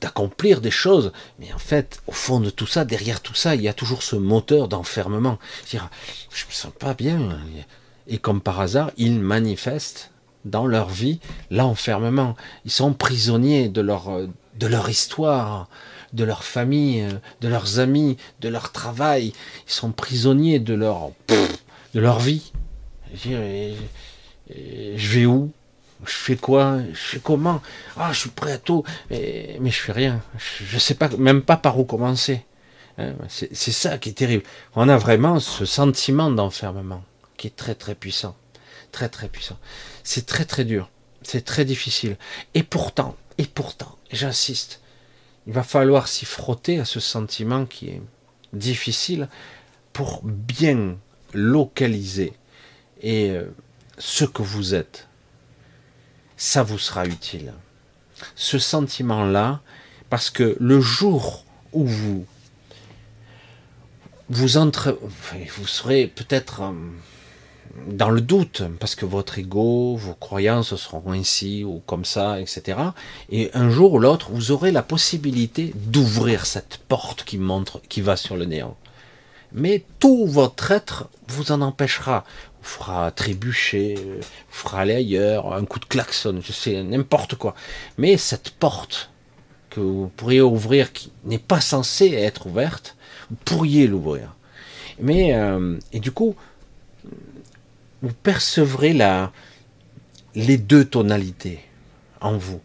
[0.00, 1.12] d'accomplir des choses.
[1.38, 4.02] Mais en fait, au fond de tout ça, derrière tout ça, il y a toujours
[4.02, 5.38] ce moteur d'enfermement.
[5.70, 7.38] Je me sens pas bien.
[8.06, 10.10] Et comme par hasard, ils manifestent
[10.44, 11.20] dans leur vie
[11.50, 12.34] l'enfermement.
[12.64, 14.10] Ils sont prisonniers de leur,
[14.58, 15.68] de leur histoire
[16.12, 17.06] de leur famille,
[17.40, 19.32] de leurs amis, de leur travail.
[19.66, 21.10] Ils sont prisonniers de leur,
[21.94, 22.52] de leur vie.
[23.14, 23.84] Je,
[24.48, 25.52] vais où?
[26.04, 26.78] Je fais quoi?
[26.92, 27.60] Je fais comment?
[27.96, 30.22] Ah, je suis prêt à tout, mais, mais je fais rien.
[30.38, 32.44] Je, ne sais pas, même pas par où commencer.
[32.98, 34.44] Hein, c'est ça qui est terrible.
[34.74, 37.04] On a vraiment ce sentiment d'enfermement
[37.36, 38.36] qui est très très puissant,
[38.92, 39.58] très très puissant.
[40.04, 40.90] C'est très très dur,
[41.22, 42.16] c'est très difficile.
[42.54, 44.80] Et pourtant, et pourtant, j'insiste,
[45.46, 48.02] il va falloir s'y frotter à ce sentiment qui est
[48.52, 49.28] difficile
[49.92, 50.98] pour bien
[51.32, 52.34] localiser
[53.00, 53.44] et euh,
[53.98, 55.08] ce que vous êtes.
[56.40, 57.52] Ça vous sera utile.
[58.34, 59.60] Ce sentiment-là,
[60.08, 61.44] parce que le jour
[61.74, 62.24] où vous
[64.30, 64.94] vous entrez,
[65.58, 66.72] vous serez peut-être euh,
[67.88, 72.78] dans le doute, parce que votre ego, vos croyances seront ainsi ou comme ça, etc.
[73.28, 78.00] Et un jour ou l'autre, vous aurez la possibilité d'ouvrir cette porte qui montre, qui
[78.00, 78.78] va sur le néant.
[79.52, 82.24] Mais tout votre être vous en empêchera.
[82.62, 87.54] Vous fera trébucher, vous fera aller ailleurs, un coup de klaxon, je sais, n'importe quoi.
[87.96, 89.10] Mais cette porte
[89.70, 92.96] que vous pourriez ouvrir, qui n'est pas censée être ouverte,
[93.30, 94.34] vous pourriez l'ouvrir.
[94.98, 96.36] Mais, euh, et du coup,
[98.02, 99.32] vous percevrez la,
[100.34, 101.60] les deux tonalités
[102.20, 102.60] en vous.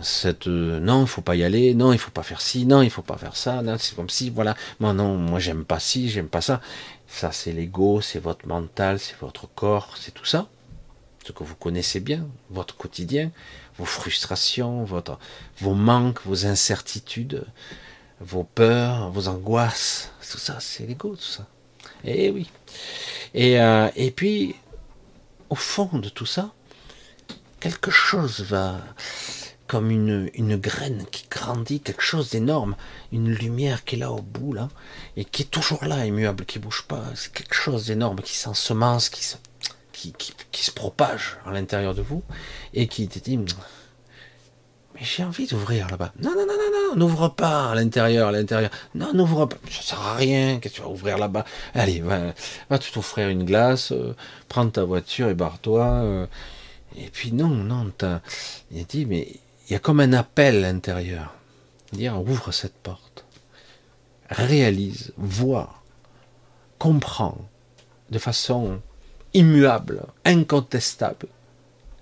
[0.00, 2.82] Cette euh, non, il faut pas y aller, non, il faut pas faire ci, non,
[2.82, 5.78] il faut pas faire ça, non, c'est comme si, voilà, moi non, moi j'aime pas
[5.78, 6.60] ci, j'aime pas ça.
[7.06, 10.48] Ça c'est l'ego, c'est votre mental, c'est votre corps, c'est tout ça,
[11.26, 13.30] ce que vous connaissez bien, votre quotidien,
[13.78, 15.18] vos frustrations, votre,
[15.60, 17.44] vos manques, vos incertitudes,
[18.20, 21.46] vos peurs, vos angoisses, tout ça, c'est l'ego, tout ça.
[22.04, 22.50] Et eh oui.
[23.34, 24.56] Et, euh, et puis,
[25.50, 26.50] au fond de tout ça,
[27.60, 28.80] quelque chose va,
[29.72, 32.76] comme une, une graine qui grandit, quelque chose d'énorme,
[33.10, 34.68] une lumière qui est là au bout, là,
[35.16, 37.02] et qui est toujours là, immuable, qui bouge pas.
[37.14, 39.36] C'est quelque chose d'énorme qui s'ensemence, qui se,
[39.94, 42.22] qui, qui, qui, se propage à l'intérieur de vous,
[42.74, 46.12] et qui te dit, mais j'ai envie d'ouvrir là-bas.
[46.20, 48.70] Non, non, non, non, non, n'ouvre pas à l'intérieur, à l'intérieur.
[48.94, 49.56] Non, n'ouvre pas.
[49.70, 50.60] Ça sert à rien.
[50.60, 51.46] Que tu vas ouvrir là-bas?
[51.72, 52.34] Allez, va,
[52.68, 54.14] va t'offrir une glace, euh,
[54.50, 55.86] prends ta voiture et barre-toi.
[55.86, 56.26] Euh.
[56.94, 58.20] et puis non, non, t'as...
[58.70, 59.28] il dit, mais
[59.72, 61.32] il y a comme un appel à l'intérieur.
[61.92, 63.24] Dire, ouvre cette porte.
[64.28, 65.82] Réalise, vois,
[66.78, 67.48] comprends
[68.10, 68.82] de façon
[69.32, 71.28] immuable, incontestable,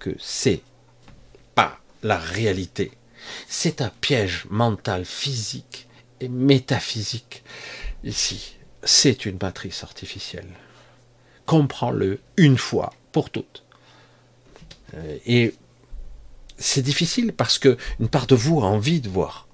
[0.00, 0.62] que c'est
[2.02, 2.90] la réalité.
[3.46, 5.86] C'est un piège mental, physique
[6.18, 7.44] et métaphysique.
[8.02, 10.50] Ici, c'est une matrice artificielle.
[11.46, 13.62] Comprends-le une fois pour toutes.
[14.94, 15.54] Euh, et
[16.60, 19.48] c'est difficile parce que une part de vous a envie de voir,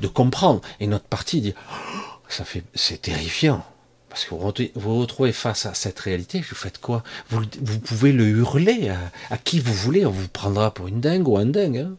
[0.00, 3.64] de comprendre, et notre partie dit oh, ça fait, c'est terrifiant.
[4.08, 7.02] Parce que vous vous retrouvez face à cette réalité, vous faites quoi?
[7.30, 7.44] Vous,
[7.80, 8.94] pouvez le hurler
[9.28, 11.78] à, qui vous voulez, on vous prendra pour une dingue ou un dingue.
[11.78, 11.96] Hein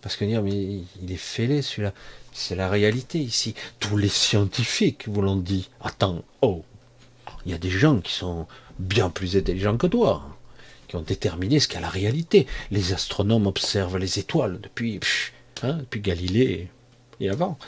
[0.00, 1.92] parce que dire, mais il est fêlé celui-là.
[2.32, 3.54] C'est la réalité ici.
[3.78, 5.68] Tous les scientifiques vous l'ont dit.
[5.82, 6.64] Attends, oh,
[7.44, 8.46] il y a des gens qui sont
[8.78, 10.24] bien plus intelligents que toi,
[10.90, 12.48] qui ont déterminé ce qu'est la réalité.
[12.72, 14.98] Les astronomes observent les étoiles depuis,
[15.62, 16.68] hein, depuis Galilée
[17.20, 17.58] et avant.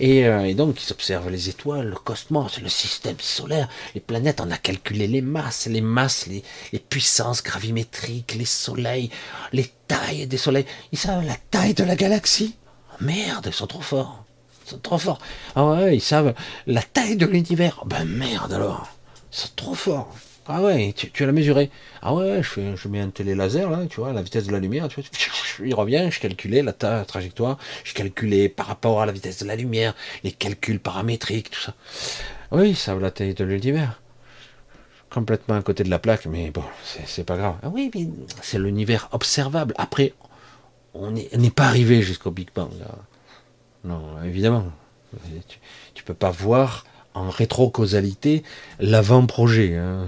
[0.00, 4.40] Euh, et, donc, ils observent les étoiles, le cosmos, le système solaire, les planètes.
[4.40, 9.10] On a calculé les masses, les masses, les, puissances gravimétriques, les soleils,
[9.52, 10.66] les tailles des soleils.
[10.92, 12.56] Ils savent la taille de la galaxie.
[13.00, 14.24] merde, ils sont trop forts.
[14.64, 15.18] Ils sont trop forts.
[15.56, 16.32] Ah ouais, ils savent
[16.66, 17.82] la taille de l'univers.
[17.84, 18.88] Ben merde alors.
[19.30, 20.16] Ils sont trop forts.
[20.46, 21.70] Ah ouais, tu, tu l'as mesuré.
[22.00, 24.88] Ah ouais, je, mets un télé laser là, tu vois, la vitesse de la lumière,
[24.88, 25.08] tu vois,
[25.64, 29.54] il revient, je calculais la, trajectoire, je calculais par rapport à la vitesse de la
[29.54, 29.94] lumière,
[30.24, 31.74] les calculs paramétriques, tout ça.
[32.50, 34.00] Oui, ça la taille de l'univers.
[35.10, 36.64] Complètement à côté de la plaque, mais bon,
[37.06, 37.56] c'est pas grave.
[37.62, 38.08] Ah oui, mais
[38.40, 39.74] c'est l'univers observable.
[39.76, 40.14] Après,
[40.94, 42.70] on n'est pas arrivé jusqu'au Big Bang.
[43.84, 44.72] Non, évidemment.
[45.48, 45.58] Tu,
[45.94, 48.42] tu peux pas voir en rétro-causalité
[48.80, 49.76] l'avant-projet.
[49.76, 50.06] Hein.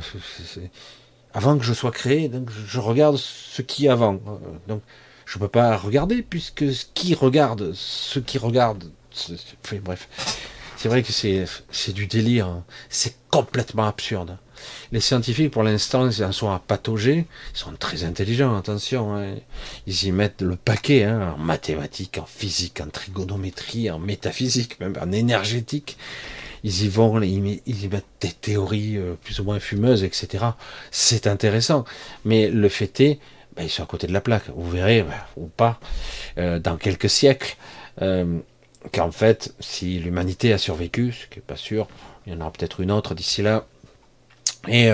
[1.32, 4.20] Avant que je sois créé, donc je regarde ce qui avant.
[4.68, 4.82] Donc
[5.26, 8.85] je ne peux pas regarder puisque ce qui regarde, ce qui regarde,
[9.82, 10.09] bref.
[10.76, 12.47] C'est vrai que c'est du délire.
[12.47, 12.64] Hein.
[12.90, 14.36] C'est complètement absurde.
[14.93, 17.26] Les scientifiques, pour l'instant, ils en sont à patauger.
[17.55, 19.16] Ils sont très intelligents, attention.
[19.16, 19.36] Hein.
[19.86, 24.94] Ils y mettent le paquet hein, en mathématiques, en physique, en trigonométrie, en métaphysique, même
[25.01, 25.97] en énergétique
[26.65, 30.45] ils y vont, ils, y mettent des théories euh, plus ou moins fumeuses, etc.
[30.91, 31.85] C'est intéressant.
[32.24, 33.20] Mais le fait est,
[33.55, 34.49] ben, ils sont à côté de la plaque.
[34.57, 35.78] Vous verrez, ben, ou pas,
[36.39, 37.57] euh, dans quelques siècles,
[38.01, 38.39] euh,
[38.93, 41.86] qu'en fait, si l'humanité a survécu, ce qui n'est pas sûr,
[42.27, 43.66] il y en aura peut-être une autre d'ici là,
[44.66, 44.89] et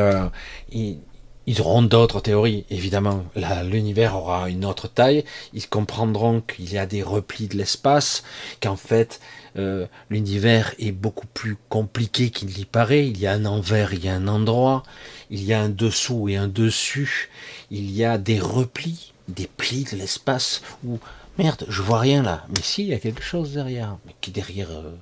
[0.72, 0.98] ils,
[1.46, 3.24] ils auront d'autres théories, évidemment.
[3.64, 5.24] L'univers aura une autre taille.
[5.52, 8.24] Ils comprendront qu'il y a des replis de l'espace,
[8.60, 9.20] qu'en fait
[9.56, 13.08] euh, l'univers est beaucoup plus compliqué qu'il n'y paraît.
[13.08, 14.82] Il y a un envers, il y a un endroit,
[15.30, 17.30] il y a un dessous et un dessus.
[17.70, 20.98] Il y a des replis, des plis de l'espace où
[21.38, 22.46] merde, je vois rien là.
[22.48, 23.96] Mais si, il y a quelque chose derrière.
[24.06, 24.94] Mais qui derrière euh,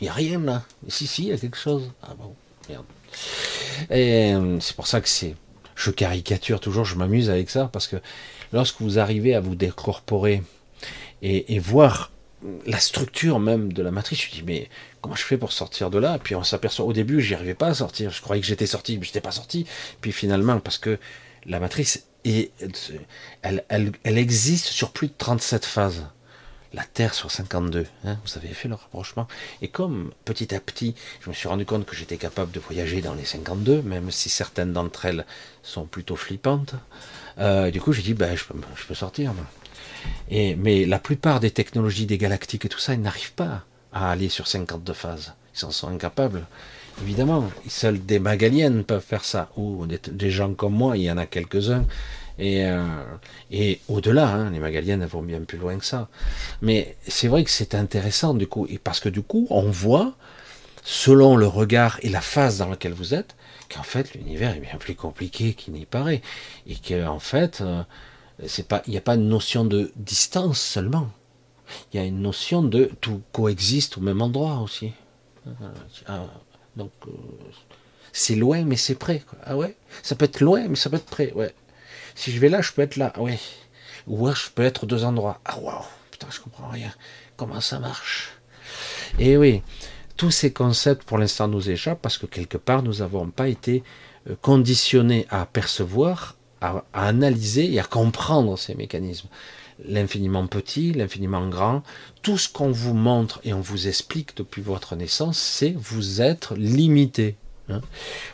[0.00, 0.62] Il n'y a rien là.
[0.82, 1.90] Mais si, si, il y a quelque chose.
[2.02, 2.34] Ah bon,
[2.68, 2.84] merde.
[3.90, 5.34] Et euh, c'est pour ça que c'est
[5.78, 7.96] je caricature toujours, je m'amuse avec ça, parce que
[8.52, 10.42] lorsque vous arrivez à vous décorporer
[11.22, 12.10] et, voir
[12.66, 14.68] la structure même de la matrice, je dis mais
[15.00, 16.18] comment je fais pour sortir de là?
[16.22, 18.98] Puis on s'aperçoit au début, j'y arrivais pas à sortir, je croyais que j'étais sorti,
[18.98, 19.66] mais j'étais pas sorti.
[20.00, 20.98] Puis finalement, parce que
[21.46, 22.52] la matrice est,
[23.42, 26.06] elle, elle, existe sur plus de 37 phases
[26.74, 27.86] la Terre sur 52.
[28.04, 29.26] Hein, vous avez fait le rapprochement.
[29.62, 33.00] Et comme petit à petit, je me suis rendu compte que j'étais capable de voyager
[33.00, 35.24] dans les 52, même si certaines d'entre elles
[35.62, 36.74] sont plutôt flippantes.
[37.38, 38.44] Euh, du coup, j'ai dit, ben, je,
[38.76, 39.32] je peux sortir.
[40.30, 44.28] Mais la plupart des technologies des galactiques et tout ça, ils n'arrivent pas à aller
[44.28, 45.34] sur 52 phases.
[45.56, 46.46] Ils en sont incapables.
[47.02, 49.50] Évidemment, seuls des magaliennes peuvent faire ça.
[49.56, 51.84] Ou des gens comme moi, il y en a quelques-uns
[52.38, 56.08] et, euh, au-delà, hein, les Magaliennes vont bien plus loin que ça.
[56.62, 60.14] Mais c'est vrai que c'est intéressant du coup, et parce que du coup, on voit,
[60.84, 63.34] selon le regard et la phase dans laquelle vous êtes,
[63.68, 66.22] qu'en fait l'univers est bien plus compliqué qu'il n'y paraît,
[66.66, 67.82] et qu'en fait, euh,
[68.40, 71.10] il n'y a pas une notion de distance seulement.
[71.92, 74.92] Il y a une notion de tout coexiste au même endroit aussi.
[75.46, 76.24] Euh,
[76.76, 76.92] donc
[78.12, 79.22] C'est loin, mais c'est près.
[79.44, 79.76] Ah ouais?
[80.02, 81.32] Ça peut être loin, mais ça peut être près.
[81.32, 81.54] Ouais.
[82.14, 83.12] Si je vais là, je peux être là.
[83.14, 83.38] Ah ouais.
[84.06, 85.40] Ou je peux être deux endroits.
[85.44, 86.92] Ah waouh Putain, je comprends rien.
[87.36, 88.32] Comment ça marche?
[89.18, 89.62] Et oui,
[90.16, 93.82] tous ces concepts pour l'instant nous échappent parce que quelque part nous n'avons pas été
[94.28, 99.28] euh, conditionnés à percevoir, à, analyser et à comprendre ces mécanismes.
[99.84, 101.82] L'infiniment petit, l'infiniment grand,
[102.22, 106.56] tout ce qu'on vous montre et on vous explique depuis votre naissance, c'est vous être
[106.56, 107.36] limité.
[107.70, 107.82] Hein.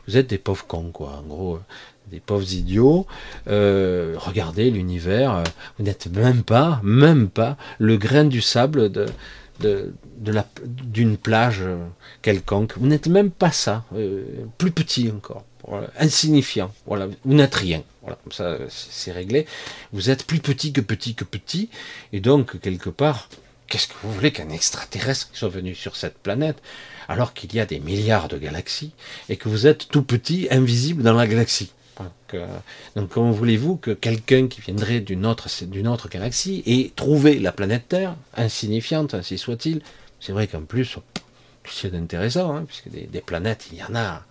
[0.07, 1.17] vous êtes des pauvres cons, quoi.
[1.19, 1.59] En gros,
[2.11, 3.07] des pauvres idiots.
[3.49, 5.35] Euh, regardez l'univers.
[5.35, 5.43] Euh,
[5.79, 9.07] vous n'êtes même pas, même pas le grain du sable de,
[10.21, 11.65] d'une plage
[12.23, 12.75] quelconque.
[12.77, 14.25] Vous n'êtes même pas ça, euh,
[14.59, 15.45] plus petit encore,
[15.99, 16.73] insignifiant.
[16.87, 17.83] Voilà, vous n'êtes rien.
[18.03, 19.47] Voilà, comme ça, c'est réglé.
[19.93, 21.71] Vous êtes plus petit que petit que petit,
[22.13, 23.29] et donc quelque part,
[23.69, 26.59] qu'est-ce que vous voulez qu'un extraterrestre soit venu sur cette planète
[27.09, 28.93] alors qu'il y a des milliards de galaxies
[29.29, 31.73] et que vous êtes tout petit, invisible dans la galaxie?
[32.97, 37.53] Donc, comment voulez-vous que quelqu'un qui viendrait d'une autre, d'une autre galaxie et trouver la
[37.53, 39.81] planète Terre, insignifiante, ainsi soit-il,
[40.21, 40.97] c'est vrai qu'en plus,
[41.71, 44.25] c'est intéressant, hein, puisque des, planètes, il y en a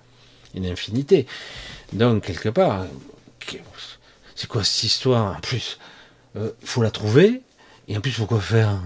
[0.54, 1.28] une infinité.
[1.92, 2.86] Donc, quelque part,
[4.36, 5.80] c'est quoi cette histoire En plus,
[6.36, 7.42] euh, faut la trouver,
[7.88, 8.80] et en plus, faut quoi faire?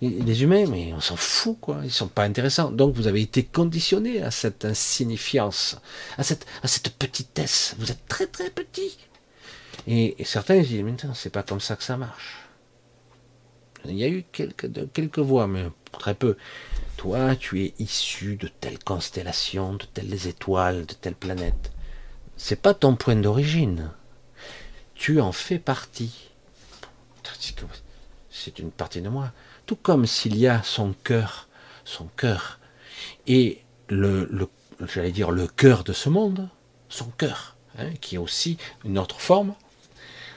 [0.00, 1.80] Les humains, mais on s'en fout, quoi.
[1.84, 2.72] Ils sont pas intéressants.
[2.72, 5.76] Donc vous avez été conditionné à cette insignifiance,
[6.18, 7.76] à cette, à cette petitesse.
[7.78, 8.98] Vous êtes très très petit.
[9.86, 12.38] Et, certains disent, mais c'est pas comme ça que ça marche.
[13.84, 16.36] Il y a eu quelques, quelques voix, mais très peu.
[17.02, 21.72] Toi, tu es issu de telle constellation, de telles étoiles, de telle planète.
[22.36, 23.90] C'est pas ton point d'origine.
[24.94, 26.30] Tu en fais partie.
[28.30, 29.32] C'est une partie de moi
[29.66, 31.48] tout comme s'il y a son cœur,
[31.84, 32.60] son cœur,
[33.26, 34.48] et le,
[34.86, 36.48] j'allais dire le cœur de ce monde,
[36.88, 39.54] son cœur, hein, qui est aussi une autre forme,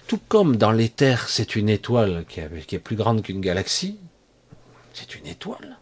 [0.08, 4.00] tout comme dans l'éther, c'est une étoile qui, est plus grande qu'une galaxie,
[4.96, 5.78] c'est une étoile.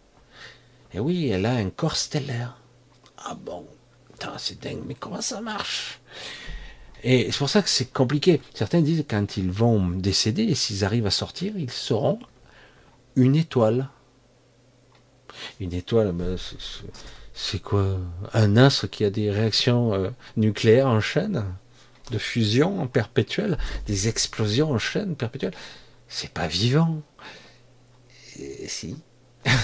[0.94, 2.58] Et oui, elle a un corps stellaire.
[3.18, 3.66] Ah bon,
[4.38, 6.00] c'est dingue, mais comment ça marche?
[7.04, 8.42] Et c'est pour ça que c'est compliqué.
[8.54, 12.20] Certains disent que quand ils vont décéder, et s'ils arrivent à sortir, ils seront
[13.16, 13.90] une étoile.
[15.60, 16.14] Une étoile,
[17.34, 17.98] c'est quoi?
[18.34, 21.44] Un astre qui a des réactions euh, nucléaires en chaîne
[22.12, 23.58] De fusion en perpétuelle
[23.88, 25.56] Des explosions en chaîne perpétuelle
[26.08, 27.02] C'est pas vivant.
[28.68, 28.96] si?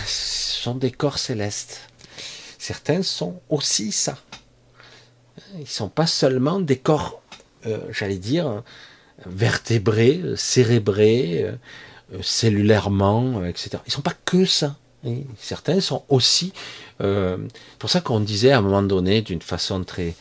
[0.05, 1.81] Sont des corps célestes.
[2.57, 4.17] Certains sont aussi ça.
[5.57, 7.21] Ils sont pas seulement des corps,
[7.65, 8.63] euh, j'allais dire,
[9.25, 11.55] vertébrés, cérébrés, euh,
[12.13, 13.77] euh, cellulairement, euh, etc.
[13.85, 14.75] Ils sont pas que ça.
[15.37, 16.53] certains sont aussi.
[17.01, 17.37] Euh,
[17.77, 20.15] pour ça qu'on disait à un moment donné, d'une façon très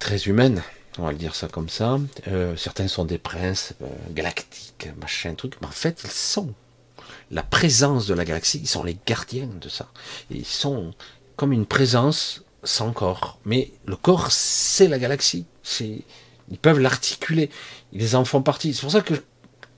[0.00, 0.62] très humaine,
[0.98, 1.98] on va le dire ça comme ça.
[2.56, 3.74] certains sont des princes
[4.10, 6.52] galactiques, machin truc, mais en fait ils sont
[7.30, 8.60] la présence de la galaxie.
[8.62, 9.88] Ils sont les gardiens de ça.
[10.30, 10.92] ils sont
[11.36, 15.46] comme une présence sans corps, mais le corps c'est la galaxie.
[15.80, 17.50] Ils peuvent l'articuler.
[17.92, 18.74] Ils en font partie.
[18.74, 19.14] C'est pour ça que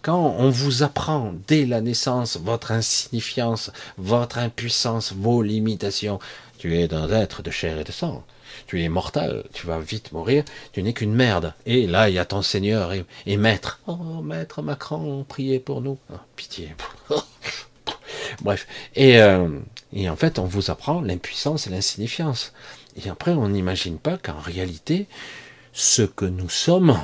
[0.02, 6.18] quand on vous apprend dès la naissance votre insignifiance, votre impuissance, vos limitations,
[6.58, 8.24] tu es un être de chair et de sang.
[8.66, 11.54] Tu es mortel, tu vas vite mourir, tu n'es qu'une merde.
[11.66, 13.80] Et là, il y a ton Seigneur et, Maître.
[13.86, 15.98] Oh, Maître Macron, priez pour nous.
[16.12, 16.74] Oh, pitié.
[18.42, 18.66] Bref.
[18.94, 19.48] Et, euh,
[19.92, 22.52] et en fait, on vous apprend l'impuissance et l'insignifiance.
[23.02, 25.06] Et après, on n'imagine pas qu'en réalité,
[25.72, 26.98] ce que nous sommes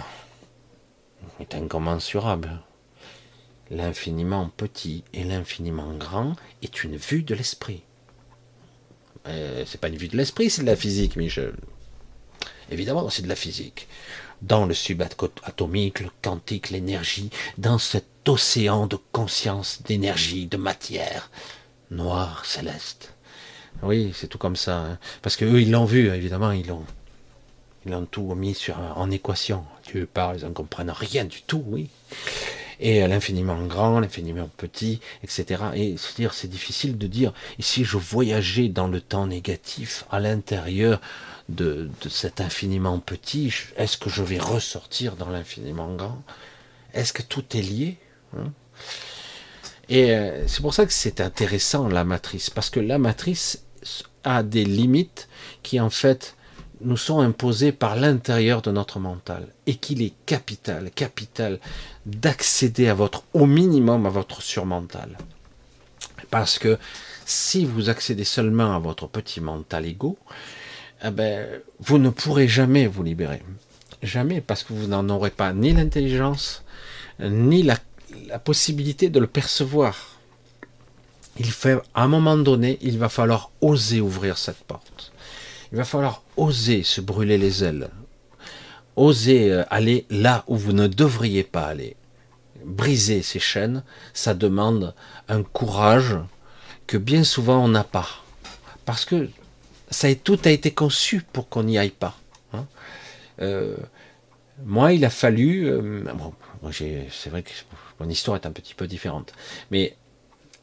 [1.41, 2.61] est incommensurable
[3.73, 7.83] l'infiniment petit et l'infiniment grand est une vue de l'esprit.
[9.27, 11.55] Euh, c'est pas une vue de l'esprit, c'est de la physique, Michel.
[12.71, 13.89] Évidemment, c'est de la physique.
[14.41, 21.31] Dans le subatomique, le quantique, l'énergie, dans cet océan de conscience, d'énergie, de matière,
[21.91, 23.15] noir, céleste.
[23.83, 24.79] Oui, c'est tout comme ça.
[24.79, 24.99] Hein.
[25.23, 26.85] Parce que eux, ils l'ont vu, évidemment, ils l'ont,
[27.87, 29.65] ils l'ont tout mis sur, en équation.
[29.85, 31.89] Dieu parle, ils ne comprennent rien du tout, oui
[32.83, 35.63] et l'infiniment grand, l'infiniment petit, etc.
[35.75, 40.19] Et se dire, c'est difficile de dire, si je voyageais dans le temps négatif à
[40.19, 41.01] l'intérieur
[41.49, 46.23] de, cet infiniment petit, est-ce que je vais ressortir dans l'infiniment grand?
[46.93, 47.99] Est-ce que tout est lié?
[48.37, 48.53] Hein?
[49.89, 53.63] Et euh, c'est pour ça que c'est intéressant la matrice, parce que la matrice
[54.25, 55.29] a des limites
[55.63, 56.37] qui en fait
[56.85, 61.59] nous sont imposés par l'intérieur de notre mental et qu'il est capital, capital
[62.07, 65.17] d'accéder à votre, au minimum à votre surmental.
[66.31, 66.79] Parce que
[67.25, 70.19] si vous accédez seulement à votre petit mental égo,
[71.05, 71.47] eh ben,
[71.81, 73.43] vous ne pourrez jamais vous libérer.
[74.03, 76.65] Jamais, parce que vous n'en aurez pas ni l'intelligence,
[77.21, 77.77] ni la,
[78.45, 80.19] possibilité de le percevoir.
[81.39, 85.12] Il fait, à un moment donné, il va falloir oser ouvrir cette porte.
[85.73, 87.89] Il va falloir oser se brûler les ailes.
[88.97, 91.97] Oser euh, aller là où vous ne devriez pas aller.
[92.65, 93.83] Briser ces chaînes,
[94.13, 94.95] ça demande
[95.29, 96.17] un courage
[96.87, 98.09] que bien souvent on n'a pas.
[98.85, 99.31] Parce que
[99.91, 102.17] ça, tout a été conçu pour qu'on n'y aille pas.
[102.53, 102.67] Hein.
[103.41, 103.77] Euh,
[104.65, 105.67] moi, il a fallu.
[105.67, 106.05] Euh,
[107.11, 107.51] c'est vrai que
[107.99, 109.33] mon histoire est un petit peu différente.
[109.71, 109.97] Mais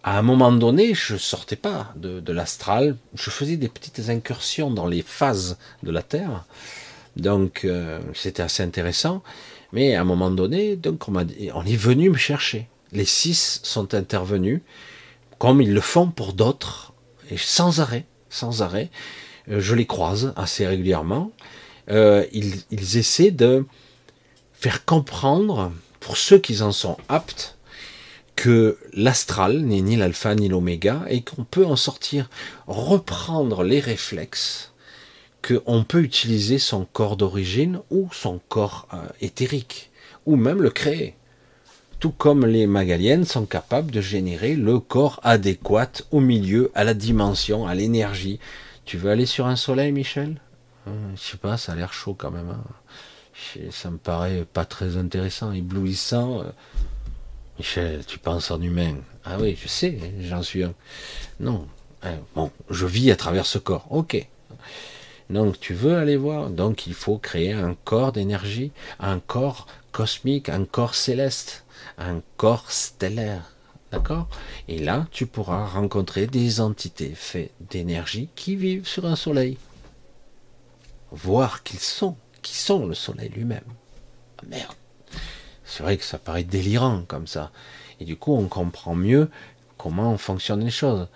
[0.10, 2.98] à un moment donné, je sortais pas de, l'astral.
[3.14, 6.46] Je faisais des petites incursions dans les phases de la Terre.
[7.16, 9.22] Donc, euh, c'était assez intéressant.
[9.72, 12.68] Mais à un moment donné, donc on, est venu me chercher.
[12.92, 14.62] Les six sont intervenus,
[15.38, 16.94] comme ils le font pour d'autres,
[17.30, 18.90] et sans arrêt, sans arrêt.
[19.52, 21.32] Euh, je les croise assez régulièrement.
[21.92, 23.64] Euh, ils, ils, essaient de
[24.54, 27.59] faire comprendre, pour ceux qui en sont aptes,
[28.40, 32.30] que l'astral n'est ni l'alpha ni l'oméga et qu'on peut en sortir,
[32.68, 34.72] reprendre les réflexes,
[35.46, 39.92] qu'on peut utiliser son corps d'origine ou son corps euh, éthérique,
[40.26, 41.16] ou même le créer.
[42.00, 46.94] Tout comme les magaliennes sont capables de générer le corps adéquat au milieu, à la
[46.94, 48.40] dimension, à l'énergie.
[48.86, 50.40] Tu veux aller sur un soleil, Michel?
[50.88, 52.52] Euh, Je sais pas, ça a l'air chaud quand même.
[52.52, 52.64] Hein.
[53.72, 56.46] Ça me paraît pas très intéressant, éblouissant.
[57.60, 58.96] Michel, tu penses en humain.
[59.26, 60.74] Ah oui, je sais, j'en suis un.
[61.42, 61.68] Non.
[62.02, 63.86] Hein, bon, je vis à travers ce corps.
[63.90, 64.26] Ok.
[65.30, 66.50] Donc tu veux aller voir.
[66.50, 71.66] Donc il faut créer un corps d'énergie, un corps cosmique, un corps céleste,
[71.98, 73.52] un corps stellaire.
[73.92, 74.30] D'accord?
[74.68, 79.58] Et là, tu pourras rencontrer des entités faites d'énergie qui vivent sur un soleil.
[81.12, 83.64] Voir qu'ils sont, qui sont le soleil lui-même.
[84.38, 84.76] Ah, merde.
[85.70, 87.52] C'est vrai que ça paraît délirant comme ça.
[88.00, 89.30] Et du coup, on comprend mieux
[89.78, 91.08] comment fonctionnent les choses.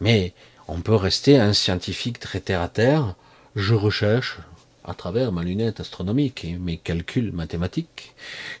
[0.00, 0.32] Mais
[0.66, 3.14] on peut rester un scientifique très terre à terre.
[3.54, 4.38] Je recherche,
[4.84, 8.14] à travers ma lunette astronomique et mes calculs mathématiques,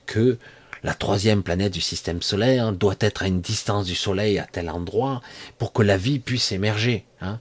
[0.06, 0.38] que
[0.84, 4.70] la troisième planète du système solaire doit être à une distance du Soleil à tel
[4.70, 5.22] endroit
[5.58, 7.04] pour que la vie puisse émerger.
[7.20, 7.40] Hein.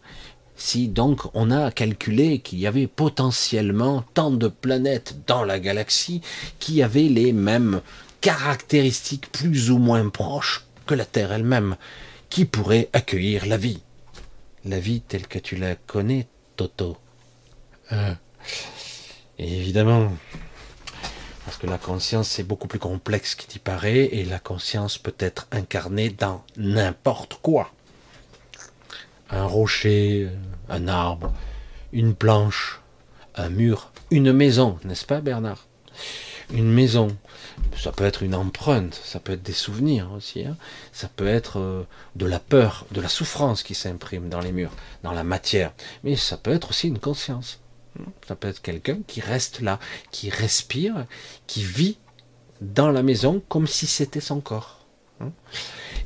[0.58, 6.22] Si donc on a calculé qu'il y avait potentiellement tant de planètes dans la galaxie
[6.58, 7.82] qui avaient les mêmes
[8.22, 11.78] caractéristiques plus ou moins proches que la Terre elle-même,
[12.30, 13.82] qui pourraient accueillir la vie?
[14.66, 16.98] La vie telle que tu la connais, Toto.
[17.92, 18.14] Euh,
[19.38, 20.12] évidemment,
[21.46, 25.16] parce que la conscience c'est beaucoup plus complexe qu'il y paraît, et la conscience peut
[25.20, 27.72] être incarnée dans n'importe quoi
[29.30, 30.30] un rocher,
[30.70, 31.34] un arbre,
[31.92, 32.82] une planche,
[33.36, 35.68] un mur, une maison, n'est-ce pas Bernard?
[36.54, 37.10] Une maison,
[37.78, 40.56] ça peut être une empreinte, ça peut être des souvenirs aussi, hein.
[40.94, 41.84] ça peut être euh,
[42.16, 44.72] de la peur, de la souffrance qui s'imprime dans les murs,
[45.04, 45.74] dans la matière,
[46.04, 47.60] mais ça peut être aussi une conscience.
[48.28, 49.80] Ça peut être quelqu'un qui reste là,
[50.12, 51.06] qui respire,
[51.48, 51.98] qui vit
[52.62, 54.77] dans la maison comme si c'était son corps.
[55.22, 55.32] Hein.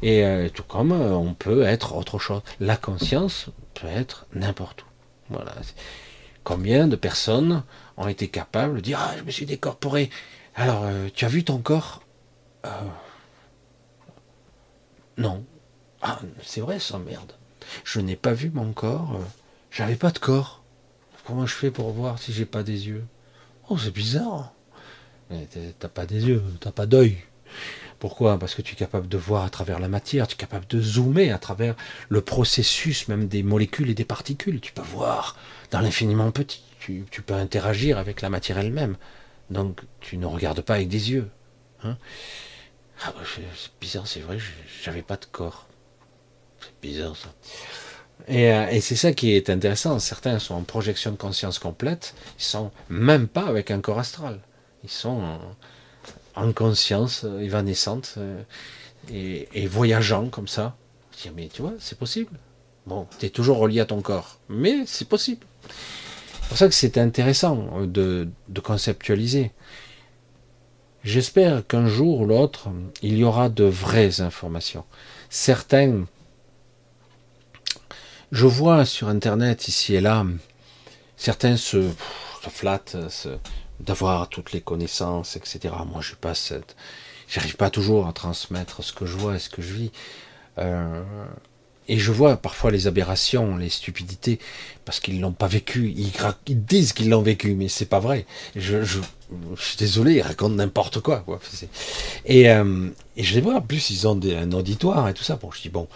[0.02, 2.42] Et euh, tout comme euh, on peut être autre chose.
[2.60, 4.86] La conscience peut être n'importe où.
[5.30, 5.54] Voilà.
[6.44, 7.64] Combien de personnes
[7.98, 10.10] ont été capables de dire Ah, je me suis décorporé.
[10.56, 12.02] Alors, euh, tu as vu ton corps?
[15.18, 15.44] Non.
[16.02, 17.34] Ah, c'est vrai ça, merde.
[17.84, 19.20] Je n'ai pas vu mon corps.
[19.70, 20.64] J'avais pas de corps.
[21.26, 23.06] Comment je fais pour voir si j'ai pas des yeux?
[23.70, 24.54] Oh, c'est bizarre.
[25.80, 27.18] T'as pas des yeux, t'as pas d'œil.
[28.02, 28.40] Pourquoi?
[28.40, 30.82] Parce que tu es capable de voir à travers la matière, tu es capable de
[30.82, 31.76] zoomer à travers
[32.10, 34.60] le processus même des molécules et des particules.
[34.60, 35.38] Tu peux voir
[35.70, 38.98] dans l'infiniment petit, tu, peux interagir avec la matière elle-même.
[39.52, 41.30] Donc tu ne regardes pas avec des yeux.
[41.84, 41.96] Hein
[43.06, 44.40] ah, bah, c'est bizarre, c'est vrai,
[44.84, 45.68] j'avais pas de corps.
[46.60, 47.30] C'est bizarre ça.
[48.28, 50.00] Et, euh, et c'est ça qui est intéressant.
[50.00, 54.40] Certains sont en projection de conscience complète, ils sont même pas avec un corps astral.
[54.84, 55.40] Ils sont
[56.36, 58.42] en conscience, euh, évanescente, euh,
[59.10, 60.76] et, voyageant comme ça.
[61.36, 62.32] Mais tu vois, c'est possible.
[62.88, 65.46] Bon, tu es toujours relié à ton corps, mais c'est possible.
[66.42, 68.28] C'est pour ça que c'est intéressant de,
[68.64, 69.52] conceptualiser.
[71.04, 72.70] J'espère qu'un jour ou l'autre,
[73.02, 74.84] il y aura de vraies informations.
[75.30, 76.06] Certains,
[78.32, 80.26] je vois sur Internet ici et là,
[81.18, 81.90] certains se,
[82.44, 83.30] se flattent, se,
[83.86, 85.74] d'avoir toutes les connaissances, etc.
[85.92, 86.34] Moi, je pas
[87.28, 89.92] j'arrive pas toujours à transmettre ce que je vois et ce que je vis.
[90.58, 91.04] Euh,
[91.88, 94.40] et je vois parfois les aberrations, les stupidités,
[94.86, 95.94] parce qu'ils l'ont pas vécu.
[95.98, 96.14] Ils,
[96.66, 98.26] disent qu'ils l'ont vécu, mais c'est pas vrai.
[98.56, 98.84] Je,
[99.58, 101.20] suis désolé, ils racontent n'importe quoi.
[101.20, 101.40] quoi.
[102.26, 105.36] Et, euh, et, je les vois, en plus, ils ont un auditoire et tout ça.
[105.36, 105.88] Bon, je dis, bon,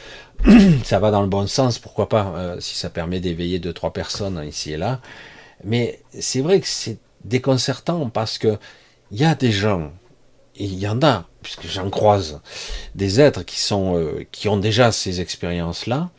[0.84, 3.94] ça va dans le bon sens, pourquoi pas, euh, si ça permet d'éveiller deux, trois
[3.94, 4.99] personnes ici et là.
[5.64, 8.57] Mais c'est vrai que c'est déconcertant parce que
[9.11, 9.91] il y a des gens,
[10.56, 12.41] et il y en a, puisque j'en croise,
[12.95, 16.10] des êtres qui sont, euh, qui ont déjà ces expériences-là.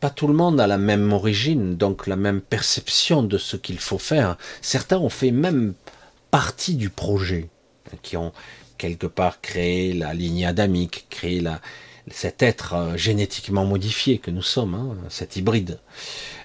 [0.00, 3.78] Pas tout le monde a la même origine, donc la même perception de ce qu'il
[3.78, 4.38] faut faire.
[4.62, 5.74] Certains ont fait même
[6.30, 7.50] partie du projet,
[8.02, 8.32] qui ont
[8.78, 11.60] quelque part créé la ligne adamique, créé la,
[12.10, 15.78] cet être euh, génétiquement modifié que nous sommes, hein, cet hybride.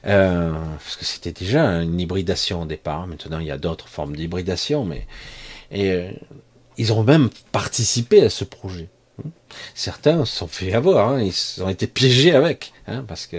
[0.06, 3.08] Euh, parce que c'était déjà une hybridation au départ.
[3.08, 5.06] Maintenant, il y a d'autres formes d'hybridation, mais
[5.72, 6.12] et euh,
[6.78, 8.90] ils ont même participé à ce projet.
[9.76, 13.38] Certains se sont fait avoir, hein, ils ont été piégés avec, hein, parce que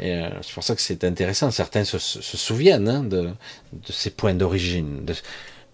[0.00, 1.50] euh, c'est pour ça que c'est intéressant.
[1.50, 3.30] Certains se, souviennent hein, de,
[3.88, 5.04] ces points d'origine,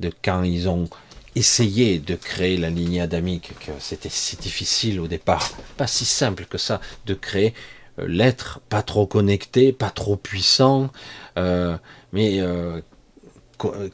[0.00, 0.88] de, quand ils ont
[1.34, 6.44] essayé de créer la lignée adamique, que c'était si difficile au départ, pas si simple
[6.44, 7.54] que ça, de créer
[7.98, 10.90] euh, l'être pas trop connecté, pas trop puissant,
[11.38, 11.76] euh,
[12.12, 12.80] mais euh,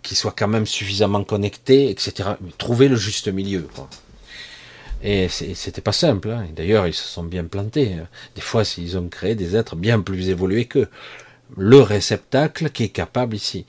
[0.02, 2.30] qui soit quand même suffisamment connecté, etc.
[2.56, 3.68] Trouver le juste milieu.
[3.74, 3.88] Quoi.
[5.02, 6.30] Et c'était pas simple.
[6.30, 6.46] Hein.
[6.56, 7.96] D'ailleurs, ils se sont bien plantés.
[8.34, 10.88] Des fois, ils ont créé des êtres bien plus évolués qu'eux.
[11.56, 13.66] Le réceptacle qui est capable ici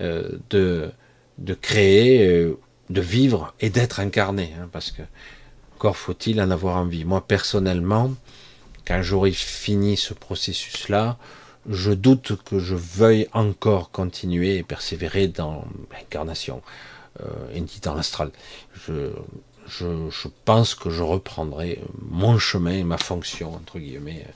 [0.00, 0.90] de,
[1.38, 2.54] de créer,
[2.92, 4.52] de vivre et d'être incarné.
[4.58, 5.02] Hein, parce que
[5.76, 7.04] encore faut-il en avoir envie.
[7.04, 8.12] Moi, personnellement,
[8.86, 11.18] quand j'aurai fini ce processus-là,
[11.68, 16.62] je doute que je veuille encore continuer et persévérer dans l'incarnation,
[17.20, 18.30] euh, dit dans l'astral.
[18.86, 19.10] Je,
[19.66, 24.26] je, je, pense que je reprendrai mon chemin, ma fonction, entre guillemets,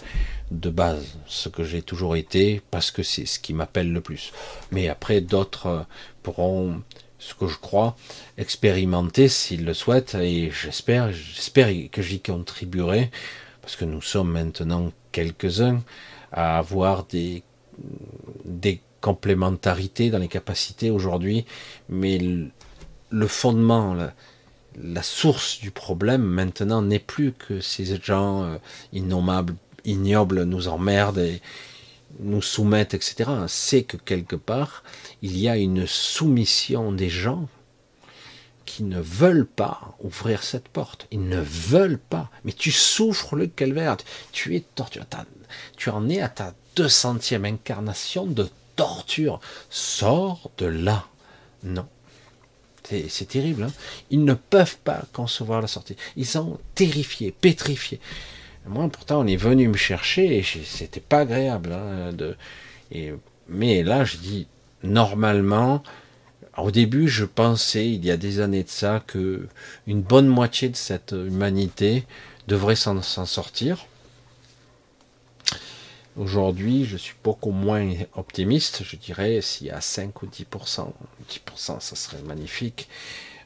[0.50, 4.32] de base, ce que j'ai toujours été, parce que c'est ce qui m'appelle le plus.
[4.70, 5.86] Mais après, d'autres
[6.22, 6.82] pourront,
[7.18, 7.96] ce que je crois,
[8.38, 13.10] expérimenter s'ils le souhaitent, et j'espère, j'espère que j'y contribuerai,
[13.62, 15.82] parce que nous sommes maintenant quelques-uns
[16.32, 17.42] à avoir des,
[19.00, 21.44] complémentarités dans les capacités aujourd'hui,
[21.88, 22.18] mais
[23.10, 24.12] le, fondement, la,
[24.82, 28.56] la, source du problème maintenant n'est plus que ces gens euh,
[28.92, 31.40] innommables, ignobles nous emmerdent et
[32.20, 33.30] nous soumettent, etc.
[33.48, 34.82] C'est que quelque part,
[35.22, 37.48] il y a une soumission des gens
[38.64, 41.06] qui ne veulent pas ouvrir cette porte.
[41.10, 42.30] Ils ne veulent pas.
[42.44, 43.96] Mais tu souffres le calvaire.
[44.32, 45.06] Tu es torturé.
[45.76, 49.40] Tu en es à ta 200e incarnation de torture.
[49.70, 51.06] Sors de là.
[51.62, 51.86] Non.
[52.88, 53.64] C'est terrible.
[53.64, 53.72] Hein
[54.10, 55.96] Ils ne peuvent pas concevoir la sortie.
[56.16, 58.00] Ils sont terrifiés, pétrifiés.
[58.66, 61.72] Moi, pourtant, on est venu me chercher et c'était pas agréable.
[61.72, 62.10] Hein,
[63.48, 64.48] mais là, je dis,
[64.82, 65.82] normalement,
[66.56, 69.46] au début, je pensais, il y a des années de ça, que
[69.86, 72.04] une bonne moitié de cette humanité
[72.48, 73.86] devrait s'en sortir.
[76.16, 78.82] Aujourd'hui, je suis beaucoup moins optimiste.
[78.82, 80.90] Je dirais s'il y a 5 ou 10%,
[81.28, 82.88] 10%, ça serait magnifique,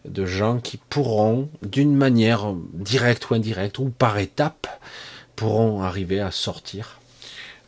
[0.04, 4.68] de gens qui pourront, d'une manière directe ou indirecte, ou par étapes,
[5.36, 7.00] pourront arriver à sortir,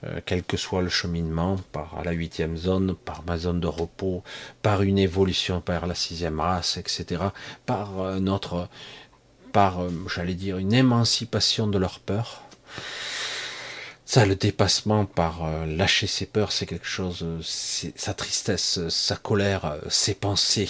[0.05, 4.23] euh, quel que soit le cheminement, par la huitième zone, par ma zone de repos,
[4.63, 7.23] par une évolution par la sixième race, etc.,
[7.67, 8.69] par euh, notre,
[9.53, 12.43] par, euh, j'allais dire, une émancipation de leur peur
[14.13, 17.41] ça, le dépassement par euh, lâcher ses peurs, c'est quelque chose, euh,
[17.97, 20.69] sa tristesse, euh, sa colère, ses pensées,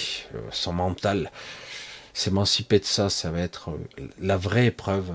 [0.53, 1.33] son mental.
[2.15, 3.71] S'émanciper de ça, ça va être
[4.21, 5.11] la vraie épreuve.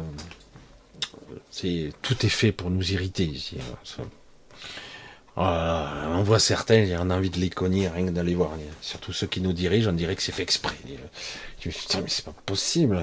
[2.01, 3.59] Tout est fait pour nous irriter ici.
[5.37, 8.51] Hein, on voit certains, j'ai envie de les cogner, rien que d'aller voir.
[8.81, 10.75] Surtout ceux qui nous dirigent, on dirait que c'est fait exprès.
[11.61, 13.01] Je me dis, mais c'est pas possible.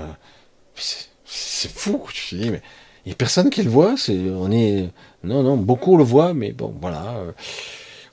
[1.25, 2.07] C'est fou.
[2.13, 2.63] Je me dis, mais
[3.05, 3.95] il n'y a personne qui le voit.
[4.09, 4.89] On est,
[5.25, 7.17] non, non, beaucoup le voient, mais bon, voilà.
[7.17, 7.33] Euh,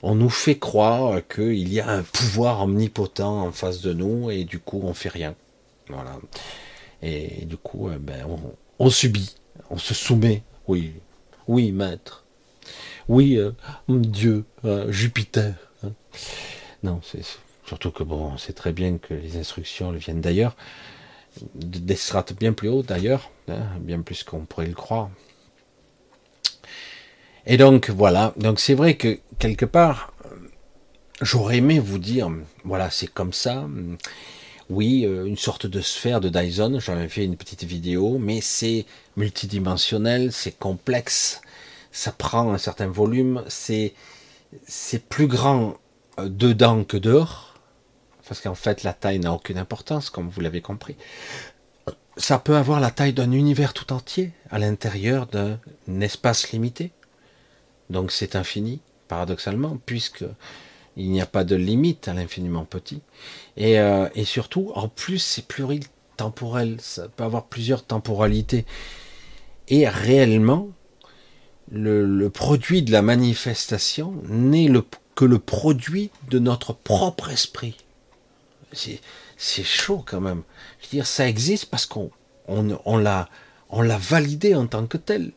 [0.03, 4.45] on nous fait croire qu'il y a un pouvoir omnipotent en face de nous et
[4.45, 5.35] du coup on fait rien.
[5.89, 6.17] Voilà.
[7.03, 8.25] Et du coup, euh, ben,
[8.79, 9.35] on, subit,
[9.69, 10.41] on se soumet.
[10.67, 10.93] Oui,
[11.47, 12.23] oui, maître.
[13.07, 13.51] Oui, euh,
[13.89, 14.45] Dieu,
[14.89, 15.53] Jupiter.
[15.83, 15.91] Hein.
[16.81, 17.21] Non, c'est
[17.65, 20.55] surtout que bon, c'est très bien que les instructions viennent d'ailleurs
[21.55, 25.09] des strates bien plus hautes d'ailleurs, hein, bien plus qu'on pourrait le croire.
[27.45, 30.13] Et donc voilà, donc c'est vrai que quelque part,
[31.21, 32.29] j'aurais aimé vous dire,
[32.63, 33.67] voilà, c'est comme ça.
[34.69, 38.39] Oui, euh, une sorte de sphère de Dyson, j'en ai fait une petite vidéo, mais
[38.39, 38.85] c'est
[39.17, 41.41] multidimensionnel, c'est complexe,
[41.91, 43.93] ça prend un certain volume, c'est
[45.09, 45.75] plus grand
[46.19, 47.55] euh, dedans que dehors,
[48.27, 50.95] parce qu'en fait la taille n'a aucune importance, comme vous l'avez compris.
[52.15, 55.59] Ça peut avoir la taille d'un univers tout entier à l'intérieur d'un
[55.99, 56.91] espace limité.
[57.91, 60.25] Donc c'est infini, paradoxalement, puisque
[60.97, 63.01] il n'y a pas de limite à l'infiniment petit.
[63.57, 68.65] Et, euh, surtout, en plus, c'est pluritemporel, ça peut avoir plusieurs temporalités.
[69.67, 70.69] Et réellement,
[71.71, 74.69] le, produit de la manifestation n'est
[75.15, 77.77] que le produit de notre propre esprit.
[78.73, 80.43] C'est chaud quand même.
[80.79, 82.09] Je veux dire, ça existe parce qu'on
[82.47, 83.29] on, l'a
[83.69, 85.31] on l'a validé en tant que tel.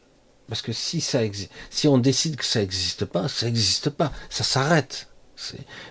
[0.49, 1.03] Parce que si
[1.89, 5.09] on décide que ça n'existe pas, ça n'existe pas, ça s'arrête.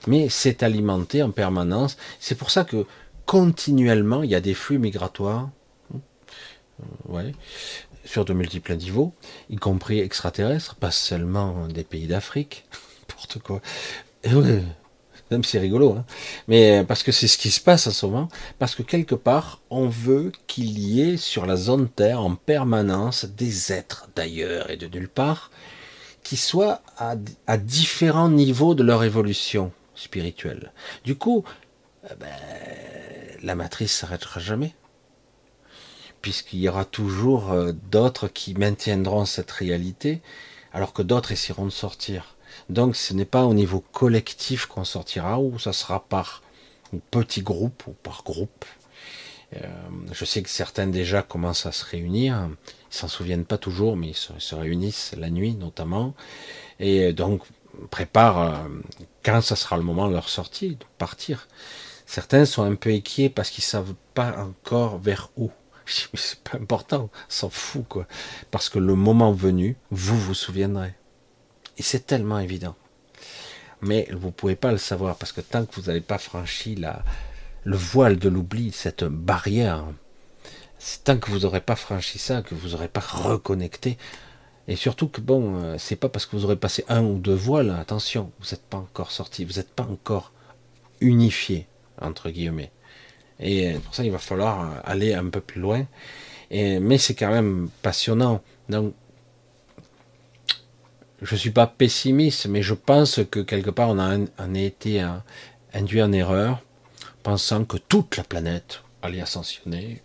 [0.08, 1.98] Mais c'est alimenté en permanence.
[2.20, 2.86] C'est pour ça que
[3.26, 5.50] continuellement il y a des flux migratoires.
[5.94, 7.34] Euh, ouais,
[8.06, 9.14] sur de multiples niveaux,
[9.50, 12.66] y compris extraterrestres, pas seulement des pays d'Afrique,
[13.02, 13.62] n'importe quoi.
[15.32, 16.06] Même c'est rigolo, hein.
[16.48, 18.28] mais euh, parce que c'est ce qui se passe en ce moment,
[18.60, 23.26] parce que quelque part, on veut qu'il y ait sur la zone Terre en permanence
[23.26, 25.52] des êtres d'ailleurs et de nulle part,
[26.24, 27.16] qui soient à,
[27.58, 30.72] différents niveaux de leur évolution spirituelle.
[31.04, 31.44] Du coup,
[32.06, 32.30] euh, ben,
[33.42, 34.74] la matrice s'arrêtera jamais
[36.24, 40.22] puisqu'il y aura toujours euh, d'autres qui maintiendront cette réalité,
[40.72, 42.38] alors que d'autres essaieront de sortir.
[42.70, 46.42] Donc ce n'est pas au niveau collectif qu'on sortira, ou ça sera par
[47.12, 48.66] petit groupe ou par groupe.
[49.56, 49.68] Euh,
[50.12, 52.50] je sais que certains déjà commencent à se réunir,
[52.92, 56.14] ils s'en souviennent pas toujours, mais ils se, réunissent la nuit notamment,
[56.80, 57.44] et donc
[57.90, 58.68] préparent euh,
[59.24, 61.48] quand ça sera le moment de leur sortie, de partir.
[62.06, 65.52] Certains sont un peu inquiets parce qu'ils savent pas encore vers où
[65.86, 68.08] c'est pas important, s'en fout quoi.
[68.52, 70.94] Parce que le moment venu, vous vous souviendrez.
[71.78, 72.76] Et c'est tellement évident.
[73.82, 76.76] Mais vous pouvez pas le savoir parce que tant que vous n'avez pas franchi
[77.64, 79.86] le voile de l'oubli, cette barrière,
[81.04, 83.98] tant que vous n'aurez pas franchi ça, que vous n'aurez pas reconnecté,
[84.68, 87.34] et surtout que bon, euh, c'est pas parce que vous aurez passé un ou deux
[87.34, 90.32] voiles, attention, vous n'êtes pas encore sorti, vous n'êtes pas encore
[91.02, 91.68] unifié
[92.00, 92.72] entre guillemets.
[93.40, 95.86] Et pour ça, il va falloir aller un peu plus loin.
[96.52, 98.42] Mais c'est quand même passionnant.
[98.70, 98.94] Donc,
[101.24, 104.18] je suis pas pessimiste, mais je pense que quelque part, on a,
[104.60, 105.06] été
[105.74, 106.62] induit en erreur,
[107.24, 110.02] pensant que toute la planète allait ascensionner.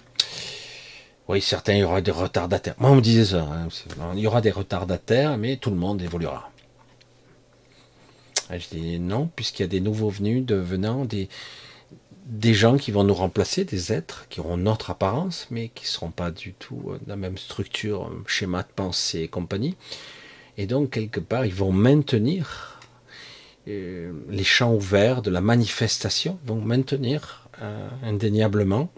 [1.26, 2.74] Oui, certains, il y aura des retardataires.
[2.78, 3.42] Moi, on me disait ça.
[3.42, 3.68] Hein,
[4.14, 6.50] il y aura des retardataires, mais tout le monde évoluera.
[8.50, 11.28] je dis non, puisqu'il y a des nouveaux venus devenant des,
[12.24, 15.88] des gens qui vont nous remplacer, des êtres qui auront notre apparence, mais qui ne
[15.88, 19.76] seront pas du tout euh, la même structure, schéma de pensée et compagnie.
[20.58, 22.80] Et donc, quelque part, ils vont maintenir
[23.68, 28.90] euh, les champs ouverts de la manifestation, vont maintenir euh, indéniablement.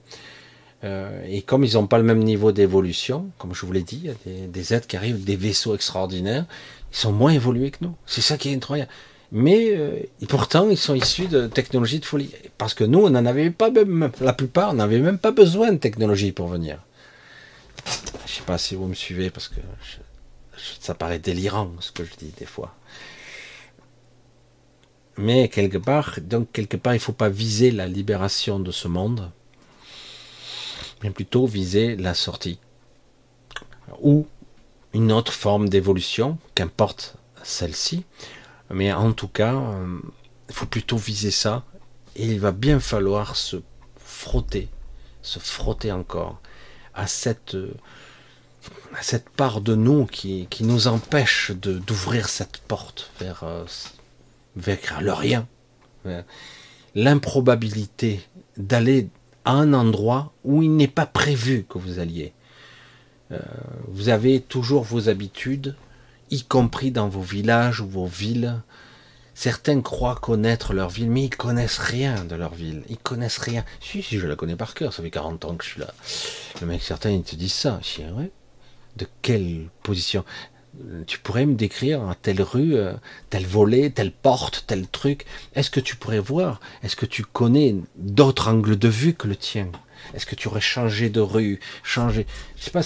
[0.82, 4.10] et comme ils n'ont pas le même niveau d'évolution, comme je vous l'ai dit, il
[4.10, 6.46] y a des, êtres qui arrivent, des vaisseaux extraordinaires,
[6.92, 7.94] ils sont moins évolués que nous.
[8.06, 8.90] C'est ça qui est incroyable
[9.32, 12.30] mais euh, pourtant ils sont issus de technologies de folie.
[12.58, 15.72] Parce que nous, on n'en avait pas même, la plupart, on n'avait même pas besoin
[15.72, 16.78] de technologie pour venir.
[18.26, 19.60] Je sais pas si vous me suivez, parce que
[20.80, 22.74] ça paraît délirant ce que je dis des fois.
[25.16, 29.30] Mais quelque part, donc quelque part, il faut pas viser la libération de ce monde,
[31.02, 32.58] mais plutôt viser la sortie.
[34.00, 34.26] Ou
[34.92, 38.04] une autre forme d'évolution, qu'importe celle-ci,
[38.70, 39.98] mais en tout cas, euh,
[40.48, 41.64] il faut plutôt viser ça.
[42.16, 43.56] Et il va bien falloir se
[43.98, 44.68] frotter,
[45.22, 46.40] se frotter encore
[46.94, 47.74] à cette, euh,
[49.00, 53.64] cette part de nous qui, nous empêche d'ouvrir cette porte vers, euh,
[54.56, 55.46] vers le rien.
[56.94, 58.20] L'improbabilité
[58.56, 59.08] d'aller
[59.44, 62.32] à un endroit où il n'est pas prévu que vous alliez.
[63.88, 65.76] vous avez toujours vos habitudes,
[66.30, 68.60] y compris dans vos villages ou vos villes.
[69.34, 72.82] Certains croient connaître leur ville, mais ils connaissent rien de leur ville.
[72.88, 73.64] Ils connaissent rien.
[73.80, 75.94] Si, si, je la connais par cœur, ça fait 40 ans que je suis là.
[76.60, 77.80] Le mec, certains, ils te disent ça.
[78.96, 80.24] De quelle position?
[81.06, 82.94] Tu pourrais me décrire telle rue, euh,
[83.28, 85.26] telle volée, telle porte, tel truc.
[85.54, 86.60] Est-ce que tu pourrais voir?
[86.82, 89.68] Est-ce que tu connais d'autres angles de vue que le tien?
[90.14, 92.26] Est-ce que tu aurais changé de rue, changé?
[92.56, 92.82] Je sais pas,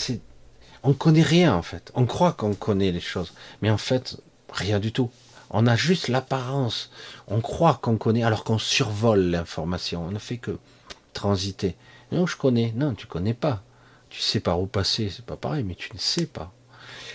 [0.82, 1.90] on connaît rien en fait.
[1.94, 3.32] On croit qu'on connaît les choses,
[3.62, 4.18] mais en fait,
[4.52, 5.10] rien du tout.
[5.50, 6.90] On a juste l'apparence.
[7.26, 10.04] On croit qu'on connaît alors qu'on survole l'information.
[10.06, 10.58] On ne fait que
[11.12, 11.76] transiter.
[12.12, 12.72] Non, je connais.
[12.76, 13.62] Non, tu connais pas.
[14.14, 16.52] Tu sais par où passer, c'est pas pareil, mais tu ne sais pas.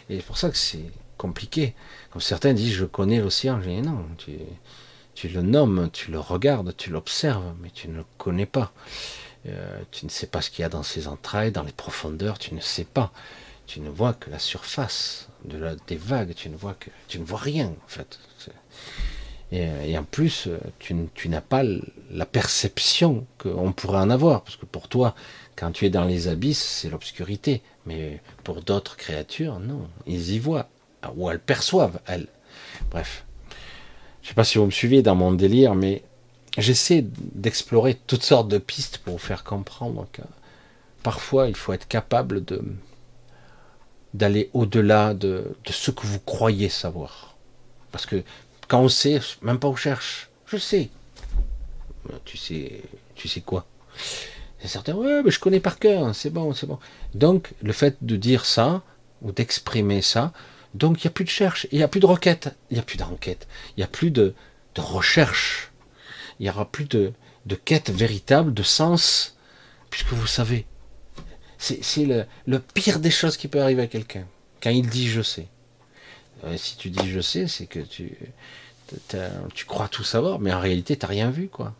[0.09, 0.83] Et c'est pour ça que c'est
[1.15, 1.73] compliqué.
[2.11, 3.61] Comme certains disent, je connais l'océan.
[3.61, 8.45] Je non, tu, le nommes, tu le regardes, tu l'observes, mais tu ne le connais
[8.45, 8.73] pas.
[9.47, 12.37] Euh, tu ne sais pas ce qu'il y a dans ses entrailles, dans les profondeurs,
[12.37, 13.13] tu ne sais pas.
[13.65, 17.17] Tu ne vois que la surface de la, des vagues, tu ne vois que tu
[17.17, 18.19] ne vois rien en fait.
[19.51, 20.47] Et, en plus,
[20.77, 21.63] tu, tu n'as pas
[22.11, 25.15] la perception qu'on pourrait en avoir, parce que pour toi,
[25.59, 27.61] quand tu es dans les abysses, c'est l'obscurité.
[27.85, 30.69] Mais pour d'autres créatures, non, ils y voient,
[31.15, 32.27] ou elles perçoivent, elles.
[32.91, 33.25] Bref.
[34.21, 36.03] Je ne sais pas si vous me suivez dans mon délire, mais
[36.57, 40.21] j'essaie d'explorer toutes sortes de pistes pour vous faire comprendre que
[41.03, 42.61] parfois il faut être capable de
[44.13, 47.35] d'aller au-delà de, de, ce que vous croyez savoir.
[47.91, 48.23] Parce que
[48.67, 50.89] quand on sait, même pas on cherche, je sais.
[52.25, 52.81] Tu sais,
[53.13, 53.67] tu sais quoi
[54.61, 56.79] C'est certain, ouais, mais je connais par cœur, c'est bon, c'est bon.
[57.13, 58.81] Donc le fait de dire ça
[59.21, 60.33] ou d'exprimer ça,
[60.73, 62.79] donc il n'y a plus de cherche, il n'y a plus de requête, il n'y
[62.79, 64.33] a plus d'enquête, il n'y a plus de,
[64.77, 65.71] recherche,
[66.39, 67.11] il n'y aura plus de,
[67.45, 69.35] de quête véritable, de sens,
[69.89, 70.65] puisque vous savez.
[71.57, 74.25] C'est le, le, pire des choses qui peut arriver à quelqu'un,
[74.63, 75.47] quand il dit je sais.
[76.45, 78.17] Euh, si tu dis je sais, c'est que tu,
[79.53, 81.49] tu crois tout savoir, mais en réalité, tu n'as rien vu.
[81.49, 81.73] quoi.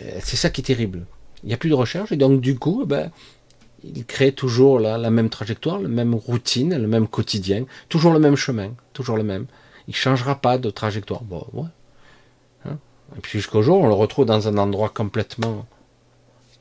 [0.00, 1.06] Euh, c'est ça qui est terrible.
[1.42, 3.10] Il n'y a plus de recherche, et donc du coup, ben,
[3.82, 8.36] il crée toujours la, même trajectoire, la même routine, le même quotidien, toujours le même
[8.36, 9.46] chemin, toujours le même.
[9.88, 11.22] Il changera pas de trajectoire.
[11.22, 11.68] Bon, ouais.
[12.66, 12.78] Hein?
[13.16, 15.66] Et puis jusqu'au jour, on le retrouve dans un endroit complètement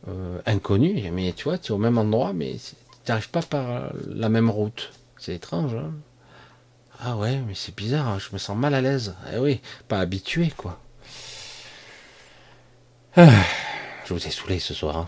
[0.08, 1.04] euh, inconnu.
[1.12, 4.50] Mais tu vois, tu es au même endroit, mais tu n'arrives pas par la même
[4.50, 4.92] route.
[5.18, 5.76] C'est étrange.
[5.76, 5.92] Hein
[7.02, 9.16] ah ouais, mais c'est bizarre, hein, je me sens mal à l'aise.
[9.34, 10.80] Eh oui, pas habitué, quoi.
[13.16, 13.30] Ah,
[14.10, 14.98] je vous ai saoulé ce soir.
[14.98, 15.08] Hein.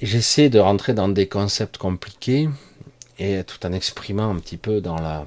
[0.00, 2.48] J'essaie de rentrer dans des concepts compliqués
[3.18, 5.26] et tout en exprimant un petit peu dans la,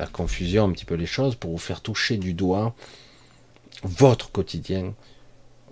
[0.00, 2.74] la confusion, un petit peu les choses pour vous faire toucher du doigt
[3.84, 4.92] votre quotidien,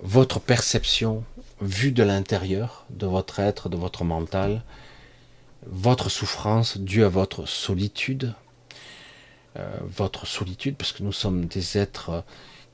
[0.00, 1.24] votre perception
[1.60, 4.62] vue de l'intérieur de votre être, de votre mental,
[5.66, 8.32] votre souffrance due à votre solitude,
[9.56, 12.22] euh, votre solitude, parce que nous sommes des êtres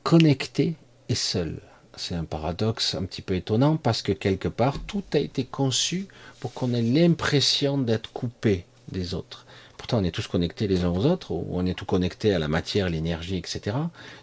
[0.03, 0.75] connectés
[1.09, 1.63] et seuls.
[1.97, 6.09] C'est un paradoxe un petit peu étonnant parce que quelque part, tout a été conçu
[6.41, 9.47] pour qu'on ait l'impression d'être coupé des autres.
[9.77, 12.49] Pourtant, on est tous connectés les uns aux autres, on est tous connectés à la
[12.49, 13.77] matière, l'énergie, etc.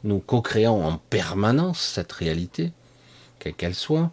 [0.03, 2.71] Nous co-créons en permanence cette réalité,
[3.39, 4.11] quelle qu'elle soit.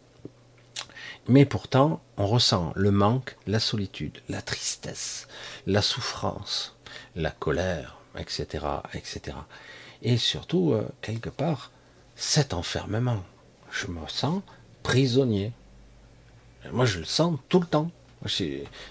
[1.29, 5.29] Mais pourtant, on ressent le manque, la solitude, la tristesse,
[5.67, 6.77] la souffrance,
[7.15, 8.65] la colère, etc.,
[8.95, 9.37] etc.
[10.03, 11.71] Et surtout, euh, quelque part,
[12.17, 13.23] cet enfermement
[13.77, 14.43] je me sens
[14.83, 15.53] prisonnier.
[16.73, 17.91] Moi, je le sens tout le temps.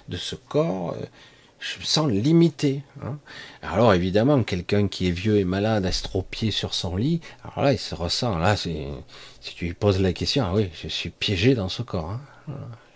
[0.07, 1.05] De ce corps, euh,
[1.59, 2.83] je me sens limité.
[3.03, 3.17] Hein.
[3.61, 7.79] Alors, évidemment, quelqu'un qui est vieux et malade, estropié sur son lit, alors là, il
[7.79, 8.37] se ressent.
[8.37, 8.85] Là, si
[9.41, 12.11] tu lui poses la question, ah oui, je suis piégé dans ce corps.
[12.11, 12.53] Hein.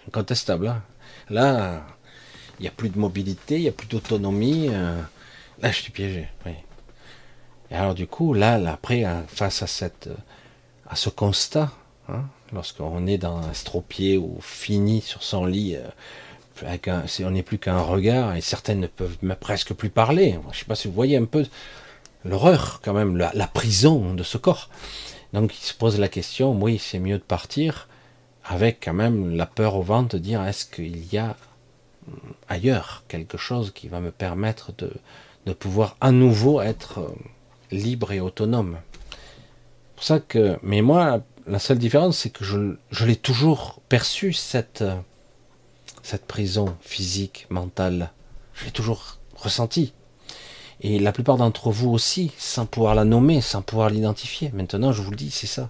[0.07, 0.69] Incontestable.
[0.69, 0.83] Hein.
[1.29, 1.85] Là,
[2.59, 4.67] il n'y a plus de mobilité, il n'y a plus d'autonomie.
[4.69, 5.01] Euh,
[5.61, 6.27] là, je suis piégé.
[6.45, 6.53] Oui.
[7.71, 10.09] Et alors, du coup, là, après, face à cette
[10.89, 11.71] à ce constat,
[12.09, 15.87] hein, lorsqu'on est dans un stropié ou fini sur son lit, euh,
[17.21, 20.37] on n'est plus qu'un regard, et certaines ne peuvent presque plus parler.
[20.43, 21.45] Je ne sais pas si vous voyez un peu
[22.25, 24.69] l'horreur, quand même, la, prison de ce corps.
[25.31, 27.87] Donc il se pose la question, oui, c'est mieux de partir,
[28.43, 31.37] avec quand même la peur au ventre de dire, est-ce qu'il y a
[32.07, 34.91] hum, ailleurs quelque chose qui va me permettre de,
[35.45, 37.15] de pouvoir à nouveau être euh,
[37.71, 38.77] libre et autonome?
[39.99, 44.81] Pour ça que, mais moi, la seule différence, c'est que je, l'ai toujours perçu, cette,
[46.03, 48.09] cette prison physique, mentale.
[48.53, 49.91] Je l'ai toujours ressenti.
[50.79, 54.51] Et la plupart d'entre vous aussi, sans pouvoir la nommer, sans pouvoir l'identifier.
[54.53, 55.69] Maintenant, je vous le dis, c'est ça.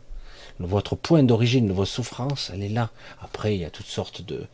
[0.59, 2.91] Votre point d'origine, votre souffrance, elle est là.
[3.23, 4.45] Après, il y a toutes sortes de,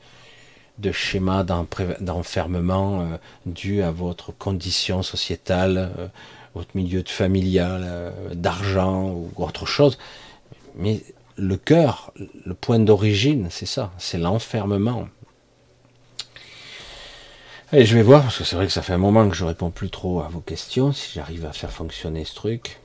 [0.78, 6.08] de schémas d'enfermement euh, dus à votre condition sociétale, euh,
[6.56, 9.98] votre milieu de familial, euh, d'argent ou autre chose.
[10.76, 11.02] Mais
[11.38, 12.12] le cœur,
[12.46, 15.08] le point d'origine, c'est ça, c'est l'enfermement.
[17.72, 19.44] Allez, je vais voir, parce que c'est vrai que ça fait un moment que je
[19.44, 22.80] réponds plus trop à vos questions, si j'arrive à faire fonctionner ce truc.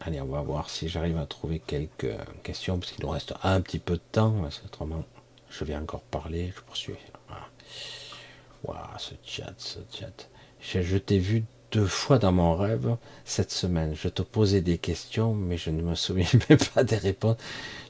[0.00, 3.60] Allez, on va voir si j'arrive à trouver quelques questions, parce qu'il nous reste un
[3.60, 4.34] petit peu de temps,
[4.64, 5.04] autrement
[5.50, 6.94] je vais encore parler, je poursuis.
[8.64, 10.28] Waouh, ce chat, ce chat.
[10.60, 13.94] Je t'ai vu deux fois dans mon rêve cette semaine.
[13.94, 17.36] Je te posais des questions, mais je ne me souviens même pas des réponses.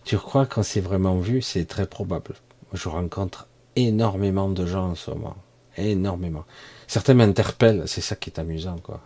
[0.04, 1.42] Tu crois qu'on s'est vraiment vu?
[1.42, 2.34] C'est très probable.
[2.72, 3.46] Je rencontre
[3.76, 5.36] énormément de gens en ce moment.
[5.76, 6.44] Énormément.
[6.86, 9.00] Certains m'interpellent, c'est ça qui est amusant, quoi.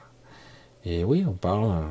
[0.84, 1.84] Et oui, on parle.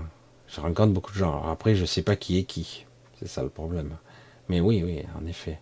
[0.47, 1.43] Je rencontre beaucoup de gens.
[1.49, 2.85] après, je sais pas qui est qui.
[3.19, 3.97] C'est ça le problème.
[4.49, 5.59] Mais oui, oui, en effet.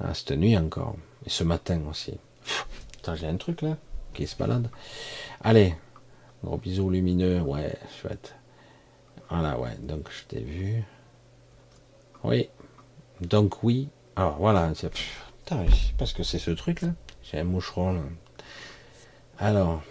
[0.00, 0.96] Ah, cette nuit encore.
[1.24, 2.14] Et ce matin aussi.
[2.92, 3.76] Putain, j'ai un truc là
[4.14, 4.70] qui se balade.
[5.42, 5.74] Allez,
[6.46, 7.40] gros bisous lumineux.
[7.40, 8.34] Ouais, chouette.
[9.28, 9.76] Voilà, ouais.
[9.80, 10.84] Donc, je t'ai vu.
[12.22, 12.48] Oui.
[13.20, 13.88] Donc, oui.
[14.14, 14.72] Alors, voilà.
[14.72, 16.90] Putain, je sais pas ce que c'est ce truc là.
[17.22, 18.02] J'ai un moucheron là.
[19.38, 19.82] Alors,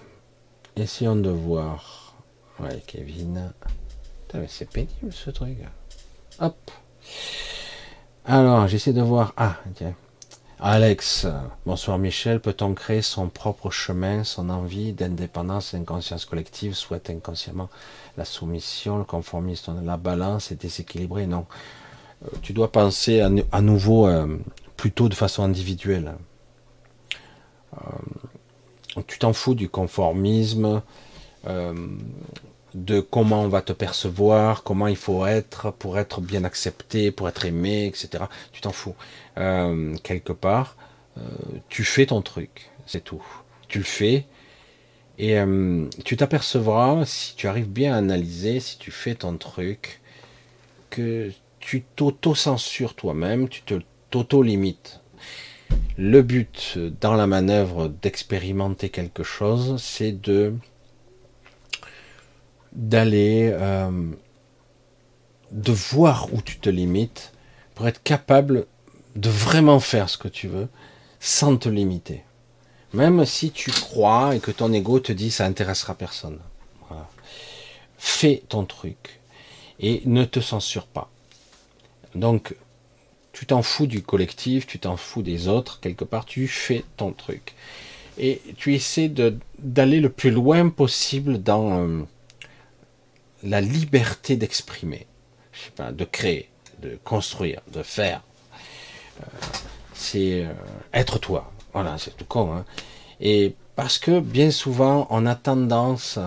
[0.75, 2.15] essayons de voir.
[2.59, 3.51] Ouais, Kevin.
[4.47, 5.57] c'est pénible ce truc.
[6.39, 6.71] Hop.
[8.23, 9.33] Alors, j'essaie de voir.
[9.35, 9.93] Ah, tiens.
[10.61, 11.27] Alex,
[11.65, 12.39] bonsoir Michel.
[12.39, 17.69] Peut-on créer son propre chemin, son envie d'indépendance d'inconscience collective souhaite inconsciemment
[18.15, 21.45] la soumission, le conformisme, la balance est déséquilibrée Non.
[22.23, 24.37] Euh, tu dois penser à, nouveau euh,
[24.77, 26.13] plutôt de façon individuelle.
[27.73, 30.81] Euh, tu t'en fous du conformisme,
[32.75, 37.29] de comment on va te percevoir, comment il faut être pour être bien accepté, pour
[37.29, 38.25] être aimé, etc.
[38.51, 38.95] Tu t'en fous.
[39.37, 40.75] Euh, quelque part,
[41.17, 41.21] euh,
[41.69, 43.23] tu fais ton truc, c'est tout.
[43.69, 44.25] Tu le fais
[45.17, 50.01] et euh, tu t'apercevras, si tu arrives bien à analyser, si tu fais ton truc,
[50.89, 51.31] que
[51.61, 53.79] tu t'auto-censures toi-même, tu te
[54.11, 54.99] t'auto-limites.
[55.97, 60.53] Le but dans la manœuvre d'expérimenter quelque chose, c'est de
[62.75, 64.11] d'aller, euh,
[65.51, 67.31] de voir où tu te limites
[67.73, 68.67] pour être capable
[69.15, 70.67] de vraiment faire ce que tu veux
[71.19, 72.23] sans te limiter.
[72.93, 76.39] Même si tu crois et que ton ego te dit ça intéressera personne.
[77.97, 79.19] Fais ton truc
[79.79, 81.09] et ne te censure pas.
[82.13, 82.55] Donc,
[83.33, 87.11] tu t'en fous du collectif, tu t'en fous des autres, quelque part, tu fais ton
[87.11, 87.55] truc.
[88.17, 89.11] Et tu essaies
[89.59, 92.03] d'aller le plus loin possible dans, euh,
[93.45, 95.05] la liberté d'exprimer,
[95.79, 96.49] de créer,
[96.81, 98.21] de construire, de faire.
[99.21, 99.25] Euh,
[99.93, 100.53] c'est euh,
[100.93, 101.51] être toi.
[101.73, 102.53] Voilà, c'est tout con.
[102.53, 102.65] Hein.
[103.21, 106.19] Et parce que bien souvent, on a tendance,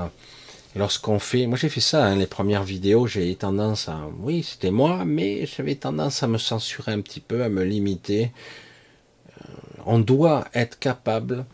[0.77, 4.71] lorsqu'on fait, moi j'ai fait ça, hein, les premières vidéos, j'ai tendance à, oui, c'était
[4.71, 8.33] moi, mais j'avais tendance à me censurer un petit peu, à me limiter.
[9.29, 9.53] Euh,
[9.87, 11.47] on doit être capable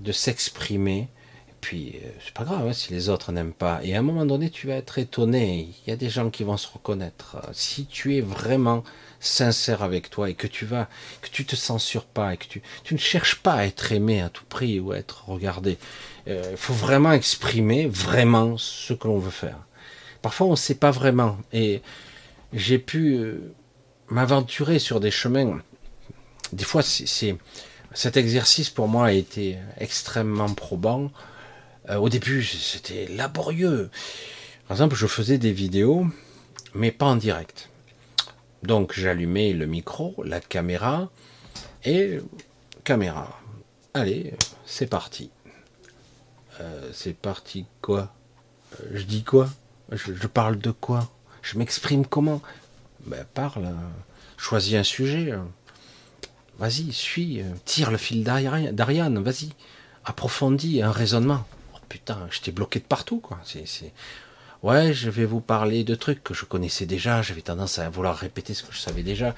[0.00, 1.08] de s'exprimer
[1.62, 3.80] puis euh, c'est pas grave hein, si les autres n'aiment pas.
[3.84, 5.70] Et à un moment donné, tu vas être étonné.
[5.86, 7.38] Il y a des gens qui vont se reconnaître.
[7.52, 8.82] Si tu es vraiment
[9.20, 10.88] sincère avec toi et que tu vas,
[11.22, 14.20] que tu te censures pas et que tu, tu ne cherches pas à être aimé
[14.20, 15.78] à tout prix ou à être regardé.
[16.26, 19.58] Il euh, faut vraiment exprimer vraiment ce que l'on veut faire.
[20.20, 21.38] Parfois, on ne sait pas vraiment.
[21.52, 21.80] Et
[22.52, 23.54] j'ai pu euh,
[24.08, 25.60] m'aventurer sur des chemins.
[26.52, 27.36] Des fois, c'est
[27.94, 31.12] cet exercice pour moi a été extrêmement probant
[31.90, 33.90] euh, au début, c'était laborieux.
[34.68, 36.06] Par exemple, je faisais des vidéos,
[36.74, 37.70] mais pas en direct.
[38.62, 41.10] Donc j'allumais le micro, la caméra,
[41.84, 42.20] et
[42.84, 43.40] caméra.
[43.94, 44.34] Allez,
[44.64, 45.30] c'est parti.
[46.60, 48.14] Euh, c'est parti quoi?
[48.80, 49.48] Euh, Je dis quoi?
[49.90, 51.10] Je, parle de quoi?
[51.42, 52.40] Je m'exprime comment?
[53.04, 53.74] Ben parle,
[54.36, 55.34] choisis un sujet.
[56.58, 59.50] Vas-y, suis, tire le fil d'Ariane, vas-y,
[60.04, 61.44] approfondis un raisonnement
[61.92, 63.38] putain, j'étais bloqué de partout, quoi.
[64.62, 67.20] Ouais, je vais vous parler de trucs que je connaissais déjà.
[67.20, 69.34] J'avais tendance à vouloir répéter ce que je savais déjà.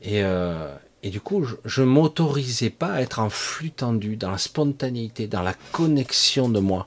[0.00, 0.72] Et, euh,
[1.02, 5.26] et du coup, je, ne m'autorisais pas à être en flux tendu, dans la spontanéité,
[5.26, 6.86] dans la connexion de moi.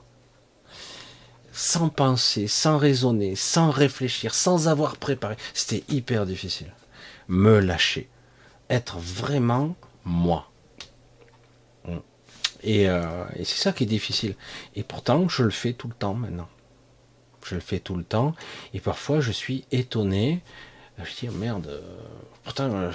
[1.52, 5.36] Sans penser, sans raisonner, sans réfléchir, sans avoir préparé.
[5.52, 6.72] C'était hyper difficile.
[7.28, 8.08] Me lâcher.
[8.70, 10.50] Être vraiment moi.
[12.66, 14.34] Euh, et, c'est ça qui est difficile.
[14.74, 16.48] Et pourtant, je le fais tout le temps maintenant.
[17.46, 18.34] Je le fais tout le temps.
[18.74, 20.40] Et parfois, je suis étonné.
[21.02, 21.80] Je dis, merde,
[22.44, 22.90] pourtant, euh,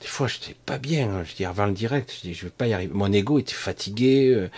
[0.00, 1.24] des fois, je n'étais pas bien.
[1.24, 2.92] Je dis, avant le direct, je dis, je vais pas y arriver.
[2.94, 4.32] Mon ego était fatigué.
[4.34, 4.50] Euh,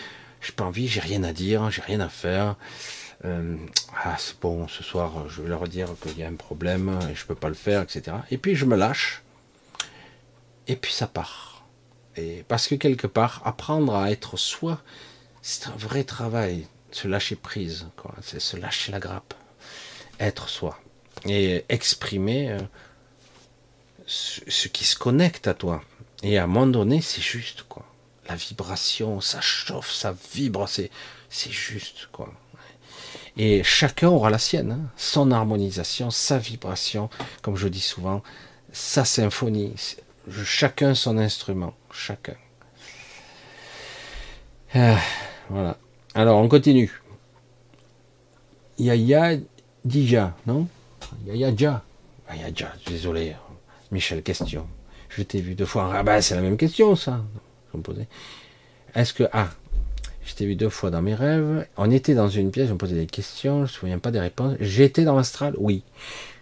[0.42, 2.56] j'ai pas envie, j'ai rien à dire, j'ai rien à faire.
[3.24, 7.14] ah, c'est bon, ce soir, je vais leur dire qu'il y a un problème et
[7.14, 8.16] je peux pas le faire, etc.
[8.30, 9.22] Et puis, je me lâche.
[10.66, 11.49] Et puis, ça part
[12.48, 14.80] parce que quelque part, apprendre à être soi,
[15.42, 17.86] c'est un vrai travail, se lâcher prise.
[18.22, 19.34] C'est se lâcher la grappe,
[20.18, 20.78] être soi
[21.26, 22.58] et exprimer euh,
[24.06, 25.82] ce, qui se connecte à toi.
[26.22, 27.84] Et à un moment donné, c'est juste, quoi.
[28.28, 30.90] La vibration, ça chauffe, ça vibre, c'est,
[31.28, 32.32] c'est juste, quoi.
[33.36, 34.90] Et chacun aura la sienne, hein.
[34.96, 37.10] son harmonisation, sa vibration,
[37.42, 38.22] comme je dis souvent,
[38.72, 39.74] sa symphonie,
[40.30, 42.36] chacun son instrument, chacun.
[44.74, 44.98] Ah,
[45.48, 45.76] voilà.
[46.14, 46.90] Alors, on continue.
[48.78, 49.36] Yaya
[49.84, 50.68] Dija, non?
[51.26, 51.82] Yaya Dja.
[52.28, 53.36] Yaya Dja, désolé.
[53.90, 54.66] Michel, question.
[55.08, 55.90] Je t'ai vu deux fois.
[55.92, 57.24] Ah bah c'est la même question ça.
[58.94, 59.48] Est-ce que ah,
[60.24, 61.66] je t'ai vu deux fois dans mes rêves.
[61.76, 64.10] On était dans une pièce, je me posais des questions, je ne me souviens pas
[64.12, 64.56] des réponses.
[64.60, 65.82] J'étais dans l'astral, oui.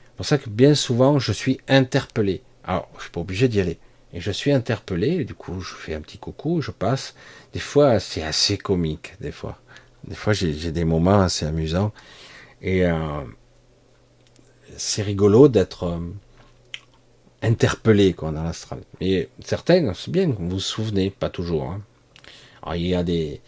[0.04, 2.42] C'est pour ça que bien souvent je suis interpellé.
[2.68, 3.78] Alors, je suis pas obligé d'y aller.
[4.12, 7.14] Et je suis interpellé, du coup je fais un petit coucou, je passe.
[7.54, 9.58] Des fois c'est assez comique, des fois.
[10.06, 11.92] Des fois j'ai des moments assez amusants.
[12.60, 13.22] Et euh,
[14.76, 15.98] c'est rigolo d'être euh,
[17.42, 18.80] interpellé quoi, dans l'astral.
[19.00, 21.70] Mais certains, c'est bien, vous vous souvenez, pas toujours.
[21.70, 21.80] Hein.
[22.62, 23.40] Alors, il y a des,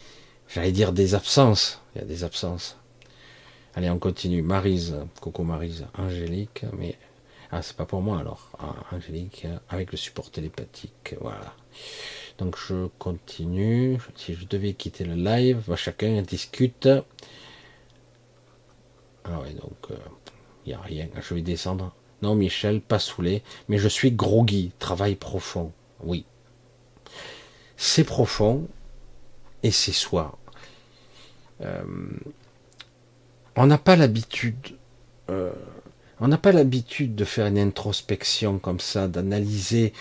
[0.49, 1.83] j'allais dire des absences.
[1.95, 2.79] Il y a des absences.
[3.75, 4.43] Allez, on continue.
[4.43, 6.97] Marise, Coco Marise, Angélique, mais
[7.53, 8.51] ah, c'est pas pour moi alors.
[8.59, 11.55] Ah, Angélique, avec le support télépathique, voilà.
[12.39, 13.99] Donc je continue.
[14.15, 16.89] Si je devais quitter le live, chacun discute.
[19.25, 19.99] Ah ouais, donc il euh,
[20.67, 21.09] n'y a rien.
[21.21, 21.93] Je vais descendre.
[22.23, 24.73] Non, Michel, pas saoulé, mais je suis groggy.
[24.79, 25.73] Travail profond.
[26.03, 26.25] Oui.
[27.77, 28.69] C'est profond
[29.63, 30.39] et c'est soi.
[31.63, 31.83] Euh,
[33.57, 34.79] on n'a pas l'habitude.
[35.29, 35.53] Euh,
[36.21, 39.93] on n'a pas l'habitude de faire une introspection comme ça, d'analyser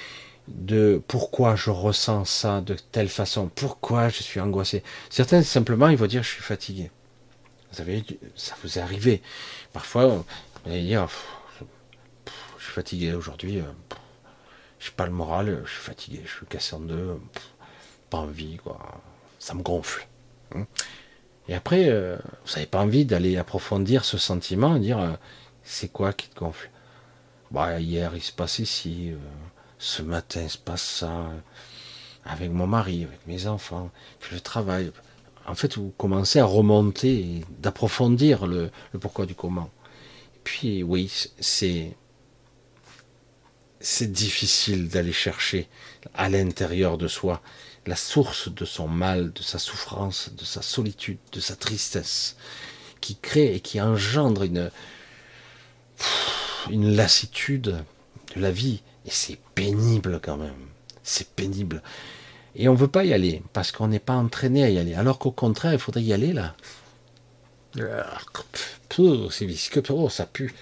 [0.47, 4.83] de pourquoi je ressens ça de telle façon, pourquoi je suis angoissé.
[5.09, 6.91] Certains simplement ils vont dire je suis fatigué.
[7.71, 8.03] Vous savez,
[8.35, 9.21] ça vous est arrivé.
[9.73, 10.23] Parfois, vous
[10.65, 11.07] allez dire
[12.57, 13.95] je suis fatigué aujourd'hui, euh,
[14.79, 17.19] je n'ai pas le moral, je suis fatigué, je suis cassé en deux,
[18.09, 19.01] pas envie, quoi.
[19.39, 20.07] Ça me gonfle.
[20.55, 20.65] Hein.
[21.47, 25.13] Et après, euh, vous n'avez pas envie d'aller approfondir ce sentiment et dire euh,
[25.69, 26.69] c'est quoi qui te gonfle?
[27.51, 29.17] Bah, Hier, il se passe ici, euh,
[29.77, 31.39] ce matin, il se passe ça, euh,
[32.25, 34.91] avec mon mari, avec mes enfants, puis le travail.
[35.45, 39.69] En fait, vous commencez à remonter, d'approfondir le, pourquoi du comment.
[40.35, 41.95] Et puis, oui, c'est
[43.81, 45.69] c'est difficile d'aller chercher
[46.13, 47.41] à l'intérieur de soi
[47.85, 52.35] la source de son mal, de sa souffrance, de sa solitude, de sa tristesse,
[52.99, 54.69] qui crée et qui engendre une,
[56.69, 57.83] une lassitude
[58.35, 58.81] de la vie.
[59.05, 60.53] Et c'est pénible quand même.
[61.03, 61.81] C'est pénible.
[62.55, 64.93] Et on ne veut pas y aller parce qu'on n'est pas entraîné à y aller.
[64.93, 66.55] Alors qu'au contraire, il faudrait y aller là.
[69.29, 70.53] C'est visqueux, oh, ça pue.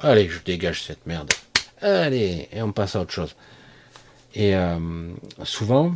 [0.00, 1.32] allez, je dégage cette merde.
[1.80, 3.34] Allez, et on passe à autre chose.
[4.34, 5.12] Et euh,
[5.44, 5.94] souvent,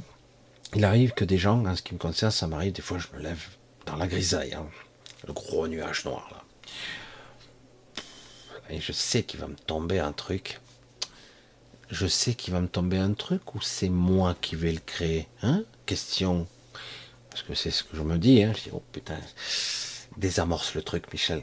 [0.74, 3.06] il arrive que des gens, en ce qui me concerne, ça m'arrive, des fois je
[3.16, 3.42] me lève
[3.86, 4.66] dans la grisaille, hein.
[5.26, 6.35] le gros nuage noir
[8.70, 10.60] et je sais qu'il va me tomber un truc.
[11.90, 15.28] Je sais qu'il va me tomber un truc ou c'est moi qui vais le créer
[15.42, 15.62] hein?
[15.86, 16.46] Question.
[17.30, 18.42] Parce que c'est ce que je me dis.
[18.42, 18.52] Hein.
[18.56, 19.18] Je dis, oh putain,
[20.16, 21.42] désamorce le truc, Michel.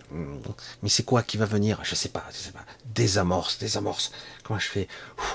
[0.81, 1.79] Mais c'est quoi qui va venir?
[1.83, 2.65] Je sais pas, je sais pas.
[2.85, 4.11] Désamorce, désamorce.
[4.43, 4.87] Comment je fais?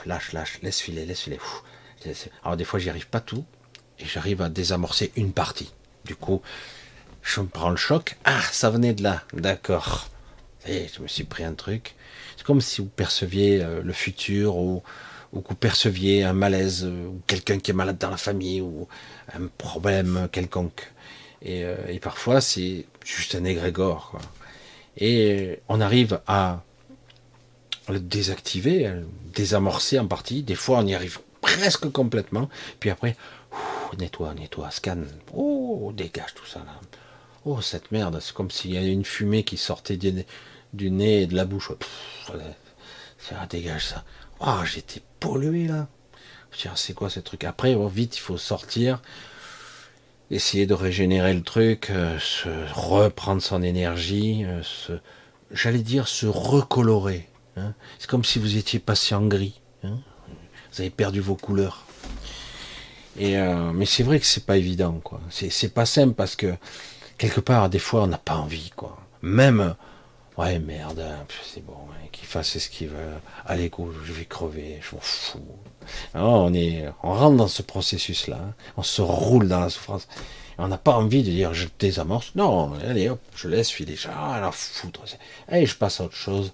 [0.05, 1.39] Lâche, lâche, laisse filer, laisse filer.
[2.43, 3.45] Alors des fois, j'y arrive pas tout.
[3.99, 5.73] Et j'arrive à désamorcer une partie.
[6.05, 6.43] Du coup,
[7.23, 8.17] je me prends le choc.
[8.25, 9.23] Ah, ça venait de là.
[9.33, 10.09] D'accord
[10.69, 11.95] je me suis pris un truc.
[12.37, 14.83] C'est comme si vous perceviez euh, le futur ou,
[15.33, 18.61] ou que vous perceviez un malaise euh, ou quelqu'un qui est malade dans la famille
[18.61, 18.87] ou
[19.33, 20.93] un problème quelconque.
[21.43, 24.11] Et, euh, et parfois, c'est juste un égrégore.
[24.11, 24.21] Quoi.
[24.97, 26.63] Et on arrive à
[27.89, 30.43] le désactiver, à le désamorcer en partie.
[30.43, 32.49] Des fois, on y arrive presque complètement.
[32.81, 33.17] Puis après,
[33.99, 35.07] nettoie, nettoie, scanne.
[35.35, 36.81] Oh, dégage tout ça là.
[37.45, 39.97] Oh, cette merde, c'est comme s'il y avait une fumée qui sortait
[40.73, 41.71] du nez et de la bouche.
[43.19, 44.05] ça dégage ça.
[44.41, 45.89] Oh, j'étais pollué là.
[46.75, 47.45] C'est quoi ce truc?
[47.45, 49.01] Après, oh, vite, il faut sortir,
[50.31, 54.63] essayer de régénérer le truc, euh, se reprendre son énergie, euh,
[55.53, 57.29] j'allais dire se recolorer.
[57.57, 57.75] Hein.
[57.99, 59.61] C'est comme si vous étiez passé en gris.
[59.85, 59.99] Hein.
[60.73, 61.87] Vous avez perdu vos couleurs.
[63.17, 65.21] Et euh, mais c'est vrai que c'est pas évident, quoi.
[65.31, 66.55] C'est pas simple parce que
[67.19, 68.99] quelque part, des fois, on n'a pas envie, quoi.
[69.23, 69.75] Même
[70.39, 73.11] Ouais, merde, hein, c'est bon, hein, qu'il fasse ce qu'il veut.
[73.45, 75.41] Allez, go, je vais crever, je m'en fous.
[76.15, 78.55] on, est, on rentre dans ce processus-là, hein.
[78.77, 80.07] on se roule dans la souffrance.
[80.57, 82.37] On n'a pas envie de dire je désamorce.
[82.37, 83.97] Non, allez, hop, je laisse filer.
[84.09, 85.01] Ah, alors foutre.
[85.49, 86.53] Allez, je passe à autre chose.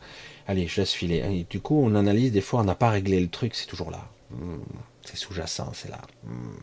[0.48, 1.46] Allez, je laisse filer.
[1.50, 4.08] du coup, on analyse, des fois, on n'a pas réglé le truc, c'est toujours là.
[4.30, 4.62] Hmm,
[5.04, 6.00] c'est sous-jacent, c'est là.
[6.22, 6.56] Hmm,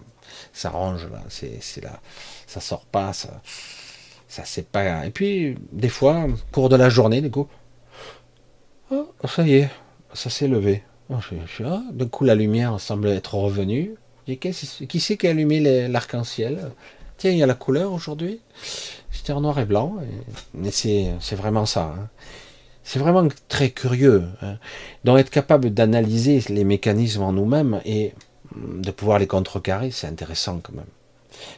[0.53, 1.99] ça range là, c'est là.
[2.47, 3.41] Ça sort pas, ça
[4.31, 5.05] ça, pas.
[5.05, 7.47] Et puis, des fois, cours de la journée, du coup,
[8.89, 9.69] oh, ça y est,
[10.13, 10.83] ça s'est levé.
[11.09, 11.15] Oh,
[11.65, 13.95] ah, coup, la lumière semble être revenue.
[14.25, 16.71] Qui c'est qui a allumé l'arc-en-ciel?
[17.17, 18.39] Tiens, il y a la couleur aujourd'hui.
[19.11, 19.97] C'était en noir et blanc.
[20.53, 21.93] Mais c'est vraiment ça.
[21.97, 22.07] Hein.
[22.83, 24.23] C'est vraiment très curieux.
[24.41, 24.57] Hein.
[25.03, 28.13] Donc être capable d'analyser les mécanismes en nous-mêmes et
[28.55, 30.85] de pouvoir les contrecarrer, c'est intéressant quand même.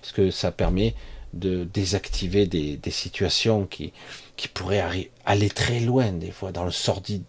[0.01, 0.95] Parce que ça permet
[1.33, 3.91] de désactiver des, situations qui,
[4.35, 7.23] qui pourraient aller très loin des fois, dans le sordide,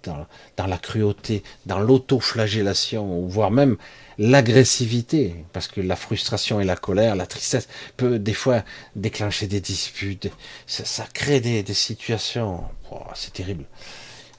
[0.57, 3.77] dans, la cruauté, dans l'autoflagellation, ou voire même
[4.19, 8.63] l'agressivité, parce que la frustration et la colère, la tristesse peut des fois
[8.97, 10.31] déclencher des disputes,
[10.67, 13.65] ça, crée des, situations, oh, c'est terrible.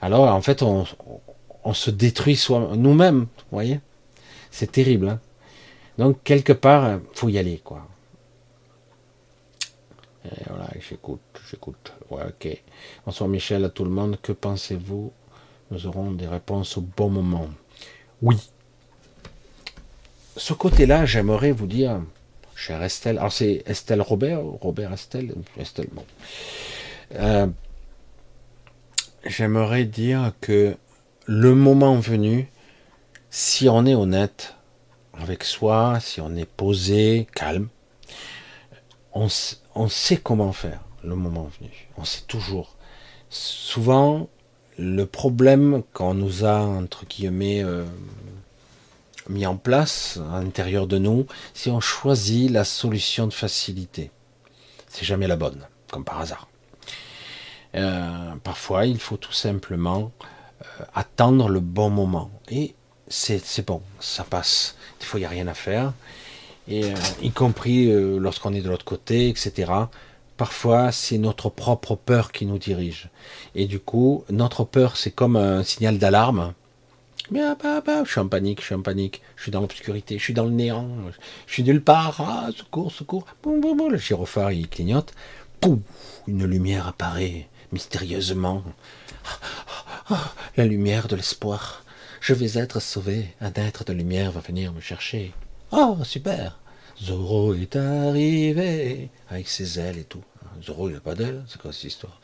[0.01, 0.85] Alors en fait, on,
[1.73, 2.39] se détruit
[2.75, 3.79] nous-mêmes, vous voyez?
[4.51, 5.09] C'est terrible.
[5.09, 5.19] Hein
[5.97, 7.87] Donc quelque part, faut y aller, quoi.
[10.47, 11.93] Voilà, j'écoute, j'écoute.
[12.09, 12.61] Ouais, ok.
[13.05, 14.17] Bonsoir Michel, à tout le monde.
[14.21, 15.11] Que pensez-vous?
[15.71, 17.49] Nous aurons des réponses au bon moment.
[18.21, 18.37] Oui.
[20.37, 22.01] Ce côté-là, j'aimerais vous dire,
[22.55, 26.05] cher Estelle, alors c'est Estelle Robert, Robert Estelle, Estelle, bon.
[27.13, 27.47] Euh,
[29.25, 30.75] j'aimerais dire que
[31.25, 32.49] le moment venu,
[33.29, 34.55] si on est honnête
[35.13, 37.69] avec soi, si on est posé, calme,
[39.13, 39.27] on,
[39.75, 41.87] on sait comment faire le moment venu.
[41.97, 42.75] On sait toujours.
[43.29, 44.29] Souvent,
[44.77, 47.85] le problème qu'on nous a, entre guillemets, euh,
[49.29, 54.11] mis en place à l'intérieur de nous, c'est on choisit la solution de facilité.
[54.87, 56.47] C'est jamais la bonne, comme par hasard.
[57.75, 60.11] Euh, parfois, il faut tout simplement
[60.61, 62.31] euh, attendre le bon moment.
[62.49, 62.75] Et
[63.09, 64.75] c'est bon, ça passe.
[64.99, 65.93] Des fois, il n'y a rien à faire
[66.67, 69.71] et euh, y compris euh, lorsqu'on est de l'autre côté, etc.
[70.37, 73.09] Parfois, c'est notre propre peur qui nous dirige.
[73.53, 76.53] Et du coup, notre peur, c'est comme un signal d'alarme.
[77.31, 79.61] Mais ah, bah, bah, je suis en panique, je suis en panique, je suis dans
[79.61, 80.87] l'obscurité, je suis dans le néant,
[81.47, 85.13] je suis nulle part, ah, secours, secours, boum, boum, boum, le gyrophare, il clignote,
[85.59, 85.79] pouf,
[86.27, 88.63] une lumière apparaît mystérieusement.
[90.57, 91.83] la lumière de l'espoir.
[92.21, 95.33] Je vais être sauvé, un être de lumière va venir me chercher.
[95.77, 96.57] Oh, super
[97.03, 100.23] Zoro est arrivé avec ses ailes et tout.
[100.63, 102.21] Zoro, il n'a pas d'ailes, c'est quoi cette histoire?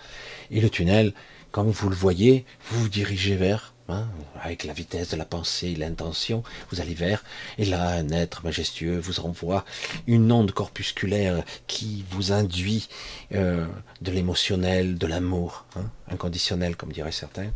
[0.52, 1.11] Et le tunnel,
[1.52, 4.07] comme vous le voyez, vous vous dirigez vers, hein,
[4.41, 7.26] avec la vitesse de la pensée, l'intention, vous allez vers,
[7.57, 9.65] et là, un être majestueux vous renvoie
[10.07, 12.88] une onde corpusculaire qui vous induit
[13.36, 13.68] euh,
[13.99, 17.52] de l'émotionnel, de l'amour, hein, inconditionnel, comme diraient certains.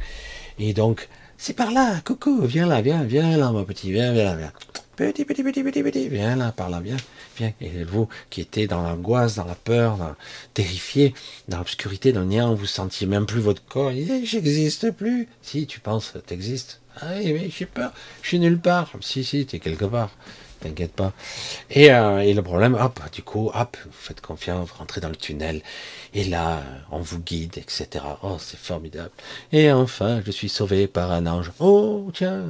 [0.59, 1.07] Et donc,
[1.38, 4.53] c'est par là, coucou, viens là, viens, viens là, mon petit, viens, viens là, viens.
[4.95, 6.95] Petit, petit, petit, petit, petit, viens là, par là, viens,
[7.38, 7.51] viens.
[7.59, 10.15] Et vous, qui étiez dans l'angoisse, dans la peur, dans,
[10.53, 11.13] terrifié,
[11.49, 13.91] dans l'obscurité, dans le néant, vous sentiez même plus votre corps.
[14.23, 15.27] J'existe plus.
[15.41, 16.80] Si, tu penses, t'existes.
[17.01, 17.91] Ah oui, mais j'ai peur.
[18.22, 18.89] Je suis nulle part.
[19.01, 20.11] Si, si, t'es quelque part.
[20.61, 21.11] T'inquiète pas.
[21.69, 25.15] Et, euh, le problème, hop, du coup, hop, vous faites confiance, vous rentrez dans le
[25.17, 25.61] tunnel.
[26.13, 28.05] Et là, on vous guide, etc.
[28.23, 29.11] Oh, c'est formidable.
[29.51, 31.51] Et enfin, je suis sauvé par un ange.
[31.59, 32.45] Oh, tiens,